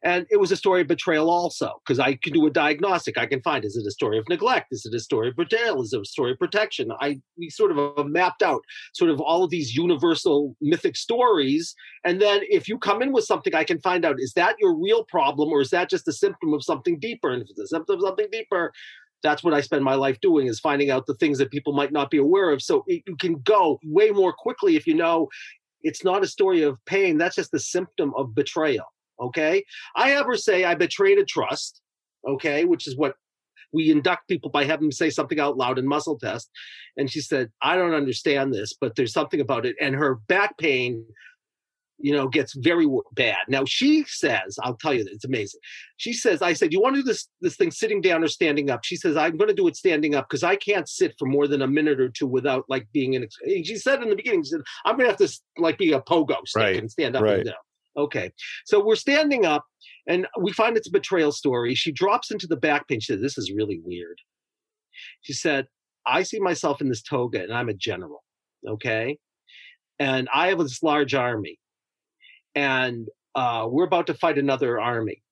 And 0.05 0.27
it 0.31 0.39
was 0.39 0.53
a 0.53 0.57
story 0.57 0.83
of 0.83 0.89
betrayal 0.89 1.31
also, 1.31 1.73
because 1.85 1.99
I 1.99 2.15
can 2.17 2.33
do 2.33 2.47
a 2.47 2.51
diagnostic. 2.51 3.19
I 3.19 3.27
can 3.27 3.43
find 3.43 3.65
is 3.65 3.77
it 3.77 3.87
a 3.87 3.91
story 3.91 4.19
of 4.19 4.29
neglect? 4.29 4.69
Is 4.71 4.85
it 4.85 4.95
a 4.95 5.01
story 5.01 5.29
of 5.29 5.37
betrayal? 5.37 5.83
Is 5.83 5.93
it 5.93 6.01
a 6.01 6.05
story 6.05 6.33
of 6.33 6.39
protection? 6.39 6.93
I 7.01 7.21
we 7.39 7.51
sort 7.51 7.71
of 7.71 7.79
uh, 7.79 8.05
mapped 8.05 8.43
out 8.43 8.63
sort 8.93 9.11
of 9.11 9.21
all 9.21 9.45
of 9.45 9.51
these 9.51 9.75
universal 9.75 10.57
mythic 10.61 10.97
stories. 10.97 11.75
And 12.05 12.21
then 12.21 12.41
if 12.49 12.69
you 12.69 12.79
come 12.79 13.03
in 13.03 13.13
with 13.13 13.25
something, 13.25 13.55
I 13.55 13.65
can 13.65 13.81
find 13.81 14.05
out 14.05 14.17
is 14.19 14.35
that 14.35 14.57
your 14.59 14.75
real 14.75 15.05
problem 15.05 15.51
or 15.51 15.61
is 15.61 15.71
that 15.71 15.89
just 15.89 16.09
a 16.09 16.13
symptom 16.13 16.53
of 16.53 16.63
something 16.63 16.99
deeper? 16.99 17.31
And 17.31 17.43
if 17.43 17.49
it's 17.51 17.61
a 17.61 17.67
symptom 17.67 17.97
of 17.97 18.03
something 18.03 18.27
deeper, 18.31 18.73
that's 19.23 19.43
what 19.43 19.55
I 19.55 19.61
spend 19.61 19.85
my 19.85 19.95
life 19.95 20.21
doing 20.21 20.47
is 20.47 20.61
finding 20.61 20.91
out 20.91 21.07
the 21.07 21.15
things 21.15 21.39
that 21.39 21.51
people 21.51 21.73
might 21.73 21.93
not 21.93 22.11
be 22.11 22.19
aware 22.19 22.51
of. 22.51 22.63
So 22.63 22.85
it, 22.87 23.03
you 23.07 23.17
can 23.17 23.41
go 23.45 23.79
way 23.85 24.11
more 24.11 24.33
quickly 24.33 24.77
if 24.77 24.87
you 24.87 24.95
know 24.95 25.29
it's 25.83 26.05
not 26.05 26.23
a 26.23 26.27
story 26.27 26.63
of 26.63 26.79
pain. 26.87 27.19
That's 27.19 27.37
just 27.37 27.55
a 27.55 27.59
symptom 27.59 28.13
of 28.17 28.35
betrayal. 28.35 28.87
Okay. 29.21 29.65
I 29.97 30.11
have 30.11 30.27
her 30.27 30.37
say, 30.37 30.65
I 30.65 30.75
betrayed 30.75 31.19
a 31.19 31.25
trust. 31.25 31.81
Okay. 32.27 32.65
Which 32.65 32.87
is 32.87 32.97
what 32.97 33.15
we 33.73 33.91
induct 33.91 34.29
people 34.29 34.51
by 34.51 34.65
having 34.65 34.87
them 34.87 34.93
say 34.93 35.11
something 35.11 35.41
out 35.41 35.57
loud 35.57 35.79
in 35.79 35.87
muscle 35.87 36.19
test. 36.19 36.51
And 36.97 37.11
she 37.11 37.21
said, 37.21 37.51
I 37.63 37.77
don't 37.77 37.95
understand 37.95 38.53
this, 38.53 38.75
but 38.79 38.97
there's 38.97 39.13
something 39.13 39.41
about 39.41 39.67
it. 39.67 39.77
And 39.81 39.95
her 39.95 40.17
back 40.29 40.59
pain 40.59 41.05
you 42.03 42.13
know, 42.13 42.29
gets 42.29 42.55
very 42.55 42.87
bad. 43.13 43.39
Now 43.49 43.65
she 43.65 44.05
says, 44.07 44.59
I'll 44.63 44.77
tell 44.77 44.93
you, 44.93 45.07
it's 45.11 45.25
amazing. 45.25 45.61
She 45.97 46.13
says, 46.13 46.43
I 46.43 46.53
said, 46.53 46.73
you 46.73 46.81
want 46.81 46.97
to 46.97 47.03
do 47.03 47.07
this 47.07 47.29
this 47.41 47.57
thing 47.57 47.71
sitting 47.71 48.01
down 48.01 48.25
or 48.25 48.29
standing 48.29 48.71
up? 48.71 48.85
She 48.85 48.97
says, 48.97 49.17
I'm 49.17 49.37
going 49.37 49.49
to 49.49 49.55
do 49.55 49.69
it 49.69 49.77
standing 49.77 50.15
up 50.17 50.29
because 50.29 50.43
I 50.43 50.57
can't 50.57 50.89
sit 50.89 51.15
for 51.19 51.27
more 51.27 51.47
than 51.47 51.63
a 51.63 51.67
minute 51.67 52.01
or 52.01 52.09
two 52.09 52.27
without 52.27 52.65
like 52.69 52.89
being 52.93 53.15
in. 53.15 53.29
She 53.47 53.77
said 53.77 54.03
in 54.03 54.11
the 54.11 54.17
beginning, 54.17 54.43
she 54.43 54.51
said, 54.51 54.63
I'm 54.85 54.97
going 54.97 55.07
to 55.07 55.17
have 55.17 55.31
to 55.31 55.41
like 55.59 55.79
be 55.79 55.93
a 55.93 56.01
pogo 56.01 56.37
stick 56.45 56.61
right. 56.61 56.77
and 56.77 56.91
stand 56.91 57.17
up 57.17 57.23
right. 57.23 57.37
and 57.37 57.47
down. 57.47 57.55
Okay, 57.97 58.33
so 58.65 58.83
we're 58.83 58.97
standing 58.97 59.45
up, 59.45 59.65
and 60.09 60.27
we 60.41 60.51
find 60.53 60.77
it's 60.77 60.89
a 60.89 60.93
betrayal 60.93 61.31
story. 61.31 61.75
She 61.75 61.93
drops 61.93 62.31
into 62.31 62.47
the 62.47 62.57
back 62.57 62.89
pain. 62.89 63.01
She 63.01 63.13
said, 63.13 63.23
"This 63.23 63.37
is 63.37 63.53
really 63.53 63.81
weird." 63.85 64.19
She 65.21 65.35
said, 65.35 65.67
"I 66.07 66.23
see 66.23 66.41
myself 66.41 66.81
in 66.81 66.89
this 66.89 67.03
toga, 67.03 67.43
and 67.43 67.53
I'm 67.53 67.69
a 67.69 67.75
general." 67.75 68.25
Okay, 68.67 69.19
and 69.99 70.27
I 70.33 70.49
have 70.49 70.59
this 70.59 70.83
large 70.83 71.15
army 71.15 71.59
and 72.55 73.09
uh, 73.35 73.67
we're 73.71 73.85
about 73.85 74.07
to 74.09 74.15
fight 74.15 74.39
another 74.39 74.81
army. 74.81 75.23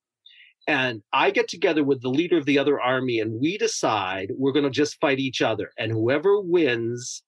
and 0.67 1.03
I 1.13 1.31
get 1.31 1.49
together 1.49 1.85
with 1.85 2.03
the 2.03 2.11
leader 2.11 2.39
of 2.39 2.47
the 2.47 2.59
other 2.59 2.81
army, 2.81 3.21
and 3.21 3.41
we 3.41 3.59
decide 3.59 4.31
we're 4.37 4.53
going 4.53 4.65
to 4.65 4.71
just 4.71 5.01
fight 5.01 5.19
each 5.19 5.43
other, 5.43 5.73
and 5.79 5.93
whoever 5.93 6.41
wins, 6.41 7.23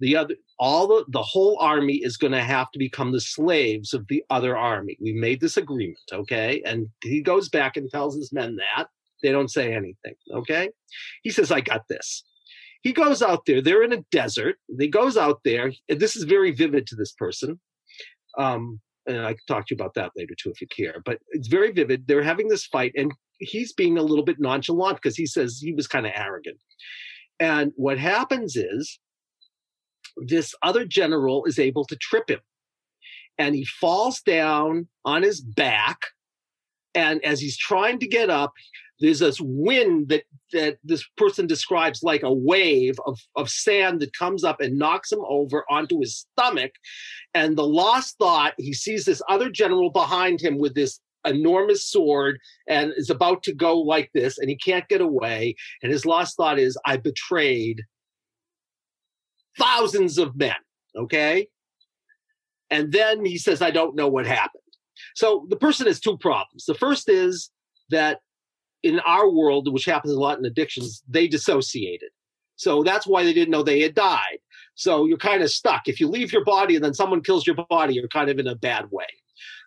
the 0.00 0.16
other 0.16 0.36
all 0.58 0.86
the 0.88 1.04
the 1.08 1.22
whole 1.22 1.58
army 1.60 1.96
is 1.96 2.16
going 2.16 2.32
to 2.32 2.42
have 2.42 2.70
to 2.72 2.78
become 2.78 3.12
the 3.12 3.20
slaves 3.20 3.94
of 3.94 4.06
the 4.08 4.24
other 4.30 4.56
army. 4.56 4.96
We 5.00 5.12
made 5.12 5.40
this 5.40 5.56
agreement, 5.56 5.98
okay? 6.12 6.62
And 6.66 6.88
he 7.02 7.22
goes 7.22 7.48
back 7.48 7.76
and 7.76 7.90
tells 7.90 8.16
his 8.16 8.32
men 8.32 8.56
that 8.56 8.88
they 9.22 9.32
don't 9.32 9.50
say 9.50 9.74
anything, 9.74 10.14
okay? 10.32 10.70
He 11.22 11.30
says, 11.30 11.52
"I 11.52 11.60
got 11.60 11.88
this." 11.88 12.24
He 12.82 12.92
goes 12.92 13.22
out 13.22 13.46
there. 13.46 13.62
They're 13.62 13.82
in 13.82 13.92
a 13.94 14.04
desert. 14.12 14.56
He 14.78 14.88
goes 14.88 15.16
out 15.16 15.40
there. 15.44 15.72
This 15.88 16.16
is 16.16 16.24
very 16.24 16.50
vivid 16.52 16.86
to 16.88 16.96
this 16.96 17.12
person. 17.12 17.60
Um, 18.38 18.80
and 19.06 19.20
I 19.20 19.32
can 19.32 19.40
talk 19.46 19.66
to 19.66 19.74
you 19.74 19.76
about 19.76 19.94
that 19.94 20.12
later 20.16 20.34
too 20.40 20.50
if 20.50 20.60
you 20.60 20.66
care. 20.66 21.02
But 21.04 21.18
it's 21.30 21.48
very 21.48 21.72
vivid. 21.72 22.06
They're 22.06 22.22
having 22.22 22.48
this 22.48 22.66
fight, 22.66 22.92
and 22.96 23.12
he's 23.38 23.72
being 23.72 23.98
a 23.98 24.02
little 24.02 24.24
bit 24.24 24.40
nonchalant 24.40 24.96
because 24.96 25.16
he 25.16 25.26
says 25.26 25.58
he 25.60 25.72
was 25.72 25.86
kind 25.86 26.06
of 26.06 26.12
arrogant. 26.14 26.58
And 27.40 27.72
what 27.76 27.98
happens 27.98 28.56
is 28.56 28.98
this 30.16 30.54
other 30.62 30.84
general 30.84 31.44
is 31.44 31.58
able 31.58 31.84
to 31.86 31.96
trip 31.96 32.30
him, 32.30 32.40
and 33.38 33.54
he 33.54 33.64
falls 33.64 34.20
down 34.20 34.88
on 35.04 35.22
his 35.22 35.40
back. 35.40 35.98
And 36.94 37.24
as 37.24 37.40
he's 37.40 37.58
trying 37.58 37.98
to 37.98 38.06
get 38.06 38.30
up, 38.30 38.52
there's 39.00 39.18
this 39.18 39.40
wind 39.40 40.08
that 40.08 40.24
that 40.52 40.78
this 40.84 41.04
person 41.16 41.46
describes 41.46 42.02
like 42.02 42.22
a 42.22 42.32
wave 42.32 42.94
of, 43.06 43.18
of 43.34 43.50
sand 43.50 44.00
that 44.00 44.16
comes 44.16 44.44
up 44.44 44.60
and 44.60 44.78
knocks 44.78 45.10
him 45.10 45.20
over 45.28 45.64
onto 45.68 45.98
his 45.98 46.26
stomach. 46.38 46.70
And 47.34 47.56
the 47.56 47.66
lost 47.66 48.16
thought 48.18 48.54
he 48.56 48.72
sees 48.72 49.04
this 49.04 49.22
other 49.28 49.50
general 49.50 49.90
behind 49.90 50.40
him 50.40 50.58
with 50.58 50.74
this 50.74 51.00
enormous 51.26 51.88
sword 51.90 52.38
and 52.68 52.92
is 52.96 53.10
about 53.10 53.42
to 53.42 53.52
go 53.52 53.80
like 53.80 54.10
this 54.14 54.38
and 54.38 54.48
he 54.48 54.56
can't 54.56 54.86
get 54.88 55.00
away. 55.00 55.56
And 55.82 55.90
his 55.90 56.06
last 56.06 56.36
thought 56.36 56.58
is 56.58 56.78
i 56.86 56.96
betrayed 56.96 57.82
thousands 59.58 60.18
of 60.18 60.36
men 60.36 60.54
okay? 60.96 61.48
And 62.70 62.92
then 62.92 63.24
he 63.24 63.38
says 63.38 63.62
i 63.62 63.70
don't 63.70 63.96
know 63.96 64.08
what 64.08 64.26
happened. 64.26 64.62
So 65.14 65.46
the 65.48 65.56
person 65.56 65.86
has 65.86 66.00
two 66.00 66.18
problems. 66.18 66.64
The 66.66 66.74
first 66.74 67.08
is 67.08 67.50
that 67.90 68.20
in 68.84 69.00
our 69.00 69.28
world, 69.28 69.72
which 69.72 69.86
happens 69.86 70.12
a 70.12 70.20
lot 70.20 70.38
in 70.38 70.44
addictions, 70.44 71.02
they 71.08 71.26
dissociated. 71.26 72.10
So 72.56 72.84
that's 72.84 73.06
why 73.06 73.24
they 73.24 73.32
didn't 73.32 73.50
know 73.50 73.62
they 73.62 73.80
had 73.80 73.94
died. 73.94 74.38
So 74.76 75.06
you're 75.06 75.18
kind 75.18 75.42
of 75.42 75.50
stuck. 75.50 75.88
If 75.88 75.98
you 75.98 76.08
leave 76.08 76.32
your 76.32 76.44
body 76.44 76.76
and 76.76 76.84
then 76.84 76.94
someone 76.94 77.22
kills 77.22 77.46
your 77.46 77.56
body, 77.68 77.94
you're 77.94 78.08
kind 78.08 78.30
of 78.30 78.38
in 78.38 78.46
a 78.46 78.54
bad 78.54 78.90
way. 78.90 79.06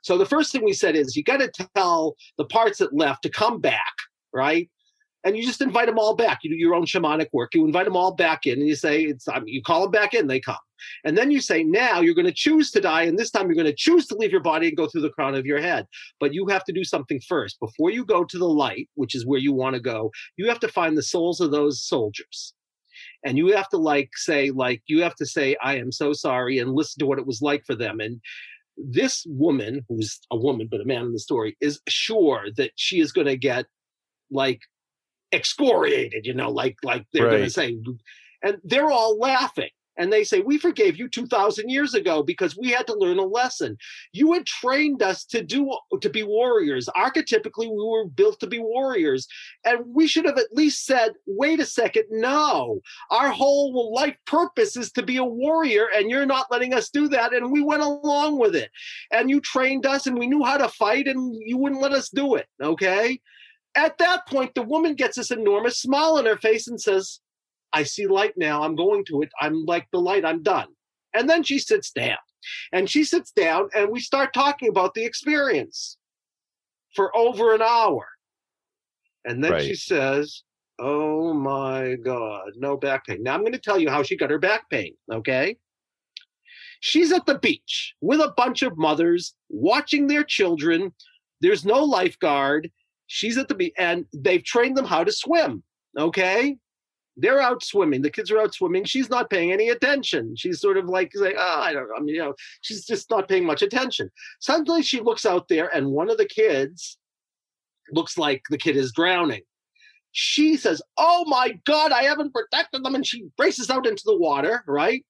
So 0.04 0.18
the 0.18 0.26
first 0.26 0.52
thing 0.52 0.64
we 0.64 0.74
said 0.74 0.96
is 0.96 1.18
you 1.18 1.24
got 1.24 1.40
to 1.40 1.68
tell 1.76 2.16
the 2.38 2.46
parts 2.46 2.78
that 2.80 2.94
left 2.94 3.24
to 3.24 3.30
come 3.30 3.60
back, 3.60 3.94
right? 4.32 4.70
and 5.24 5.36
you 5.36 5.44
just 5.44 5.62
invite 5.62 5.88
them 5.88 6.00
all 6.00 6.16
back. 6.16 6.40
You 6.44 6.52
do 6.52 6.56
your 6.56 6.74
own 6.74 6.86
shamanic 6.86 7.28
work. 7.34 7.54
You 7.54 7.66
invite 7.66 7.86
them 7.86 7.98
all 7.98 8.14
back 8.14 8.46
in, 8.46 8.60
and 8.60 8.68
you 8.68 8.76
say, 8.76 9.02
"It's." 9.04 9.28
I 9.28 9.40
mean, 9.40 9.54
you 9.54 9.62
call 9.62 9.82
them 9.82 9.92
back 9.92 10.14
in, 10.14 10.28
they 10.28 10.40
come, 10.40 10.56
and 11.04 11.18
then 11.18 11.32
you 11.32 11.42
say, 11.42 11.64
"Now 11.64 12.02
you're 12.02 12.14
going 12.14 12.26
to 12.26 12.34
choose 12.34 12.72
to 12.72 12.82
die, 12.82 13.04
and 13.04 13.18
this 13.18 13.32
time 13.32 13.48
you're 13.48 13.56
going 13.56 13.66
to 13.66 13.76
choose 13.76 14.08
to 14.08 14.16
leave 14.16 14.32
your 14.32 14.42
body 14.42 14.68
and 14.68 14.78
go 14.78 14.88
through 14.88 15.02
the 15.02 15.10
crown 15.10 15.36
of 15.36 15.46
your 15.46 15.62
head. 15.62 15.88
But 16.20 16.34
you 16.34 16.48
have 16.48 16.64
to 16.66 16.74
do 16.74 16.84
something 16.84 17.20
first 17.28 17.60
before 17.60 17.92
you 17.92 18.06
go 18.06 18.24
to 18.24 18.38
the 18.38 18.50
light, 18.50 18.90
which 18.96 19.16
is 19.16 19.26
where 19.26 19.40
you 19.40 19.54
want 19.54 19.76
to 19.76 19.82
go. 19.82 20.12
You 20.38 20.48
have 20.50 20.60
to 20.62 20.68
find 20.68 20.98
the 20.98 21.04
souls 21.04 21.42
of 21.42 21.52
those 21.52 21.84
soldiers." 21.84 22.54
And 23.24 23.38
you 23.38 23.56
have 23.56 23.70
to 23.70 23.78
like 23.78 24.10
say, 24.16 24.52
like 24.52 24.82
you 24.88 25.04
have 25.04 25.16
to 25.16 25.26
say, 25.26 25.56
"I 25.62 25.78
am 25.78 25.92
so 25.92 26.14
sorry," 26.14 26.60
and 26.60 26.74
listen 26.74 27.00
to 27.00 27.06
what 27.06 27.20
it 27.20 27.28
was 27.28 27.42
like 27.42 27.66
for 27.66 27.76
them. 27.76 28.00
And 28.00 28.22
this 28.78 29.26
woman, 29.28 29.86
who's 29.90 30.20
a 30.32 30.38
woman 30.38 30.68
but 30.70 30.82
a 30.82 30.86
man 30.86 31.06
in 31.06 31.14
the 31.14 31.20
story, 31.20 31.58
is 31.62 31.82
sure 31.88 32.48
that 32.58 32.72
she 32.76 33.00
is 33.00 33.12
going 33.12 33.28
to 33.28 33.38
get 33.38 33.66
like 34.32 34.62
excoriated, 35.32 36.26
you 36.26 36.34
know, 36.34 36.52
like 36.52 36.78
like 36.84 37.06
they're 37.12 37.26
right. 37.26 37.32
going 37.32 37.44
to 37.44 37.50
say, 37.50 37.78
and 38.44 38.58
they're 38.64 38.92
all 38.92 39.18
laughing. 39.18 39.70
And 39.98 40.12
they 40.12 40.24
say, 40.24 40.42
We 40.42 40.58
forgave 40.58 40.98
you 40.98 41.08
2,000 41.10 41.70
years 41.70 41.94
ago 41.94 42.24
because 42.24 42.58
we 42.58 42.72
had 42.72 42.88
to 42.88 42.98
learn 42.98 43.20
a 43.20 43.26
lesson. 43.26 43.78
You 44.14 44.34
had 44.34 44.46
trained 44.46 45.02
us 45.02 45.26
to 45.26 45.44
do 45.44 45.76
to 46.00 46.10
be 46.10 46.24
warriors. 46.24 46.90
Archetypically, 46.96 47.70
we 47.70 47.84
were 47.84 48.06
built 48.06 48.40
to 48.40 48.48
be 48.48 48.60
warriors. 48.60 49.28
And 49.66 49.80
we 49.88 50.08
should 50.08 50.26
have 50.26 50.38
at 50.38 50.54
least 50.54 50.86
said, 50.86 51.14
Wait 51.26 51.60
a 51.60 51.66
second, 51.66 52.06
no. 52.10 52.82
Our 53.12 53.30
whole 53.30 53.94
life 53.94 54.18
purpose 54.26 54.78
is 54.78 54.92
to 54.94 55.04
be 55.04 55.18
a 55.18 55.24
warrior, 55.24 55.88
and 55.96 56.10
you're 56.10 56.26
not 56.26 56.52
letting 56.52 56.74
us 56.74 56.90
do 56.90 57.08
that. 57.10 57.34
And 57.34 57.52
we 57.52 57.62
went 57.62 57.84
along 57.84 58.40
with 58.40 58.56
it. 58.56 58.70
And 59.12 59.30
you 59.30 59.42
trained 59.42 59.86
us, 59.86 60.08
and 60.08 60.18
we 60.18 60.28
knew 60.28 60.44
how 60.44 60.58
to 60.58 60.70
fight, 60.70 61.08
and 61.08 61.36
you 61.46 61.58
wouldn't 61.58 61.82
let 61.82 61.94
us 61.94 62.10
do 62.10 62.36
it. 62.36 62.48
Okay. 62.62 63.20
At 63.76 64.00
that 64.00 64.28
point, 64.28 64.56
the 64.56 64.64
woman 64.64 64.96
gets 64.96 65.18
this 65.18 65.30
enormous 65.30 65.80
smile 65.80 66.18
on 66.18 66.26
her 66.26 66.38
face 66.38 66.68
and 66.68 66.82
says, 66.82 67.20
I 67.74 67.84
see 67.84 68.08
light 68.08 68.34
now. 68.38 68.64
I'm 68.64 68.76
going 68.76 69.06
to 69.06 69.22
it. 69.22 69.30
I'm 69.40 69.66
like 69.66 69.88
the 69.92 70.00
light. 70.00 70.26
I'm 70.26 70.44
done. 70.44 70.68
And 71.14 71.30
then 71.30 71.44
she 71.44 71.60
sits 71.60 71.92
down. 71.92 72.18
And 72.72 72.90
she 72.90 73.04
sits 73.04 73.32
down 73.32 73.70
and 73.76 73.90
we 73.90 74.00
start 74.00 74.34
talking 74.34 74.70
about 74.70 74.94
the 74.94 75.04
experience 75.04 75.98
for 76.96 77.16
over 77.16 77.54
an 77.54 77.62
hour. 77.62 78.08
And 79.26 79.44
then 79.44 79.54
right. 79.54 79.64
she 79.64 79.76
says, 79.76 80.44
Oh 80.80 81.34
my 81.34 81.96
God, 81.96 82.52
no 82.56 82.78
back 82.78 83.08
pain. 83.08 83.24
Now 83.24 83.34
I'm 83.34 83.42
going 83.42 83.54
to 83.54 83.60
tell 83.60 83.80
you 83.80 83.90
how 83.90 84.04
she 84.04 84.16
got 84.16 84.30
her 84.30 84.40
back 84.40 84.70
pain, 84.70 84.94
okay? 85.12 85.58
She's 86.80 87.12
at 87.12 87.26
the 87.26 87.40
beach 87.40 87.96
with 88.02 88.20
a 88.20 88.34
bunch 88.38 88.62
of 88.62 88.78
mothers 88.78 89.34
watching 89.50 90.08
their 90.08 90.24
children. 90.24 90.94
There's 91.42 91.66
no 91.66 91.84
lifeguard. 91.84 92.70
She's 93.08 93.38
at 93.38 93.48
the 93.48 93.56
beach, 93.56 93.74
and 93.78 94.06
they've 94.14 94.44
trained 94.44 94.78
them 94.78 94.86
how 94.86 95.04
to 95.04 95.12
swim. 95.12 95.64
Okay, 95.98 96.58
they're 97.18 97.42
out 97.42 97.64
swimming. 97.64 98.02
The 98.02 98.12
kids 98.12 98.32
are 98.32 98.40
out 98.40 98.54
swimming. 98.54 98.86
She's 98.86 99.10
not 99.10 99.30
paying 99.30 99.52
any 99.52 99.70
attention. 99.70 100.36
She's 100.36 100.62
sort 100.62 100.78
of 100.78 100.86
like 100.86 101.12
saying, 101.14 101.36
"Oh, 101.38 101.60
I 101.60 101.74
don't 101.74 101.88
know." 101.90 101.96
I 101.98 102.00
mean, 102.00 102.16
you 102.16 102.22
know, 102.22 102.36
she's 102.62 102.86
just 102.86 103.10
not 103.10 103.28
paying 103.28 103.46
much 103.46 103.62
attention. 103.62 104.12
Suddenly, 104.40 104.84
she 104.84 105.02
looks 105.02 105.26
out 105.26 105.48
there, 105.48 105.68
and 105.76 105.92
one 105.92 106.10
of 106.10 106.18
the 106.18 106.28
kids 106.28 106.98
looks 107.92 108.18
like 108.18 108.44
the 108.50 108.58
kid 108.58 108.78
is 108.78 108.92
drowning. 108.92 109.42
She 110.12 110.58
says, 110.58 110.82
"Oh 110.98 111.26
my 111.28 111.60
God, 111.66 111.92
I 111.92 112.04
haven't 112.04 112.34
protected 112.34 112.84
them," 112.84 112.96
and 112.96 113.06
she 113.06 113.28
races 113.38 113.70
out 113.70 113.88
into 113.88 114.04
the 114.06 114.18
water. 114.18 114.64
Right, 114.68 115.06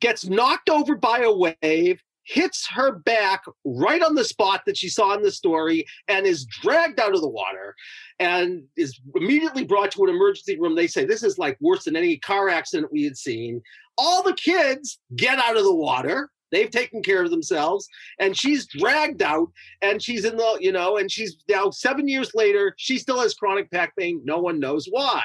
gets 0.00 0.26
knocked 0.26 0.68
over 0.68 0.94
by 0.94 1.20
a 1.20 1.32
wave, 1.32 2.02
hits 2.26 2.66
her 2.68 2.92
back 2.92 3.44
right 3.64 4.02
on 4.02 4.14
the 4.14 4.24
spot 4.24 4.62
that 4.66 4.76
she 4.76 4.88
saw 4.88 5.14
in 5.14 5.22
the 5.22 5.30
story 5.30 5.86
and 6.08 6.26
is 6.26 6.44
dragged 6.44 6.98
out 6.98 7.14
of 7.14 7.20
the 7.20 7.28
water 7.28 7.74
and 8.18 8.64
is 8.76 9.00
immediately 9.14 9.64
brought 9.64 9.92
to 9.92 10.02
an 10.04 10.10
emergency 10.10 10.58
room. 10.58 10.74
They 10.74 10.88
say 10.88 11.04
this 11.04 11.22
is 11.22 11.38
like 11.38 11.56
worse 11.60 11.84
than 11.84 11.96
any 11.96 12.18
car 12.18 12.48
accident 12.48 12.92
we 12.92 13.04
had 13.04 13.16
seen. 13.16 13.62
All 13.96 14.22
the 14.22 14.34
kids 14.34 14.98
get 15.14 15.38
out 15.38 15.56
of 15.56 15.62
the 15.64 15.74
water. 15.74 16.30
They've 16.52 16.70
taken 16.70 17.02
care 17.02 17.24
of 17.24 17.30
themselves, 17.30 17.88
and 18.20 18.36
she's 18.36 18.66
dragged 18.66 19.20
out, 19.20 19.50
and 19.82 20.00
she's 20.00 20.24
in 20.24 20.36
the, 20.36 20.58
you 20.60 20.70
know, 20.70 20.96
and 20.96 21.10
she's 21.10 21.36
now 21.48 21.70
seven 21.70 22.06
years 22.06 22.30
later, 22.34 22.72
she 22.76 22.98
still 22.98 23.20
has 23.20 23.34
chronic 23.34 23.68
back 23.70 23.96
pain. 23.96 24.20
No 24.24 24.38
one 24.38 24.60
knows 24.60 24.86
why. 24.88 25.22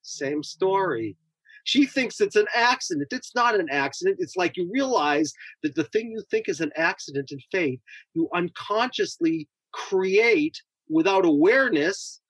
Same 0.00 0.42
story. 0.42 1.16
She 1.64 1.86
thinks 1.86 2.20
it's 2.20 2.36
an 2.36 2.46
accident. 2.54 3.08
It's 3.10 3.34
not 3.34 3.58
an 3.58 3.68
accident. 3.70 4.16
It's 4.20 4.36
like 4.36 4.56
you 4.56 4.68
realize 4.72 5.32
that 5.62 5.74
the 5.74 5.84
thing 5.84 6.10
you 6.10 6.22
think 6.30 6.48
is 6.48 6.60
an 6.60 6.70
accident 6.76 7.30
in 7.32 7.38
faith, 7.52 7.80
you 8.14 8.28
unconsciously 8.34 9.48
create 9.72 10.56
without 10.88 11.24
awareness 11.24 12.20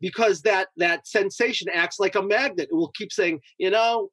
because 0.00 0.42
that 0.42 0.68
that 0.76 1.06
sensation 1.06 1.68
acts 1.72 2.00
like 2.00 2.14
a 2.14 2.22
magnet. 2.22 2.68
It 2.70 2.74
will 2.74 2.92
keep 2.92 3.12
saying, 3.12 3.40
you 3.58 3.70
know, 3.70 4.10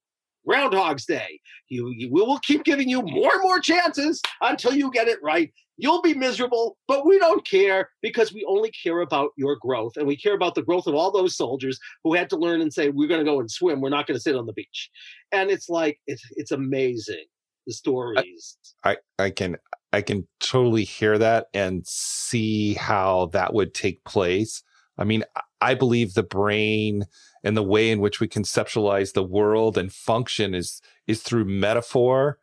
Groundhog's 0.48 1.06
Day. 1.06 1.40
You, 1.70 1.92
you, 1.96 2.10
we 2.12 2.22
will 2.22 2.40
keep 2.40 2.64
giving 2.64 2.90
you 2.90 3.02
more 3.02 3.34
and 3.34 3.42
more 3.42 3.60
chances 3.60 4.22
until 4.42 4.74
you 4.74 4.92
get 4.92 5.08
it 5.08 5.20
right. 5.22 5.52
You'll 5.78 6.02
be 6.02 6.16
miserable, 6.16 6.78
but 6.88 7.06
we 7.06 7.20
don't 7.20 7.46
care 7.46 7.90
because 8.02 8.34
we 8.34 8.44
only 8.46 8.72
care 8.72 9.02
about 9.02 9.30
your 9.38 9.56
growth 9.56 9.96
and 9.96 10.08
we 10.08 10.18
care 10.18 10.34
about 10.34 10.56
the 10.56 10.64
growth 10.64 10.88
of 10.88 10.96
all 10.96 11.12
those 11.12 11.38
soldiers 11.38 11.80
who 12.04 12.16
had 12.16 12.30
to 12.32 12.38
learn 12.38 12.62
and 12.62 12.74
say, 12.74 12.90
"We're 12.90 13.08
going 13.08 13.24
to 13.24 13.32
go 13.32 13.40
and 13.40 13.50
swim. 13.50 13.80
We're 13.80 13.90
not 13.90 14.08
going 14.08 14.18
to 14.18 14.22
sit 14.22 14.36
on 14.36 14.48
the 14.48 14.54
beach." 14.54 14.90
And 15.32 15.52
it's 15.52 15.70
like 15.70 16.00
it's 16.08 16.24
it's 16.36 16.52
amazing 16.52 17.26
the 17.68 17.74
stories. 17.74 18.58
I, 18.84 18.98
I, 19.20 19.26
I 19.26 19.30
can 19.30 19.58
I 19.94 20.02
can 20.02 20.28
totally 20.40 20.84
hear 20.84 21.18
that 21.18 21.48
and 21.54 21.86
see 21.86 22.74
how 22.74 23.28
that 23.34 23.54
would 23.54 23.74
take 23.74 24.04
place. 24.04 24.64
I 24.98 25.04
mean, 25.04 25.24
I 25.62 25.76
believe 25.76 26.14
the 26.14 26.24
brain 26.24 27.06
and 27.44 27.56
the 27.56 27.64
way 27.64 27.92
in 27.92 28.00
which 28.00 28.20
we 28.20 28.28
conceptualize 28.28 29.14
the 29.14 29.24
world 29.24 29.78
and 29.78 29.94
function 29.94 30.56
is 30.56 30.82
is 31.06 31.22
through 31.22 31.46
metaphor 31.46 32.40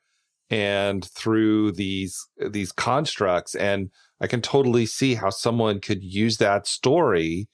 and 0.50 1.04
through 1.10 1.72
these 1.72 2.26
these 2.50 2.72
constructs 2.72 3.54
and 3.54 3.90
I 4.20 4.26
can 4.26 4.40
totally 4.40 4.86
see 4.86 5.14
how 5.14 5.30
someone 5.30 5.80
could 5.80 6.02
use 6.02 6.36
that 6.38 6.66
story 6.66 7.48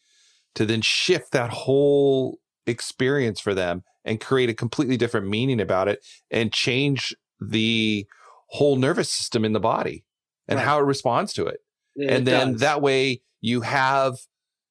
to 0.54 0.66
then 0.66 0.82
shift 0.82 1.32
that 1.32 1.50
whole 1.50 2.38
experience 2.66 3.40
for 3.40 3.54
them 3.54 3.82
and 4.04 4.20
create 4.20 4.50
a 4.50 4.54
completely 4.54 4.96
different 4.96 5.28
meaning 5.28 5.60
about 5.60 5.88
it 5.88 6.04
and 6.30 6.52
change 6.52 7.14
the 7.40 8.06
whole 8.48 8.76
nervous 8.76 9.10
system 9.10 9.44
in 9.44 9.52
the 9.52 9.60
body 9.60 10.04
and 10.48 10.58
right. 10.58 10.66
how 10.66 10.78
it 10.78 10.84
responds 10.84 11.32
to 11.34 11.46
it. 11.46 11.60
Yeah, 11.96 12.12
and 12.12 12.28
it 12.28 12.30
then 12.30 12.52
does. 12.52 12.60
that 12.60 12.82
way 12.82 13.22
you 13.40 13.62
have 13.62 14.16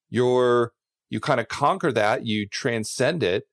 your 0.10 0.74
you 1.10 1.20
kind 1.20 1.40
of 1.40 1.48
conquer 1.48 1.92
that, 1.92 2.26
you 2.26 2.48
transcend 2.48 3.24
it, 3.24 3.46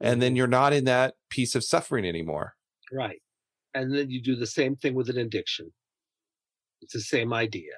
and 0.00 0.14
mm-hmm. 0.14 0.20
then 0.20 0.36
you're 0.36 0.46
not 0.46 0.72
in 0.72 0.84
that 0.84 1.14
piece 1.28 1.54
of 1.54 1.64
suffering 1.64 2.04
anymore. 2.04 2.54
Right. 2.92 3.20
And 3.74 3.94
then 3.94 4.10
you 4.10 4.20
do 4.20 4.36
the 4.36 4.46
same 4.46 4.76
thing 4.76 4.94
with 4.94 5.08
an 5.08 5.18
addiction. 5.18 5.72
It's 6.82 6.92
the 6.92 7.00
same 7.00 7.32
idea. 7.32 7.72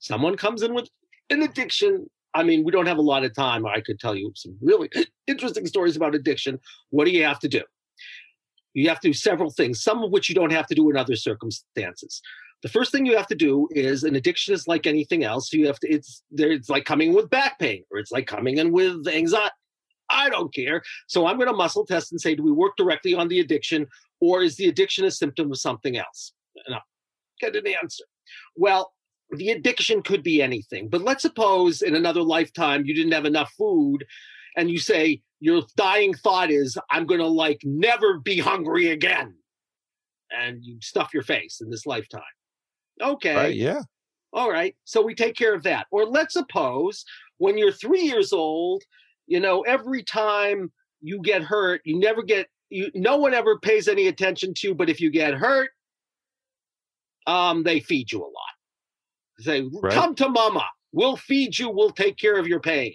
Someone 0.00 0.36
comes 0.36 0.62
in 0.62 0.74
with 0.74 0.88
an 1.30 1.42
addiction. 1.42 2.08
I 2.34 2.42
mean, 2.42 2.64
we 2.64 2.72
don't 2.72 2.86
have 2.86 2.98
a 2.98 3.02
lot 3.02 3.24
of 3.24 3.34
time. 3.34 3.66
I 3.66 3.80
could 3.80 3.98
tell 3.98 4.14
you 4.14 4.32
some 4.34 4.56
really 4.60 4.90
interesting 5.26 5.66
stories 5.66 5.96
about 5.96 6.14
addiction. 6.14 6.58
What 6.90 7.06
do 7.06 7.12
you 7.12 7.24
have 7.24 7.38
to 7.40 7.48
do? 7.48 7.62
You 8.74 8.88
have 8.88 9.00
to 9.00 9.08
do 9.08 9.14
several 9.14 9.50
things, 9.50 9.82
some 9.82 10.02
of 10.02 10.10
which 10.10 10.28
you 10.28 10.34
don't 10.34 10.52
have 10.52 10.66
to 10.68 10.74
do 10.74 10.90
in 10.90 10.96
other 10.96 11.16
circumstances. 11.16 12.20
The 12.62 12.68
first 12.68 12.90
thing 12.90 13.06
you 13.06 13.16
have 13.16 13.28
to 13.28 13.34
do 13.34 13.68
is 13.70 14.02
an 14.02 14.16
addiction 14.16 14.52
is 14.52 14.66
like 14.66 14.86
anything 14.86 15.24
else. 15.24 15.52
You 15.52 15.66
have 15.68 15.78
to, 15.80 15.88
it's 15.88 16.22
there, 16.30 16.50
it's 16.50 16.68
like 16.68 16.84
coming 16.84 17.14
with 17.14 17.30
back 17.30 17.58
pain 17.58 17.84
or 17.90 17.98
it's 17.98 18.10
like 18.10 18.26
coming 18.26 18.58
in 18.58 18.72
with 18.72 19.06
anxiety. 19.06 19.50
I 20.10 20.28
don't 20.30 20.52
care. 20.54 20.82
So 21.06 21.26
I'm 21.26 21.36
going 21.36 21.48
to 21.48 21.56
muscle 21.56 21.84
test 21.84 22.12
and 22.12 22.20
say, 22.20 22.34
do 22.34 22.42
we 22.42 22.52
work 22.52 22.76
directly 22.76 23.14
on 23.14 23.28
the 23.28 23.40
addiction 23.40 23.86
or 24.20 24.42
is 24.42 24.56
the 24.56 24.68
addiction 24.68 25.04
a 25.04 25.10
symptom 25.10 25.50
of 25.50 25.58
something 25.58 25.96
else? 25.96 26.32
And 26.66 26.74
I'll 26.74 26.82
get 27.40 27.56
an 27.56 27.66
answer. 27.66 28.04
Well, 28.56 28.92
the 29.30 29.50
addiction 29.50 30.02
could 30.02 30.22
be 30.22 30.40
anything, 30.42 30.88
but 30.88 31.02
let's 31.02 31.22
suppose 31.22 31.82
in 31.82 31.94
another 31.94 32.22
lifetime 32.22 32.84
you 32.84 32.94
didn't 32.94 33.12
have 33.12 33.26
enough 33.26 33.52
food 33.56 34.04
and 34.56 34.70
you 34.70 34.78
say 34.78 35.22
your 35.40 35.62
dying 35.76 36.14
thought 36.14 36.50
is, 36.50 36.76
I'm 36.90 37.06
going 37.06 37.20
to 37.20 37.26
like 37.26 37.60
never 37.62 38.18
be 38.18 38.38
hungry 38.38 38.90
again. 38.90 39.34
And 40.30 40.62
you 40.62 40.78
stuff 40.80 41.14
your 41.14 41.22
face 41.22 41.60
in 41.60 41.70
this 41.70 41.86
lifetime. 41.86 42.22
Okay. 43.00 43.34
Right, 43.34 43.54
yeah. 43.54 43.80
All 44.32 44.50
right. 44.50 44.74
So 44.84 45.00
we 45.00 45.14
take 45.14 45.36
care 45.36 45.54
of 45.54 45.62
that. 45.62 45.86
Or 45.90 46.04
let's 46.04 46.34
suppose 46.34 47.04
when 47.38 47.56
you're 47.56 47.72
three 47.72 48.02
years 48.02 48.32
old, 48.32 48.82
you 49.26 49.40
know, 49.40 49.62
every 49.62 50.02
time 50.02 50.72
you 51.00 51.20
get 51.22 51.42
hurt, 51.42 51.80
you 51.84 51.98
never 51.98 52.22
get 52.22 52.48
you 52.70 52.90
no 52.94 53.16
one 53.16 53.34
ever 53.34 53.58
pays 53.58 53.88
any 53.88 54.08
attention 54.08 54.54
to, 54.58 54.74
but 54.74 54.90
if 54.90 55.00
you 55.00 55.10
get 55.10 55.34
hurt, 55.34 55.70
um, 57.26 57.62
they 57.62 57.80
feed 57.80 58.10
you 58.12 58.20
a 58.20 58.24
lot. 58.24 58.32
They 59.38 59.44
say, 59.44 59.70
right. 59.82 59.92
come 59.92 60.14
to 60.16 60.28
mama, 60.28 60.66
we'll 60.92 61.16
feed 61.16 61.58
you, 61.58 61.70
we'll 61.70 61.90
take 61.90 62.16
care 62.16 62.38
of 62.38 62.46
your 62.46 62.60
pain. 62.60 62.94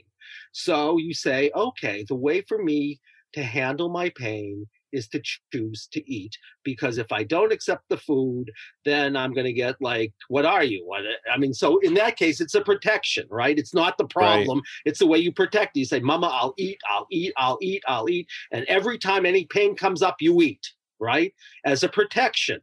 So 0.52 0.98
you 0.98 1.14
say, 1.14 1.52
okay, 1.56 2.06
the 2.08 2.16
way 2.16 2.42
for 2.42 2.62
me 2.62 3.00
to 3.34 3.44
handle 3.44 3.90
my 3.90 4.10
pain 4.10 4.68
is 4.94 5.08
to 5.10 5.22
choose 5.52 5.88
to 5.92 6.10
eat 6.10 6.38
because 6.64 6.98
if 6.98 7.12
I 7.12 7.24
don't 7.24 7.52
accept 7.52 7.84
the 7.90 7.98
food, 7.98 8.52
then 8.86 9.18
I'm 9.18 9.34
going 9.34 9.46
to 9.46 9.54
get 9.54 9.76
like, 9.82 10.14
what 10.30 10.46
are 10.46 10.64
you? 10.64 10.84
What? 10.86 11.02
Uh, 11.02 11.32
I 11.34 11.38
mean, 11.38 11.54
so 11.54 11.80
in 11.80 11.96
that 11.96 12.16
case, 12.16 12.40
it's 12.40 12.56
a 12.56 12.62
protection, 12.62 13.28
right? 13.30 13.58
It's 13.58 13.74
not 13.74 13.98
the 13.98 14.08
problem. 14.08 14.60
Right. 14.60 14.66
It's 14.86 15.00
the 15.00 15.08
way 15.08 15.18
you 15.18 15.34
protect. 15.34 15.76
You 15.76 15.86
say, 15.86 16.00
Mama, 16.00 16.28
I'll 16.28 16.54
eat, 16.58 16.78
I'll 16.90 17.08
eat, 17.12 17.34
I'll 17.38 17.58
eat, 17.62 17.84
I'll 17.88 18.10
eat. 18.10 18.28
And 18.52 18.66
every 18.66 18.98
time 18.98 19.26
any 19.26 19.46
pain 19.46 19.76
comes 19.76 20.02
up, 20.02 20.18
you 20.20 20.42
eat, 20.42 20.66
right? 21.00 21.34
As 21.66 21.84
a 21.84 21.90
protection. 21.90 22.60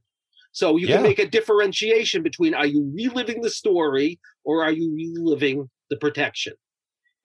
So 0.52 0.76
you 0.76 0.88
yeah. 0.88 0.96
can 0.96 1.04
make 1.04 1.18
a 1.18 1.28
differentiation 1.28 2.22
between 2.22 2.54
are 2.54 2.66
you 2.66 2.90
reliving 2.94 3.40
the 3.40 3.50
story 3.50 4.18
or 4.44 4.64
are 4.64 4.72
you 4.72 4.92
reliving 4.94 5.68
the 5.90 5.96
protection? 5.96 6.54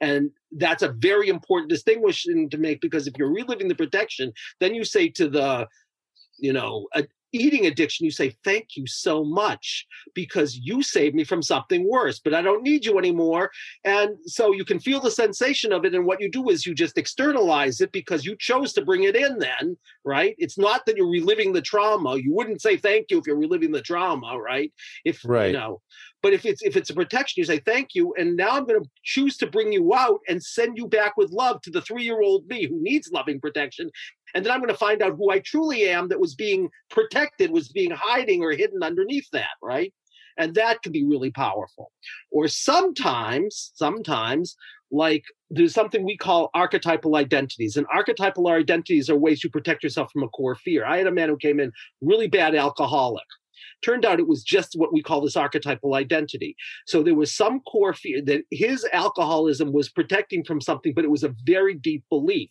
And 0.01 0.31
that's 0.51 0.83
a 0.83 0.91
very 0.91 1.29
important 1.29 1.69
distinction 1.69 2.49
to 2.49 2.57
make 2.57 2.81
because 2.81 3.07
if 3.07 3.13
you're 3.17 3.31
reliving 3.31 3.67
the 3.67 3.75
protection, 3.75 4.33
then 4.59 4.75
you 4.75 4.83
say 4.83 5.09
to 5.09 5.29
the, 5.29 5.67
you 6.37 6.53
know, 6.53 6.87
a, 6.93 7.05
eating 7.35 7.65
addiction, 7.65 8.05
you 8.05 8.11
say, 8.11 8.35
Thank 8.43 8.75
you 8.75 8.87
so 8.87 9.23
much 9.23 9.85
because 10.13 10.55
you 10.55 10.81
saved 10.81 11.15
me 11.15 11.23
from 11.23 11.41
something 11.41 11.87
worse, 11.87 12.19
but 12.19 12.33
I 12.33 12.41
don't 12.41 12.63
need 12.63 12.85
you 12.85 12.97
anymore. 12.97 13.51
And 13.83 14.17
so 14.25 14.53
you 14.53 14.65
can 14.65 14.79
feel 14.79 14.99
the 14.99 15.11
sensation 15.11 15.71
of 15.71 15.85
it. 15.85 15.93
And 15.93 16.05
what 16.05 16.21
you 16.21 16.31
do 16.31 16.49
is 16.49 16.65
you 16.65 16.73
just 16.73 16.97
externalize 16.97 17.81
it 17.81 17.91
because 17.91 18.25
you 18.25 18.35
chose 18.39 18.73
to 18.73 18.85
bring 18.85 19.03
it 19.03 19.15
in, 19.15 19.39
then, 19.39 19.77
right? 20.03 20.35
It's 20.37 20.57
not 20.57 20.85
that 20.85 20.97
you're 20.97 21.09
reliving 21.09 21.53
the 21.53 21.61
trauma. 21.61 22.17
You 22.17 22.33
wouldn't 22.33 22.61
say 22.61 22.77
thank 22.77 23.07
you 23.09 23.19
if 23.19 23.27
you're 23.27 23.37
reliving 23.37 23.71
the 23.71 23.81
trauma, 23.81 24.37
right? 24.39 24.71
If, 25.03 25.21
right. 25.25 25.47
you 25.47 25.53
know, 25.53 25.81
but 26.25 26.33
if 26.33 26.43
it's 26.43 26.63
if 26.63 26.75
it's 26.75 26.89
a 26.89 26.95
protection, 26.95 27.39
you 27.39 27.45
say 27.45 27.59
thank 27.59 27.93
you, 27.93 28.11
and 28.17 28.35
now 28.35 28.49
I'm 28.49 28.65
going 28.65 28.81
to 28.81 28.89
choose 29.03 29.37
to 29.37 29.45
bring 29.45 29.71
you 29.71 29.93
out 29.93 30.21
and 30.27 30.43
send 30.43 30.75
you 30.75 30.87
back 30.87 31.17
with 31.17 31.29
love 31.29 31.61
to 31.61 31.69
the 31.69 31.83
three 31.83 32.01
year 32.01 32.19
old 32.19 32.47
me 32.47 32.65
who 32.65 32.81
needs 32.81 33.11
loving 33.13 33.39
protection, 33.39 33.91
and 34.33 34.43
then 34.43 34.51
I'm 34.51 34.59
going 34.59 34.73
to 34.73 34.75
find 34.75 35.03
out 35.03 35.17
who 35.17 35.29
I 35.29 35.37
truly 35.37 35.87
am 35.87 36.07
that 36.07 36.19
was 36.19 36.33
being 36.33 36.69
protected, 36.89 37.51
was 37.51 37.67
being 37.67 37.91
hiding 37.91 38.41
or 38.41 38.53
hidden 38.53 38.81
underneath 38.81 39.27
that, 39.33 39.51
right? 39.61 39.93
And 40.35 40.55
that 40.55 40.81
can 40.81 40.91
be 40.91 41.05
really 41.05 41.29
powerful. 41.29 41.91
Or 42.31 42.47
sometimes, 42.47 43.71
sometimes, 43.75 44.55
like 44.89 45.25
there's 45.51 45.75
something 45.75 46.03
we 46.03 46.17
call 46.17 46.49
archetypal 46.55 47.17
identities. 47.17 47.77
And 47.77 47.85
archetypal 47.93 48.47
identities 48.47 49.11
are 49.11 49.15
ways 49.15 49.43
you 49.43 49.51
protect 49.51 49.83
yourself 49.83 50.11
from 50.11 50.23
a 50.23 50.29
core 50.29 50.55
fear. 50.55 50.87
I 50.87 50.97
had 50.97 51.05
a 51.05 51.11
man 51.11 51.29
who 51.29 51.37
came 51.37 51.59
in 51.59 51.71
really 52.01 52.27
bad 52.27 52.55
alcoholic 52.55 53.27
Turned 53.83 54.05
out 54.05 54.19
it 54.19 54.27
was 54.27 54.43
just 54.43 54.73
what 54.75 54.93
we 54.93 55.01
call 55.01 55.21
this 55.21 55.35
archetypal 55.35 55.95
identity. 55.95 56.55
So 56.87 57.03
there 57.03 57.15
was 57.15 57.35
some 57.35 57.59
core 57.61 57.93
fear 57.93 58.21
that 58.23 58.43
his 58.51 58.85
alcoholism 58.93 59.71
was 59.71 59.89
protecting 59.89 60.43
from 60.43 60.61
something, 60.61 60.93
but 60.95 61.05
it 61.05 61.11
was 61.11 61.23
a 61.23 61.35
very 61.45 61.73
deep 61.73 62.03
belief 62.09 62.49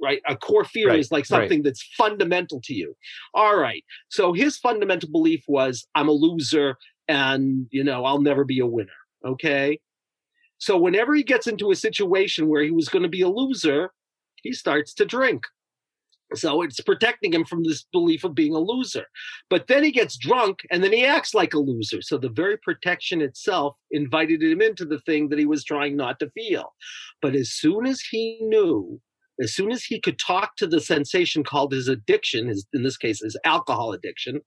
right? 0.00 0.20
A 0.28 0.36
core 0.36 0.64
fear 0.64 0.90
right, 0.90 0.98
is 0.98 1.10
like 1.10 1.26
something 1.26 1.58
right. 1.58 1.64
that's 1.64 1.82
fundamental 1.96 2.60
to 2.64 2.74
you. 2.74 2.94
All 3.34 3.56
right. 3.56 3.84
So 4.08 4.32
his 4.32 4.56
fundamental 4.56 5.10
belief 5.10 5.42
was 5.48 5.86
I'm 5.94 6.08
a 6.08 6.12
loser 6.12 6.76
and, 7.08 7.66
you 7.70 7.82
know, 7.82 8.04
I'll 8.04 8.20
never 8.20 8.44
be 8.44 8.60
a 8.60 8.66
winner. 8.66 8.92
Okay. 9.26 9.80
So 10.58 10.76
whenever 10.76 11.14
he 11.14 11.22
gets 11.22 11.46
into 11.46 11.70
a 11.70 11.76
situation 11.76 12.48
where 12.48 12.62
he 12.62 12.70
was 12.70 12.88
going 12.88 13.02
to 13.02 13.08
be 13.08 13.22
a 13.22 13.28
loser, 13.28 13.90
he 14.42 14.52
starts 14.52 14.94
to 14.94 15.04
drink. 15.04 15.44
So 16.34 16.62
it's 16.62 16.80
protecting 16.80 17.32
him 17.32 17.44
from 17.44 17.64
this 17.64 17.86
belief 17.92 18.22
of 18.22 18.34
being 18.34 18.54
a 18.54 18.58
loser. 18.58 19.06
But 19.48 19.66
then 19.66 19.82
he 19.82 19.90
gets 19.90 20.18
drunk 20.18 20.60
and 20.70 20.84
then 20.84 20.92
he 20.92 21.04
acts 21.04 21.34
like 21.34 21.54
a 21.54 21.58
loser. 21.58 22.02
So 22.02 22.18
the 22.18 22.28
very 22.28 22.58
protection 22.58 23.22
itself 23.22 23.76
invited 23.90 24.42
him 24.42 24.60
into 24.60 24.84
the 24.84 25.00
thing 25.00 25.30
that 25.30 25.38
he 25.38 25.46
was 25.46 25.64
trying 25.64 25.96
not 25.96 26.18
to 26.20 26.30
feel. 26.30 26.74
But 27.22 27.34
as 27.34 27.50
soon 27.50 27.86
as 27.86 28.00
he 28.00 28.38
knew, 28.42 29.00
as 29.40 29.54
soon 29.54 29.72
as 29.72 29.84
he 29.84 30.00
could 30.00 30.18
talk 30.18 30.56
to 30.56 30.66
the 30.66 30.80
sensation 30.80 31.44
called 31.44 31.72
his 31.72 31.88
addiction, 31.88 32.48
his, 32.48 32.66
in 32.74 32.82
this 32.82 32.98
case, 32.98 33.20
his 33.20 33.38
alcohol 33.44 33.92
addiction, 33.92 34.40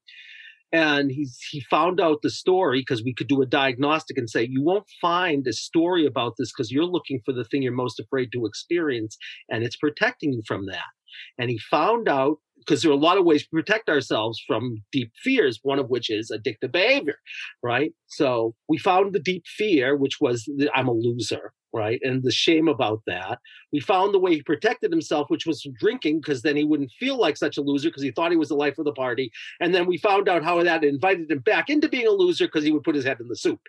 and 0.72 1.12
he's 1.12 1.38
he 1.52 1.62
found 1.70 2.00
out 2.00 2.22
the 2.22 2.30
story 2.30 2.80
because 2.80 3.04
we 3.04 3.14
could 3.14 3.28
do 3.28 3.42
a 3.42 3.46
diagnostic 3.46 4.18
and 4.18 4.30
say 4.30 4.48
you 4.50 4.64
won't 4.64 4.88
find 5.02 5.46
a 5.46 5.54
story 5.54 6.06
about 6.06 6.36
this 6.38 6.52
because 6.52 6.72
you're 6.72 6.86
looking 6.86 7.20
for 7.26 7.34
the 7.34 7.44
thing 7.44 7.62
you're 7.62 7.74
most 7.74 8.00
afraid 8.00 8.32
to 8.32 8.46
experience 8.46 9.18
and 9.50 9.64
it's 9.64 9.76
protecting 9.76 10.32
you 10.32 10.42
from 10.48 10.66
that 10.68 10.86
and 11.38 11.50
he 11.50 11.58
found 11.58 12.08
out 12.08 12.38
because 12.60 12.82
there 12.82 12.92
are 12.92 12.96
a 12.96 12.98
lot 12.98 13.18
of 13.18 13.26
ways 13.26 13.44
to 13.44 13.50
protect 13.50 13.90
ourselves 13.90 14.42
from 14.46 14.84
deep 14.92 15.12
fears, 15.24 15.60
one 15.64 15.80
of 15.80 15.90
which 15.90 16.10
is 16.10 16.32
addictive 16.32 16.72
behavior, 16.72 17.16
right? 17.64 17.92
So 18.08 18.56
we 18.70 18.78
found 18.78 19.14
the 19.14 19.20
deep 19.20 19.44
fear, 19.48 19.96
which 19.96 20.18
was 20.22 20.44
the, 20.46 20.70
I'm 20.76 20.88
a 20.88 20.94
loser, 20.94 21.54
right? 21.74 22.00
And 22.04 22.24
the 22.24 22.32
shame 22.32 22.68
about 22.68 23.02
that. 23.08 23.40
We 23.72 23.80
found 23.80 24.14
the 24.14 24.20
way 24.20 24.36
he 24.36 24.44
protected 24.44 24.92
himself, 24.92 25.30
which 25.30 25.46
was 25.46 25.66
drinking, 25.80 26.20
because 26.20 26.42
then 26.42 26.56
he 26.56 26.64
wouldn't 26.64 26.92
feel 27.00 27.18
like 27.18 27.38
such 27.38 27.58
a 27.58 27.62
loser 27.62 27.90
because 27.90 28.04
he 28.04 28.12
thought 28.12 28.32
he 28.32 28.38
was 28.38 28.50
the 28.50 28.56
life 28.56 28.78
of 28.78 28.86
the 28.86 28.94
party. 28.94 29.32
And 29.60 29.74
then 29.74 29.88
we 29.88 29.98
found 29.98 30.28
out 30.28 30.44
how 30.44 30.62
that 30.64 30.84
invited 30.84 31.32
him 31.32 31.40
back 31.40 31.70
into 31.70 31.88
being 31.88 32.08
a 32.08 32.12
loser 32.12 32.46
because 32.46 32.64
he 32.64 32.72
would 32.72 32.84
put 32.84 32.96
his 32.96 33.06
head 33.06 33.20
in 33.20 33.28
the 33.28 33.36
soup. 33.36 33.62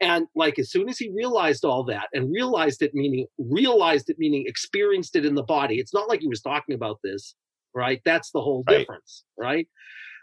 And 0.00 0.26
like 0.34 0.58
as 0.58 0.70
soon 0.70 0.88
as 0.88 0.98
he 0.98 1.10
realized 1.10 1.64
all 1.64 1.84
that 1.84 2.08
and 2.12 2.32
realized 2.32 2.82
it, 2.82 2.94
meaning 2.94 3.26
realized 3.38 4.08
it, 4.10 4.16
meaning 4.18 4.44
experienced 4.46 5.16
it 5.16 5.26
in 5.26 5.34
the 5.34 5.42
body, 5.42 5.78
it's 5.78 5.94
not 5.94 6.08
like 6.08 6.20
he 6.20 6.28
was 6.28 6.40
talking 6.40 6.74
about 6.74 6.98
this, 7.04 7.34
right? 7.74 8.00
That's 8.04 8.30
the 8.30 8.40
whole 8.40 8.64
right. 8.66 8.78
difference, 8.78 9.24
right? 9.38 9.68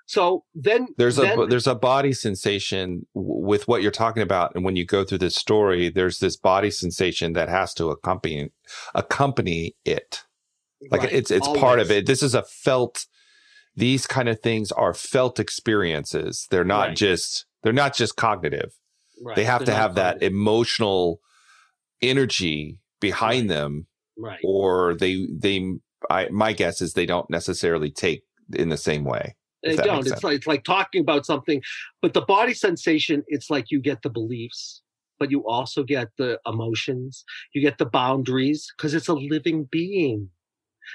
So 0.09 0.43
then 0.55 0.87
there's 0.97 1.17
then, 1.17 1.39
a 1.39 1.45
there's 1.45 1.67
a 1.67 1.75
body 1.75 2.13
sensation 2.13 3.05
with 3.13 3.67
what 3.67 3.83
you're 3.83 3.91
talking 3.91 4.23
about, 4.23 4.55
and 4.55 4.65
when 4.65 4.75
you 4.75 4.83
go 4.83 5.03
through 5.03 5.19
this 5.19 5.35
story, 5.35 5.87
there's 5.87 6.17
this 6.17 6.35
body 6.35 6.71
sensation 6.71 7.33
that 7.33 7.47
has 7.47 7.75
to 7.75 7.91
accompany 7.91 8.49
accompany 8.95 9.75
it. 9.85 10.23
Like 10.89 11.01
right, 11.01 11.13
it's 11.13 11.29
it's 11.29 11.45
always. 11.45 11.61
part 11.61 11.79
of 11.79 11.91
it. 11.91 12.07
This 12.07 12.23
is 12.23 12.33
a 12.33 12.41
felt. 12.41 13.05
These 13.75 14.07
kind 14.07 14.27
of 14.27 14.39
things 14.39 14.71
are 14.71 14.95
felt 14.95 15.39
experiences. 15.39 16.47
They're 16.49 16.63
not 16.63 16.87
right. 16.87 16.97
just 16.97 17.45
they're 17.61 17.71
not 17.71 17.95
just 17.95 18.15
cognitive. 18.15 18.71
Right. 19.23 19.35
They 19.35 19.43
have 19.43 19.59
they're 19.59 19.75
to 19.75 19.79
have 19.79 19.93
cognitive. 19.93 20.21
that 20.21 20.25
emotional 20.25 21.21
energy 22.01 22.79
behind 22.99 23.47
them, 23.47 23.85
right? 24.17 24.39
Or 24.43 24.95
they 24.95 25.27
they. 25.31 25.71
I 26.09 26.29
my 26.29 26.53
guess 26.53 26.81
is 26.81 26.93
they 26.93 27.05
don't 27.05 27.29
necessarily 27.29 27.91
take 27.91 28.23
in 28.55 28.69
the 28.69 28.77
same 28.77 29.03
way. 29.03 29.35
They 29.63 29.75
don't. 29.75 30.07
It's 30.07 30.23
like, 30.23 30.37
it's 30.37 30.47
like 30.47 30.63
talking 30.63 31.01
about 31.01 31.25
something, 31.25 31.61
but 32.01 32.13
the 32.13 32.21
body 32.21 32.53
sensation, 32.53 33.23
it's 33.27 33.49
like 33.49 33.71
you 33.71 33.81
get 33.81 34.01
the 34.01 34.09
beliefs, 34.09 34.81
but 35.19 35.31
you 35.31 35.45
also 35.47 35.83
get 35.83 36.09
the 36.17 36.39
emotions, 36.45 37.25
you 37.53 37.61
get 37.61 37.77
the 37.77 37.85
boundaries 37.85 38.71
because 38.77 38.93
it's 38.93 39.09
a 39.09 39.13
living 39.13 39.65
being. 39.65 40.29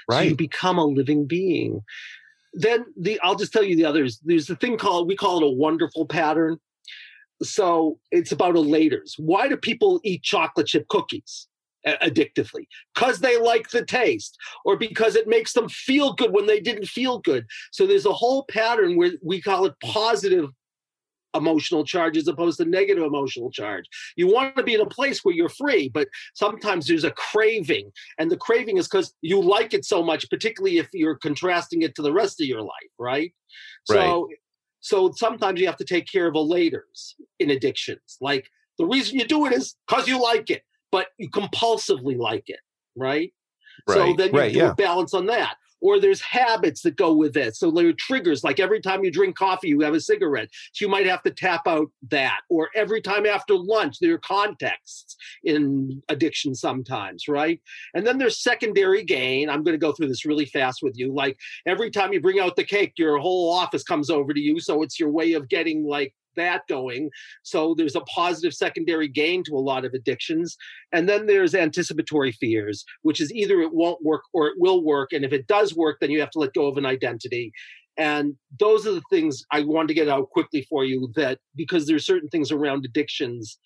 Right. 0.09 0.23
So 0.23 0.29
you 0.29 0.35
become 0.35 0.77
a 0.77 0.85
living 0.85 1.25
being. 1.25 1.81
Then 2.53 2.85
the 2.99 3.19
I'll 3.21 3.35
just 3.35 3.53
tell 3.53 3.63
you 3.63 3.75
the 3.75 3.85
others. 3.85 4.19
There's 4.23 4.49
a 4.49 4.55
thing 4.55 4.77
called 4.77 5.07
we 5.07 5.15
call 5.15 5.37
it 5.39 5.47
a 5.47 5.49
wonderful 5.49 6.05
pattern. 6.05 6.57
so 7.43 7.99
it's 8.11 8.31
about 8.31 8.55
elaters. 8.55 9.13
Why 9.17 9.47
do 9.47 9.57
people 9.57 9.99
eat 10.03 10.23
chocolate 10.23 10.67
chip 10.67 10.87
cookies 10.87 11.47
addictively? 11.87 12.67
Because 12.93 13.19
they 13.19 13.39
like 13.39 13.69
the 13.69 13.85
taste 13.85 14.37
or 14.63 14.77
because 14.77 15.15
it 15.15 15.27
makes 15.27 15.53
them 15.53 15.69
feel 15.69 16.13
good 16.13 16.31
when 16.31 16.45
they 16.45 16.59
didn't 16.59 16.87
feel 16.87 17.19
good. 17.19 17.45
So 17.71 17.85
there's 17.85 18.05
a 18.05 18.13
whole 18.13 18.45
pattern 18.49 18.95
where 18.95 19.11
we 19.23 19.41
call 19.41 19.65
it 19.65 19.75
positive 19.83 20.49
emotional 21.35 21.83
charge 21.83 22.17
as 22.17 22.27
opposed 22.27 22.57
to 22.57 22.65
negative 22.65 23.03
emotional 23.03 23.51
charge. 23.51 23.85
You 24.15 24.27
want 24.27 24.55
to 24.55 24.63
be 24.63 24.73
in 24.73 24.81
a 24.81 24.85
place 24.85 25.19
where 25.23 25.35
you're 25.35 25.49
free, 25.49 25.89
but 25.89 26.07
sometimes 26.33 26.87
there's 26.87 27.03
a 27.03 27.11
craving. 27.11 27.91
And 28.17 28.31
the 28.31 28.37
craving 28.37 28.77
is 28.77 28.87
because 28.87 29.13
you 29.21 29.41
like 29.41 29.73
it 29.73 29.85
so 29.85 30.01
much, 30.01 30.29
particularly 30.29 30.77
if 30.77 30.87
you're 30.93 31.17
contrasting 31.17 31.81
it 31.81 31.93
to 31.95 32.01
the 32.01 32.13
rest 32.13 32.41
of 32.41 32.47
your 32.47 32.61
life, 32.61 32.91
right? 32.97 33.33
right. 33.89 33.99
So 33.99 34.29
so 34.79 35.11
sometimes 35.15 35.59
you 35.59 35.65
have 35.65 35.77
to 35.77 35.83
take 35.83 36.05
care 36.05 36.27
of 36.27 36.35
elaters 36.35 37.15
in 37.39 37.49
addictions. 37.49 38.17
Like 38.21 38.47
the 38.77 38.85
reason 38.85 39.17
you 39.17 39.25
do 39.25 39.47
it 39.47 39.53
is 39.53 39.75
because 39.87 40.07
you 40.07 40.21
like 40.21 40.51
it, 40.51 40.61
but 40.95 41.07
you 41.17 41.29
compulsively 41.29 42.17
like 42.17 42.45
it, 42.47 42.61
right? 42.95 43.33
right. 43.85 43.95
So 43.95 44.13
then 44.13 44.31
you 44.31 44.39
right, 44.39 44.53
do 44.53 44.59
yeah. 44.59 44.71
a 44.71 44.75
balance 44.75 45.13
on 45.13 45.25
that 45.25 45.57
or 45.81 45.99
there's 45.99 46.21
habits 46.21 46.83
that 46.83 46.95
go 46.95 47.13
with 47.13 47.35
it. 47.35 47.53
So 47.57 47.69
there 47.69 47.89
are 47.89 47.93
triggers, 47.93 48.45
like 48.45 48.61
every 48.61 48.79
time 48.79 49.03
you 49.03 49.11
drink 49.11 49.35
coffee, 49.35 49.67
you 49.67 49.81
have 49.81 49.93
a 49.93 49.99
cigarette. 49.99 50.47
So 50.71 50.85
you 50.85 50.89
might 50.89 51.05
have 51.05 51.21
to 51.23 51.31
tap 51.31 51.67
out 51.67 51.87
that. 52.11 52.39
Or 52.49 52.69
every 52.75 53.01
time 53.01 53.25
after 53.25 53.57
lunch, 53.57 53.97
there 53.99 54.13
are 54.13 54.19
contexts 54.19 55.17
in 55.43 56.01
addiction 56.07 56.55
sometimes, 56.55 57.27
right? 57.27 57.59
And 57.93 58.07
then 58.07 58.17
there's 58.17 58.41
secondary 58.41 59.03
gain. 59.03 59.49
I'm 59.49 59.63
going 59.63 59.75
to 59.75 59.85
go 59.85 59.91
through 59.91 60.07
this 60.07 60.25
really 60.25 60.45
fast 60.45 60.79
with 60.81 60.97
you. 60.97 61.13
Like 61.13 61.37
every 61.65 61.91
time 61.91 62.13
you 62.13 62.21
bring 62.21 62.39
out 62.39 62.55
the 62.55 62.63
cake, 62.63 62.93
your 62.97 63.17
whole 63.17 63.51
office 63.51 63.83
comes 63.83 64.09
over 64.09 64.33
to 64.33 64.39
you. 64.39 64.61
So 64.61 64.81
it's 64.81 64.97
your 64.97 65.09
way 65.09 65.33
of 65.33 65.49
getting 65.49 65.85
like 65.85 66.13
that 66.35 66.61
going. 66.67 67.09
So 67.43 67.75
there's 67.77 67.95
a 67.95 68.01
positive 68.01 68.53
secondary 68.53 69.07
gain 69.07 69.43
to 69.45 69.55
a 69.55 69.59
lot 69.59 69.85
of 69.85 69.93
addictions. 69.93 70.55
And 70.91 71.07
then 71.07 71.25
there's 71.25 71.55
anticipatory 71.55 72.31
fears, 72.31 72.83
which 73.01 73.21
is 73.21 73.31
either 73.33 73.61
it 73.61 73.73
won't 73.73 74.03
work 74.03 74.23
or 74.33 74.47
it 74.47 74.55
will 74.57 74.83
work. 74.83 75.13
And 75.13 75.25
if 75.25 75.33
it 75.33 75.47
does 75.47 75.75
work, 75.75 75.97
then 75.99 76.11
you 76.11 76.19
have 76.19 76.31
to 76.31 76.39
let 76.39 76.53
go 76.53 76.67
of 76.67 76.77
an 76.77 76.85
identity. 76.85 77.51
And 77.97 78.35
those 78.59 78.85
are 78.85 78.91
the 78.91 79.03
things 79.09 79.43
I 79.51 79.61
wanted 79.61 79.89
to 79.89 79.93
get 79.93 80.09
out 80.09 80.29
quickly 80.29 80.65
for 80.69 80.83
you 80.83 81.11
that 81.15 81.39
because 81.55 81.87
there's 81.87 82.05
certain 82.05 82.27
things 82.29 82.51
around 82.51 82.83
addictions 82.85 83.57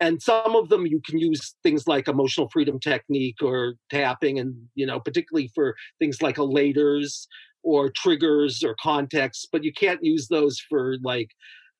and 0.00 0.20
some 0.20 0.56
of 0.56 0.68
them 0.68 0.86
you 0.86 1.00
can 1.04 1.18
use 1.18 1.54
things 1.62 1.86
like 1.86 2.08
emotional 2.08 2.48
freedom 2.50 2.80
technique 2.80 3.36
or 3.42 3.74
tapping 3.90 4.38
and 4.38 4.54
you 4.74 4.86
know 4.86 5.00
particularly 5.00 5.50
for 5.54 5.74
things 5.98 6.20
like 6.22 6.36
elaters 6.36 7.26
or 7.62 7.90
triggers 7.90 8.62
or 8.62 8.74
context 8.82 9.48
but 9.52 9.64
you 9.64 9.72
can't 9.72 10.02
use 10.02 10.28
those 10.28 10.60
for 10.68 10.96
like 11.02 11.30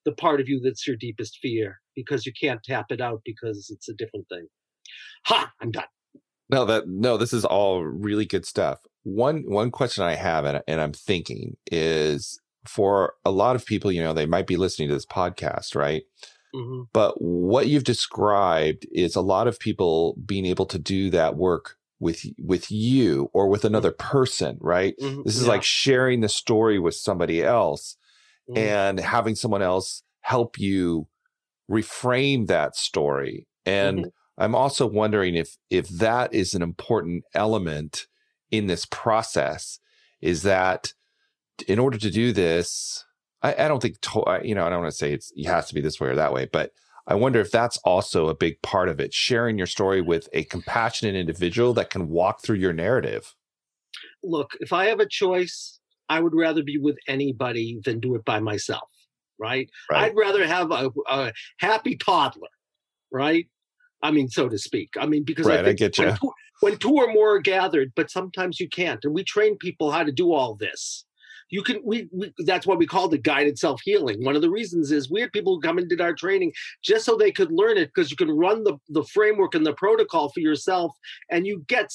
the 0.05 0.13
part 0.13 0.41
of 0.41 0.49
you 0.49 0.61
that's 0.61 0.87
your 0.87 0.97
deepest 0.97 1.39
fear 1.41 1.81
because 1.95 2.27
you 2.27 2.33
can't 2.39 2.63
tap 2.63 2.87
it 2.91 3.01
out 3.01 3.21
because 3.25 3.71
it's 3.71 3.89
a 3.89 3.95
different 3.95 4.29
thing. 4.29 4.47
Ha! 5.27 5.53
I'm 5.61 5.71
done. 5.71 5.85
No, 6.51 6.65
that 6.67 6.85
no, 6.87 7.17
this 7.17 7.33
is 7.33 7.45
all 7.45 7.83
really 7.83 8.27
good 8.27 8.45
stuff. 8.45 8.81
One 9.03 9.45
one 9.47 9.71
question 9.71 10.05
I 10.05 10.15
have 10.15 10.45
and, 10.45 10.63
and 10.69 10.81
I'm 10.81 10.93
thinking 10.93 11.57
is 11.71 12.41
for 12.67 13.15
a 13.25 13.31
lot 13.31 13.57
of 13.57 13.67
people, 13.67 13.93
you 13.93 14.03
know, 14.03 14.13
they 14.13 14.27
might 14.27 14.47
be 14.47 14.57
listening 14.57 14.89
to 14.89 14.95
this 14.95 15.07
podcast, 15.07 15.75
right? 15.75 16.03
Mm-hmm. 16.55 16.83
But 16.93 17.21
what 17.21 17.67
you've 17.67 17.85
described 17.85 18.87
is 18.93 19.17
a 19.17 19.21
lot 19.21 19.49
of 19.49 19.59
people 19.59 20.17
being 20.25 20.47
able 20.47 20.67
to 20.67 20.79
do 20.79 21.11
that 21.11 21.37
work 21.37 21.77
with 21.99 22.25
with 22.39 22.71
you 22.71 23.31
or 23.33 23.49
with 23.49 23.65
another 23.65 23.91
mm-hmm. 23.91 24.09
person, 24.09 24.59
right? 24.61 24.95
Mm-hmm. 25.01 25.23
This 25.25 25.37
is 25.37 25.45
yeah. 25.45 25.49
like 25.49 25.63
sharing 25.63 26.21
the 26.21 26.29
story 26.29 26.79
with 26.79 26.95
somebody 26.95 27.43
else 27.43 27.97
mm. 28.49 28.57
and 28.57 29.01
having 29.01 29.35
someone 29.35 29.63
else 29.63 30.03
help 30.21 30.59
you 30.59 31.07
reframe 31.71 32.47
that 32.47 32.77
story. 32.77 33.47
And 33.67 34.01
mm-hmm. 34.01 34.09
I'm 34.43 34.55
also 34.55 34.87
wondering 34.87 35.35
if 35.35 35.57
if 35.71 35.89
that 35.89 36.35
is 36.35 36.55
an 36.55 36.63
important 36.63 37.25
element 37.35 38.07
in 38.51 38.67
this 38.67 38.87
process. 38.87 39.79
Is 40.21 40.43
that 40.43 40.93
in 41.69 41.79
order 41.79 41.99
to 41.99 42.11
do 42.11 42.33
this, 42.33 43.05
I, 43.43 43.55
I 43.65 43.69
don't 43.69 43.81
think 43.81 44.01
to, 44.01 44.41
you 44.43 44.55
know. 44.55 44.67
I 44.67 44.71
don't 44.71 44.81
want 44.83 44.93
to 44.93 44.97
say 44.97 45.13
it's 45.13 45.33
it 45.37 45.47
has 45.47 45.69
to 45.69 45.75
be 45.75 45.81
this 45.81 46.01
way 46.01 46.09
or 46.09 46.15
that 46.17 46.33
way, 46.33 46.49
but 46.51 46.73
I 47.07 47.15
wonder 47.15 47.41
if 47.41 47.51
that's 47.51 47.77
also 47.79 48.29
a 48.29 48.35
big 48.35 48.61
part 48.63 48.89
of 48.89 48.99
it. 48.99 49.13
Sharing 49.13 49.59
your 49.59 49.67
story 49.67 50.01
with 50.01 50.29
a 50.33 50.45
compassionate 50.45 51.15
individual 51.15 51.75
that 51.75 51.91
can 51.91 52.09
walk 52.09 52.43
through 52.43 52.57
your 52.57 52.73
narrative. 52.73 53.35
Look, 54.23 54.53
if 54.61 54.73
I 54.73 54.87
have 54.87 55.01
a 55.01 55.07
choice, 55.07 55.74
I 56.09 56.21
would 56.21 56.35
rather 56.35 56.63
be 56.63 56.79
with 56.79 56.99
anybody 57.09 57.81
than 57.85 58.01
do 58.01 58.15
it 58.15 58.25
by 58.25 58.41
myself, 58.41 58.91
right? 59.39 59.69
right. 59.91 60.05
I'd 60.05 60.17
rather 60.17 60.47
have 60.47 60.71
a, 60.71 60.91
a, 61.09 61.33
happy 61.59 61.97
toddler, 61.97 62.49
right? 63.11 63.47
I 64.03 64.11
mean, 64.11 64.29
so 64.29 64.49
to 64.49 64.59
speak. 64.59 64.91
I 64.99 65.07
mean, 65.07 65.25
because 65.25 65.47
right, 65.47 65.65
I, 65.65 65.71
I 65.71 65.73
get 65.73 65.97
you. 65.97 66.05
When 66.05 66.17
two, 66.17 66.33
when 66.61 66.77
two 66.77 66.95
or 66.95 67.13
more 67.13 67.37
are 67.37 67.41
gathered, 67.41 67.93
but 67.97 68.11
sometimes 68.11 68.61
you 68.61 68.69
can't, 68.69 69.03
and 69.05 69.15
we 69.15 69.25
train 69.25 69.57
people 69.57 69.91
how 69.91 70.05
to 70.05 70.13
do 70.13 70.33
all 70.33 70.55
this. 70.55 71.05
You 71.51 71.63
can 71.63 71.81
we, 71.85 72.09
we 72.13 72.33
that's 72.39 72.67
what 72.67 72.79
we 72.79 72.87
call 72.87 73.09
the 73.09 73.19
guided 73.19 73.59
self 73.59 73.81
healing. 73.83 74.25
One 74.25 74.35
of 74.35 74.43
the 74.43 74.51
reasons 74.51 74.91
is 74.91 75.11
we 75.11 75.21
had 75.21 75.33
people 75.33 75.55
who 75.55 75.61
come 75.61 75.79
and 75.79 75.89
did 75.89 76.01
our 76.01 76.15
training 76.15 76.53
just 76.83 77.05
so 77.05 77.17
they 77.17 77.31
could 77.31 77.53
learn 77.53 77.77
it 77.77 77.91
because 77.95 78.11
you 78.11 78.17
can 78.17 78.31
run 78.31 78.65
the 78.65 78.77
the 78.89 79.05
framework 79.05 79.55
and 79.55 79.65
the 79.65 79.75
protocol 79.75 80.31
for 80.31 80.41
yourself, 80.41 80.95
and 81.31 81.47
you 81.47 81.65
get 81.69 81.91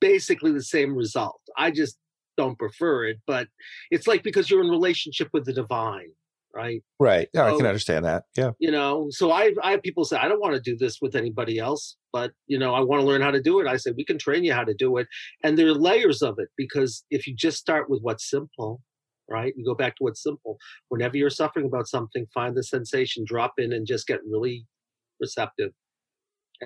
basically 0.00 0.52
the 0.52 0.62
same 0.62 0.94
result. 0.94 1.40
I 1.56 1.70
just 1.70 1.98
don't 2.36 2.58
prefer 2.58 3.06
it, 3.06 3.18
but 3.26 3.48
it's 3.90 4.06
like 4.06 4.22
because 4.22 4.50
you're 4.50 4.62
in 4.62 4.70
relationship 4.70 5.28
with 5.32 5.44
the 5.44 5.52
divine, 5.52 6.10
right? 6.54 6.82
Right. 6.98 7.28
Yeah, 7.34 7.48
so, 7.48 7.54
I 7.54 7.56
can 7.56 7.66
understand 7.66 8.04
that. 8.04 8.24
Yeah. 8.36 8.52
You 8.58 8.70
know, 8.70 9.08
so 9.10 9.30
I 9.30 9.52
I 9.62 9.72
have 9.72 9.82
people 9.82 10.04
say 10.04 10.16
I 10.16 10.28
don't 10.28 10.40
want 10.40 10.54
to 10.54 10.60
do 10.60 10.76
this 10.76 10.98
with 11.00 11.14
anybody 11.14 11.58
else, 11.58 11.96
but 12.12 12.32
you 12.46 12.58
know, 12.58 12.74
I 12.74 12.80
want 12.80 13.00
to 13.00 13.06
learn 13.06 13.22
how 13.22 13.30
to 13.30 13.42
do 13.42 13.60
it. 13.60 13.66
I 13.66 13.76
say 13.76 13.92
we 13.96 14.04
can 14.04 14.18
train 14.18 14.44
you 14.44 14.52
how 14.52 14.64
to 14.64 14.74
do 14.74 14.96
it, 14.96 15.06
and 15.44 15.58
there 15.58 15.68
are 15.68 15.74
layers 15.74 16.22
of 16.22 16.36
it 16.38 16.48
because 16.56 17.04
if 17.10 17.26
you 17.26 17.34
just 17.36 17.58
start 17.58 17.90
with 17.90 18.00
what's 18.02 18.28
simple, 18.28 18.80
right? 19.28 19.52
You 19.56 19.64
go 19.64 19.74
back 19.74 19.96
to 19.96 20.04
what's 20.04 20.22
simple. 20.22 20.58
Whenever 20.88 21.16
you're 21.16 21.30
suffering 21.30 21.66
about 21.66 21.88
something, 21.88 22.26
find 22.34 22.56
the 22.56 22.64
sensation, 22.64 23.24
drop 23.26 23.54
in, 23.58 23.72
and 23.72 23.86
just 23.86 24.06
get 24.06 24.20
really 24.28 24.66
receptive 25.20 25.70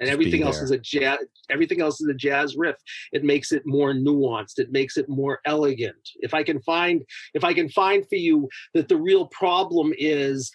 and 0.00 0.08
everything 0.08 0.42
else 0.42 0.60
is 0.60 0.70
a 0.70 0.78
jazz 0.78 1.18
everything 1.50 1.80
else 1.80 2.00
is 2.00 2.08
a 2.08 2.14
jazz 2.14 2.56
riff. 2.56 2.76
It 3.12 3.24
makes 3.24 3.52
it 3.52 3.62
more 3.66 3.92
nuanced. 3.92 4.58
It 4.58 4.72
makes 4.72 4.96
it 4.96 5.08
more 5.08 5.40
elegant. 5.44 5.96
If 6.16 6.34
i 6.34 6.42
can 6.42 6.60
find 6.62 7.02
if 7.34 7.44
i 7.44 7.52
can 7.52 7.68
find 7.68 8.06
for 8.08 8.16
you 8.16 8.48
that 8.74 8.88
the 8.88 8.96
real 8.96 9.26
problem 9.28 9.92
is 9.98 10.50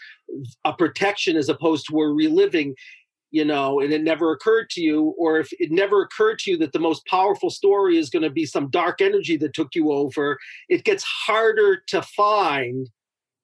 a 0.65 0.73
protection 0.73 1.35
as 1.35 1.49
opposed 1.49 1.87
to 1.89 1.99
a 1.99 2.07
reliving 2.07 2.75
you 3.31 3.45
know 3.45 3.79
and 3.79 3.93
it 3.93 4.03
never 4.03 4.31
occurred 4.31 4.69
to 4.71 4.81
you 4.81 5.13
or 5.17 5.39
if 5.39 5.49
it 5.53 5.71
never 5.71 6.01
occurred 6.01 6.39
to 6.39 6.51
you 6.51 6.57
that 6.57 6.71
the 6.73 6.79
most 6.79 7.05
powerful 7.05 7.49
story 7.49 7.97
is 7.97 8.09
going 8.09 8.23
to 8.23 8.29
be 8.29 8.45
some 8.45 8.69
dark 8.69 9.01
energy 9.01 9.37
that 9.37 9.53
took 9.53 9.75
you 9.75 9.91
over 9.91 10.37
it 10.67 10.83
gets 10.83 11.03
harder 11.03 11.81
to 11.87 12.01
find 12.01 12.89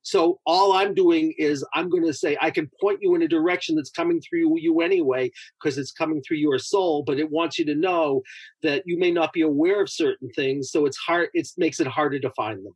so 0.06 0.40
all 0.46 0.74
I'm 0.74 0.94
doing 0.94 1.34
is 1.40 1.66
I'm 1.74 1.90
going 1.90 2.06
to 2.06 2.14
say 2.14 2.38
I 2.40 2.52
can 2.52 2.70
point 2.80 3.00
you 3.02 3.16
in 3.16 3.24
a 3.24 3.28
direction 3.28 3.76
that's 3.76 3.90
coming 3.90 4.22
through 4.22 4.60
you 4.60 4.82
anyway 4.82 5.32
because 5.60 5.80
it's 5.80 5.92
coming 5.92 6.22
through 6.22 6.38
your 6.38 6.60
soul, 6.60 7.04
but 7.04 7.18
it 7.18 7.32
wants 7.32 7.58
you 7.58 7.66
to 7.66 7.74
know 7.74 8.22
that 8.62 8.84
you 8.86 9.00
may 9.00 9.10
not 9.10 9.34
be 9.34 9.42
aware 9.42 9.82
of 9.82 9.90
certain 9.90 10.30
things, 10.36 10.70
so 10.70 10.86
it's 10.86 10.98
hard. 10.98 11.30
It 11.34 11.48
makes 11.58 11.80
it 11.80 11.88
harder 11.88 12.20
to 12.20 12.30
find 12.38 12.64
them. 12.64 12.74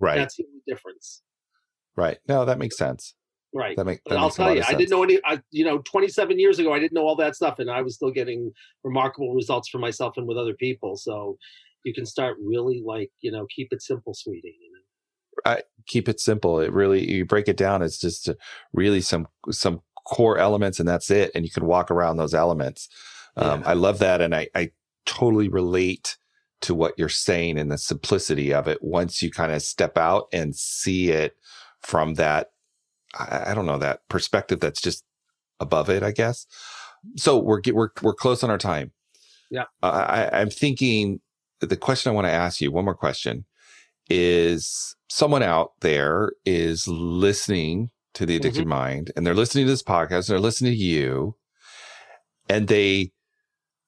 Right. 0.00 0.16
That's 0.16 0.36
the 0.36 0.44
difference. 0.66 1.22
Right. 1.96 2.18
No, 2.26 2.44
that 2.44 2.58
makes 2.58 2.76
sense. 2.76 3.14
Right. 3.54 3.76
That, 3.76 3.84
make, 3.84 4.00
that 4.06 4.18
I'll 4.18 4.30
tell 4.30 4.52
you, 4.52 4.64
I 4.66 4.74
didn't 4.74 4.90
know 4.90 5.04
any. 5.04 5.20
I, 5.24 5.40
you 5.52 5.64
know, 5.64 5.78
27 5.78 6.36
years 6.40 6.58
ago, 6.58 6.72
I 6.72 6.80
didn't 6.80 6.94
know 6.94 7.06
all 7.06 7.16
that 7.16 7.36
stuff, 7.36 7.60
and 7.60 7.70
I 7.70 7.80
was 7.82 7.94
still 7.94 8.10
getting 8.10 8.52
remarkable 8.82 9.34
results 9.34 9.68
for 9.68 9.78
myself 9.78 10.14
and 10.16 10.26
with 10.26 10.36
other 10.36 10.54
people. 10.54 10.96
So 10.96 11.38
you 11.84 11.94
can 11.94 12.06
start 12.06 12.36
really 12.42 12.82
like 12.84 13.10
you 13.20 13.30
know 13.30 13.46
keep 13.54 13.68
it 13.70 13.82
simple, 13.82 14.14
sweetie. 14.14 14.56
You 14.60 14.72
know? 14.72 14.79
I 15.44 15.62
keep 15.86 16.08
it 16.08 16.20
simple. 16.20 16.60
It 16.60 16.72
really 16.72 17.10
you 17.10 17.24
break 17.24 17.48
it 17.48 17.56
down. 17.56 17.82
It's 17.82 17.98
just 17.98 18.28
really 18.72 19.00
some 19.00 19.26
some 19.50 19.82
core 20.06 20.38
elements, 20.38 20.78
and 20.80 20.88
that's 20.88 21.10
it. 21.10 21.30
And 21.34 21.44
you 21.44 21.50
can 21.50 21.66
walk 21.66 21.90
around 21.90 22.16
those 22.16 22.34
elements. 22.34 22.88
Um, 23.36 23.62
I 23.64 23.74
love 23.74 23.98
that, 24.00 24.20
and 24.20 24.34
I 24.34 24.48
I 24.54 24.70
totally 25.06 25.48
relate 25.48 26.16
to 26.62 26.74
what 26.74 26.94
you're 26.98 27.08
saying 27.08 27.58
and 27.58 27.70
the 27.70 27.78
simplicity 27.78 28.52
of 28.52 28.68
it. 28.68 28.82
Once 28.82 29.22
you 29.22 29.30
kind 29.30 29.52
of 29.52 29.62
step 29.62 29.96
out 29.96 30.26
and 30.32 30.54
see 30.54 31.10
it 31.10 31.36
from 31.80 32.14
that, 32.14 32.50
I, 33.18 33.50
I 33.50 33.54
don't 33.54 33.66
know 33.66 33.78
that 33.78 34.06
perspective. 34.08 34.60
That's 34.60 34.80
just 34.80 35.04
above 35.58 35.88
it, 35.88 36.02
I 36.02 36.10
guess. 36.10 36.46
So 37.16 37.38
we're 37.38 37.62
we're 37.72 37.90
we're 38.02 38.14
close 38.14 38.44
on 38.44 38.50
our 38.50 38.58
time. 38.58 38.92
Yeah. 39.50 39.64
Uh, 39.82 40.06
I, 40.32 40.40
I'm 40.40 40.50
thinking 40.50 41.20
the 41.60 41.76
question 41.76 42.10
I 42.10 42.14
want 42.14 42.26
to 42.26 42.32
ask 42.32 42.60
you. 42.60 42.70
One 42.70 42.84
more 42.84 42.94
question 42.94 43.44
is 44.08 44.96
someone 45.10 45.42
out 45.42 45.72
there 45.80 46.32
is 46.44 46.86
listening 46.88 47.90
to 48.14 48.24
the 48.24 48.36
addicted 48.36 48.62
mm-hmm. 48.62 48.70
mind 48.70 49.12
and 49.14 49.26
they're 49.26 49.34
listening 49.34 49.66
to 49.66 49.70
this 49.70 49.82
podcast 49.82 50.28
and 50.28 50.28
they're 50.28 50.40
listening 50.40 50.72
to 50.72 50.78
you 50.78 51.36
and 52.48 52.68
they 52.68 53.12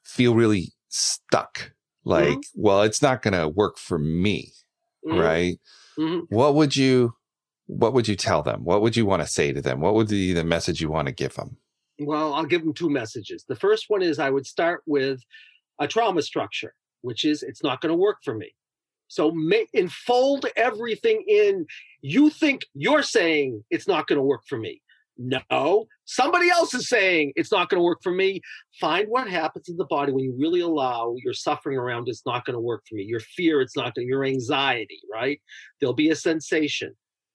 feel 0.02 0.34
really 0.34 0.72
stuck 0.88 1.72
like 2.04 2.28
mm-hmm. 2.28 2.62
well 2.62 2.82
it's 2.82 3.02
not 3.02 3.22
going 3.22 3.34
to 3.34 3.48
work 3.48 3.78
for 3.78 3.98
me 3.98 4.52
mm-hmm. 5.06 5.18
right 5.18 5.60
mm-hmm. 5.98 6.20
what 6.34 6.54
would 6.54 6.76
you 6.76 7.14
what 7.66 7.94
would 7.94 8.08
you 8.08 8.16
tell 8.16 8.42
them? 8.42 8.64
What 8.64 8.82
would 8.82 8.96
you 8.96 9.06
want 9.06 9.22
to 9.22 9.28
say 9.28 9.52
to 9.52 9.62
them? 9.62 9.80
What 9.80 9.94
would 9.94 10.08
be 10.08 10.32
the 10.32 10.44
message 10.44 10.80
you 10.80 10.90
want 10.90 11.06
to 11.06 11.14
give 11.14 11.34
them? 11.34 11.56
Well, 11.98 12.34
I'll 12.34 12.44
give 12.44 12.62
them 12.64 12.74
two 12.74 12.90
messages. 12.90 13.44
The 13.48 13.56
first 13.56 13.86
one 13.88 14.02
is 14.02 14.18
I 14.18 14.30
would 14.30 14.46
start 14.46 14.82
with 14.86 15.20
a 15.78 15.86
trauma 15.86 16.22
structure, 16.22 16.74
which 17.02 17.24
is 17.24 17.42
it's 17.42 17.62
not 17.62 17.80
going 17.80 17.90
to 17.90 17.96
work 17.96 18.18
for 18.24 18.34
me. 18.34 18.52
So 19.12 19.30
make, 19.30 19.68
enfold 19.74 20.46
everything 20.56 21.22
in. 21.28 21.66
You 22.00 22.30
think 22.30 22.62
you're 22.72 23.02
saying 23.02 23.62
it's 23.68 23.86
not 23.86 24.06
going 24.06 24.16
to 24.16 24.22
work 24.22 24.40
for 24.48 24.56
me. 24.56 24.80
No, 25.18 25.84
somebody 26.06 26.48
else 26.48 26.72
is 26.72 26.88
saying 26.88 27.34
it's 27.36 27.52
not 27.52 27.68
going 27.68 27.78
to 27.78 27.84
work 27.84 27.98
for 28.02 28.10
me. 28.10 28.40
Find 28.80 29.06
what 29.08 29.28
happens 29.28 29.68
in 29.68 29.76
the 29.76 29.84
body 29.84 30.12
when 30.12 30.24
you 30.24 30.34
really 30.38 30.60
allow 30.60 31.14
your 31.22 31.34
suffering 31.34 31.76
around 31.76 32.08
it's 32.08 32.24
not 32.24 32.46
going 32.46 32.54
to 32.54 32.60
work 32.60 32.84
for 32.88 32.94
me. 32.94 33.02
Your 33.02 33.20
fear, 33.20 33.60
it's 33.60 33.76
not 33.76 33.94
going 33.94 34.08
your 34.08 34.24
anxiety, 34.24 35.02
right? 35.12 35.38
There'll 35.78 35.92
be 35.92 36.08
a 36.08 36.16
sensation. 36.16 36.94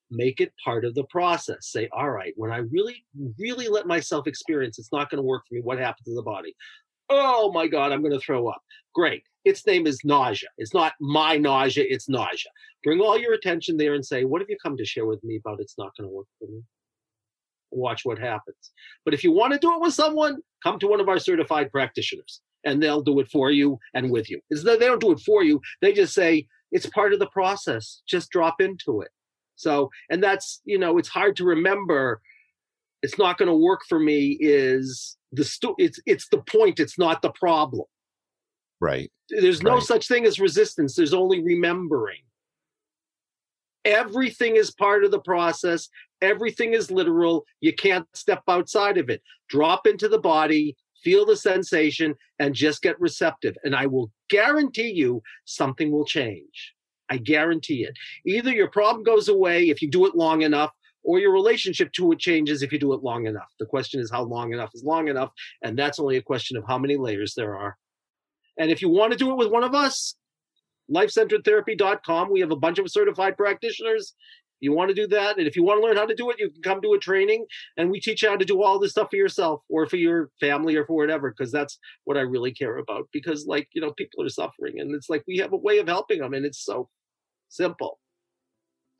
Make 0.09 0.41
it 0.41 0.53
part 0.65 0.83
of 0.83 0.95
the 0.95 1.03
process. 1.03 1.67
Say, 1.69 1.89
all 1.95 2.09
right, 2.09 2.33
when 2.37 2.51
I 2.51 2.57
really, 2.57 3.05
really 3.37 3.67
let 3.67 3.85
myself 3.85 4.25
experience 4.25 4.79
it's 4.79 4.91
not 4.91 5.11
going 5.11 5.19
to 5.19 5.27
work 5.27 5.43
for 5.47 5.53
me, 5.53 5.61
what 5.61 5.77
happens 5.77 6.07
in 6.07 6.15
the 6.15 6.23
body? 6.23 6.55
Oh 7.09 7.51
my 7.51 7.67
God, 7.67 7.91
I'm 7.91 8.01
going 8.01 8.13
to 8.13 8.19
throw 8.19 8.47
up. 8.47 8.61
Great. 8.93 9.23
Its 9.45 9.65
name 9.65 9.87
is 9.87 9.99
nausea. 10.03 10.49
It's 10.57 10.73
not 10.73 10.93
my 10.99 11.37
nausea, 11.37 11.85
it's 11.87 12.09
nausea. 12.09 12.51
Bring 12.83 12.99
all 12.99 13.17
your 13.17 13.33
attention 13.33 13.77
there 13.77 13.93
and 13.93 14.05
say, 14.05 14.25
what 14.25 14.41
have 14.41 14.49
you 14.49 14.57
come 14.61 14.77
to 14.77 14.85
share 14.85 15.05
with 15.05 15.23
me 15.23 15.37
about 15.37 15.59
it's 15.61 15.77
not 15.77 15.95
going 15.97 16.09
to 16.09 16.13
work 16.13 16.27
for 16.39 16.47
me? 16.47 16.61
watch 17.71 18.05
what 18.05 18.19
happens. 18.19 18.71
But 19.05 19.13
if 19.13 19.23
you 19.23 19.31
want 19.31 19.53
to 19.53 19.59
do 19.59 19.73
it 19.73 19.81
with 19.81 19.93
someone, 19.93 20.37
come 20.63 20.79
to 20.79 20.87
one 20.87 20.99
of 20.99 21.09
our 21.09 21.19
certified 21.19 21.71
practitioners 21.71 22.41
and 22.63 22.81
they'll 22.81 23.01
do 23.01 23.19
it 23.19 23.29
for 23.29 23.51
you 23.51 23.79
and 23.93 24.11
with 24.11 24.29
you. 24.29 24.39
It's, 24.49 24.63
they 24.63 24.77
don't 24.77 25.01
do 25.01 25.11
it 25.11 25.19
for 25.19 25.43
you. 25.43 25.61
They 25.81 25.93
just 25.93 26.13
say 26.13 26.47
it's 26.71 26.87
part 26.87 27.13
of 27.13 27.19
the 27.19 27.27
process. 27.27 28.01
Just 28.07 28.29
drop 28.31 28.59
into 28.59 29.01
it. 29.01 29.09
So, 29.55 29.89
and 30.09 30.23
that's, 30.23 30.61
you 30.65 30.77
know, 30.77 30.97
it's 30.97 31.09
hard 31.09 31.35
to 31.37 31.45
remember. 31.45 32.21
It's 33.03 33.17
not 33.17 33.37
going 33.37 33.47
to 33.47 33.55
work 33.55 33.81
for 33.87 33.99
me 33.99 34.37
is 34.39 35.17
the 35.31 35.43
stu- 35.43 35.75
it's 35.77 35.99
it's 36.05 36.27
the 36.29 36.39
point, 36.39 36.79
it's 36.79 36.97
not 36.97 37.21
the 37.21 37.31
problem. 37.31 37.85
Right. 38.79 39.11
There's 39.29 39.63
no 39.63 39.75
right. 39.75 39.83
such 39.83 40.07
thing 40.07 40.25
as 40.25 40.39
resistance. 40.39 40.95
There's 40.95 41.13
only 41.13 41.43
remembering. 41.43 42.21
Everything 43.85 44.55
is 44.55 44.71
part 44.71 45.03
of 45.03 45.11
the 45.11 45.19
process. 45.19 45.89
Everything 46.21 46.73
is 46.73 46.91
literal. 46.91 47.45
You 47.61 47.73
can't 47.73 48.05
step 48.13 48.43
outside 48.47 48.97
of 48.97 49.09
it. 49.09 49.21
Drop 49.49 49.87
into 49.87 50.07
the 50.07 50.19
body, 50.19 50.75
feel 51.03 51.25
the 51.25 51.37
sensation, 51.37 52.15
and 52.39 52.53
just 52.53 52.81
get 52.81 52.99
receptive. 52.99 53.55
And 53.63 53.75
I 53.75 53.85
will 53.85 54.11
guarantee 54.29 54.91
you 54.91 55.21
something 55.45 55.91
will 55.91 56.05
change. 56.05 56.73
I 57.09 57.17
guarantee 57.17 57.83
it. 57.83 57.93
Either 58.25 58.51
your 58.51 58.69
problem 58.69 59.03
goes 59.03 59.29
away 59.29 59.69
if 59.69 59.81
you 59.81 59.89
do 59.89 60.05
it 60.05 60.15
long 60.15 60.41
enough, 60.41 60.71
or 61.07 61.19
your 61.19 61.31
relationship 61.31 61.91
to 61.93 62.11
it 62.11 62.19
changes 62.19 62.61
if 62.61 62.73
you 62.73 62.77
do 62.77 62.91
it 62.91 63.01
long 63.01 63.27
enough. 63.27 63.47
The 63.59 63.65
question 63.65 64.01
is 64.01 64.11
how 64.11 64.23
long 64.23 64.51
enough 64.51 64.71
is 64.75 64.83
long 64.83 65.07
enough. 65.07 65.31
And 65.63 65.79
that's 65.79 65.99
only 65.99 66.17
a 66.17 66.21
question 66.21 66.57
of 66.57 66.65
how 66.67 66.77
many 66.77 66.97
layers 66.97 67.33
there 67.33 67.55
are. 67.55 67.77
And 68.59 68.69
if 68.69 68.81
you 68.81 68.89
want 68.89 69.13
to 69.13 69.17
do 69.17 69.31
it 69.31 69.37
with 69.37 69.49
one 69.49 69.63
of 69.63 69.73
us, 69.73 70.15
lifecenteredtherapy.com, 70.93 72.29
we 72.29 72.41
have 72.41 72.51
a 72.51 72.57
bunch 72.57 72.77
of 72.77 72.91
certified 72.91 73.37
practitioners 73.37 74.15
you 74.59 74.73
want 74.73 74.89
to 74.89 74.95
do 74.95 75.05
that 75.05 75.37
and 75.37 75.47
if 75.47 75.55
you 75.55 75.63
want 75.63 75.79
to 75.79 75.85
learn 75.85 75.97
how 75.97 76.05
to 76.07 76.15
do 76.15 76.31
it 76.31 76.39
you 76.39 76.49
can 76.49 76.63
come 76.63 76.81
to 76.81 76.93
a 76.93 76.97
training 76.97 77.45
and 77.77 77.91
we 77.91 77.99
teach 77.99 78.23
you 78.23 78.29
how 78.29 78.35
to 78.35 78.43
do 78.43 78.63
all 78.63 78.79
this 78.79 78.89
stuff 78.89 79.07
for 79.11 79.15
yourself 79.15 79.61
or 79.69 79.87
for 79.87 79.97
your 79.97 80.31
family 80.39 80.75
or 80.75 80.83
for 80.83 80.95
whatever 80.95 81.29
because 81.29 81.51
that's 81.51 81.77
what 82.05 82.17
i 82.17 82.21
really 82.21 82.51
care 82.51 82.77
about 82.77 83.07
because 83.13 83.45
like 83.45 83.67
you 83.73 83.81
know 83.81 83.91
people 83.91 84.23
are 84.23 84.29
suffering 84.29 84.79
and 84.79 84.95
it's 84.95 85.11
like 85.11 85.23
we 85.27 85.37
have 85.37 85.53
a 85.53 85.57
way 85.57 85.77
of 85.77 85.87
helping 85.87 86.21
them 86.21 86.33
and 86.33 86.43
it's 86.43 86.65
so 86.65 86.89
simple 87.49 87.99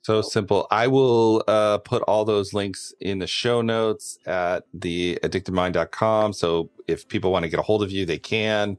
so 0.08 0.22
simple 0.22 0.66
i 0.70 0.86
will 0.86 1.44
uh, 1.48 1.78
put 1.78 2.02
all 2.02 2.24
those 2.24 2.52
links 2.52 2.92
in 3.00 3.18
the 3.18 3.26
show 3.26 3.60
notes 3.62 4.18
at 4.26 4.64
the 4.74 5.18
addictedmind.com 5.22 6.32
so 6.32 6.70
if 6.86 7.06
people 7.08 7.30
want 7.30 7.42
to 7.42 7.48
get 7.48 7.60
a 7.60 7.62
hold 7.62 7.82
of 7.82 7.90
you 7.90 8.06
they 8.06 8.18
can 8.18 8.78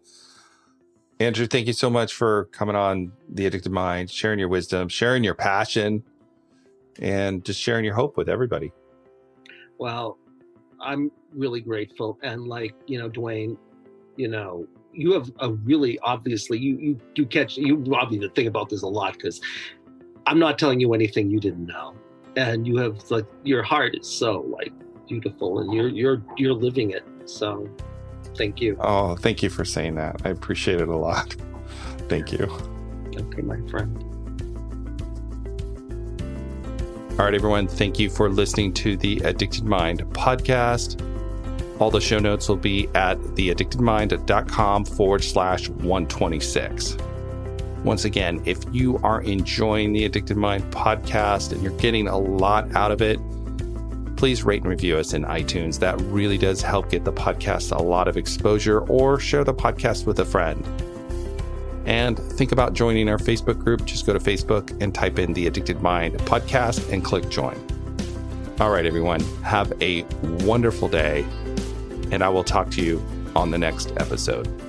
andrew 1.19 1.45
thank 1.45 1.67
you 1.67 1.73
so 1.73 1.89
much 1.89 2.13
for 2.13 2.45
coming 2.45 2.75
on 2.75 3.11
the 3.29 3.45
addicted 3.45 3.71
mind 3.71 4.09
sharing 4.09 4.39
your 4.39 4.49
wisdom 4.49 4.89
sharing 4.89 5.23
your 5.23 5.35
passion 5.35 6.03
and 7.01 7.43
just 7.43 7.59
sharing 7.59 7.85
your 7.85 7.93
hope 7.93 8.17
with 8.17 8.29
everybody. 8.29 8.71
Well, 9.77 10.17
I'm 10.79 11.11
really 11.33 11.61
grateful. 11.61 12.19
And 12.21 12.47
like, 12.47 12.75
you 12.87 12.99
know, 12.99 13.09
Duane, 13.09 13.57
you 14.17 14.27
know, 14.27 14.67
you 14.91 15.13
have 15.13 15.31
a 15.39 15.51
really 15.51 15.99
obviously 15.99 16.57
you 16.57 16.77
you 16.77 16.99
you 17.15 17.25
catch 17.25 17.57
you 17.57 17.85
obviously 17.93 18.27
think 18.29 18.47
about 18.47 18.69
this 18.69 18.81
a 18.81 18.87
lot 18.87 19.13
because 19.13 19.39
I'm 20.29 20.37
not 20.37 20.59
telling 20.59 20.79
you 20.79 20.93
anything 20.93 21.31
you 21.31 21.39
didn't 21.39 21.65
know. 21.65 21.95
And 22.35 22.67
you 22.67 22.77
have 22.77 23.09
like 23.09 23.25
your 23.43 23.63
heart 23.63 23.95
is 23.95 24.07
so 24.07 24.41
like 24.41 24.71
beautiful 25.07 25.59
and 25.59 25.73
you're 25.73 25.89
you're 25.89 26.21
you're 26.37 26.53
living 26.53 26.91
it. 26.91 27.03
So 27.25 27.67
thank 28.35 28.61
you. 28.61 28.77
Oh, 28.79 29.15
thank 29.15 29.41
you 29.41 29.49
for 29.49 29.65
saying 29.65 29.95
that. 29.95 30.21
I 30.23 30.29
appreciate 30.29 30.81
it 30.81 30.87
a 30.87 30.95
lot. 30.95 31.35
Thank 32.09 32.31
you. 32.31 32.45
Okay, 33.15 33.41
my 33.43 33.59
friend. 33.69 34.03
All 37.11 37.25
right, 37.25 37.35
everyone. 37.35 37.67
Thank 37.67 37.99
you 37.99 38.09
for 38.09 38.29
listening 38.29 38.73
to 38.75 38.97
the 38.97 39.19
Addicted 39.19 39.65
Mind 39.65 39.99
podcast. 40.13 40.99
All 41.79 41.91
the 41.91 42.01
show 42.01 42.17
notes 42.17 42.49
will 42.49 42.55
be 42.55 42.87
at 42.95 43.19
theaddictedmind.com 43.19 44.85
forward 44.85 45.23
slash 45.23 45.69
126. 45.69 46.97
Once 47.83 48.05
again, 48.05 48.41
if 48.45 48.59
you 48.71 48.97
are 49.03 49.21
enjoying 49.21 49.93
the 49.93 50.05
Addicted 50.05 50.37
Mind 50.37 50.63
podcast 50.71 51.51
and 51.51 51.61
you're 51.63 51.77
getting 51.77 52.07
a 52.07 52.17
lot 52.17 52.75
out 52.75 52.91
of 52.91 53.01
it, 53.01 53.19
please 54.17 54.43
rate 54.43 54.61
and 54.61 54.69
review 54.69 54.97
us 54.97 55.13
in 55.13 55.23
iTunes. 55.23 55.79
That 55.79 55.99
really 56.01 56.37
does 56.37 56.61
help 56.61 56.89
get 56.89 57.05
the 57.05 57.13
podcast 57.13 57.71
a 57.71 57.81
lot 57.81 58.07
of 58.07 58.17
exposure 58.17 58.81
or 58.81 59.19
share 59.19 59.43
the 59.43 59.53
podcast 59.53 60.05
with 60.05 60.19
a 60.19 60.25
friend 60.25 60.65
and 61.89 62.19
think 62.19 62.51
about 62.51 62.73
joining 62.73 63.09
our 63.09 63.17
Facebook 63.17 63.57
group, 63.57 63.83
just 63.83 64.05
go 64.05 64.13
to 64.13 64.19
Facebook 64.19 64.79
and 64.79 64.93
type 64.93 65.17
in 65.17 65.33
the 65.33 65.47
Addicted 65.47 65.81
Mind 65.81 66.13
podcast 66.19 66.93
and 66.93 67.03
click 67.03 67.29
join. 67.29 67.57
All 68.59 68.69
right, 68.69 68.85
everyone, 68.85 69.21
have 69.41 69.73
a 69.81 70.03
wonderful 70.43 70.87
day, 70.87 71.25
and 72.11 72.23
I 72.23 72.29
will 72.29 72.43
talk 72.43 72.69
to 72.71 72.83
you 72.83 73.03
on 73.35 73.49
the 73.49 73.57
next 73.57 73.91
episode. 73.97 74.68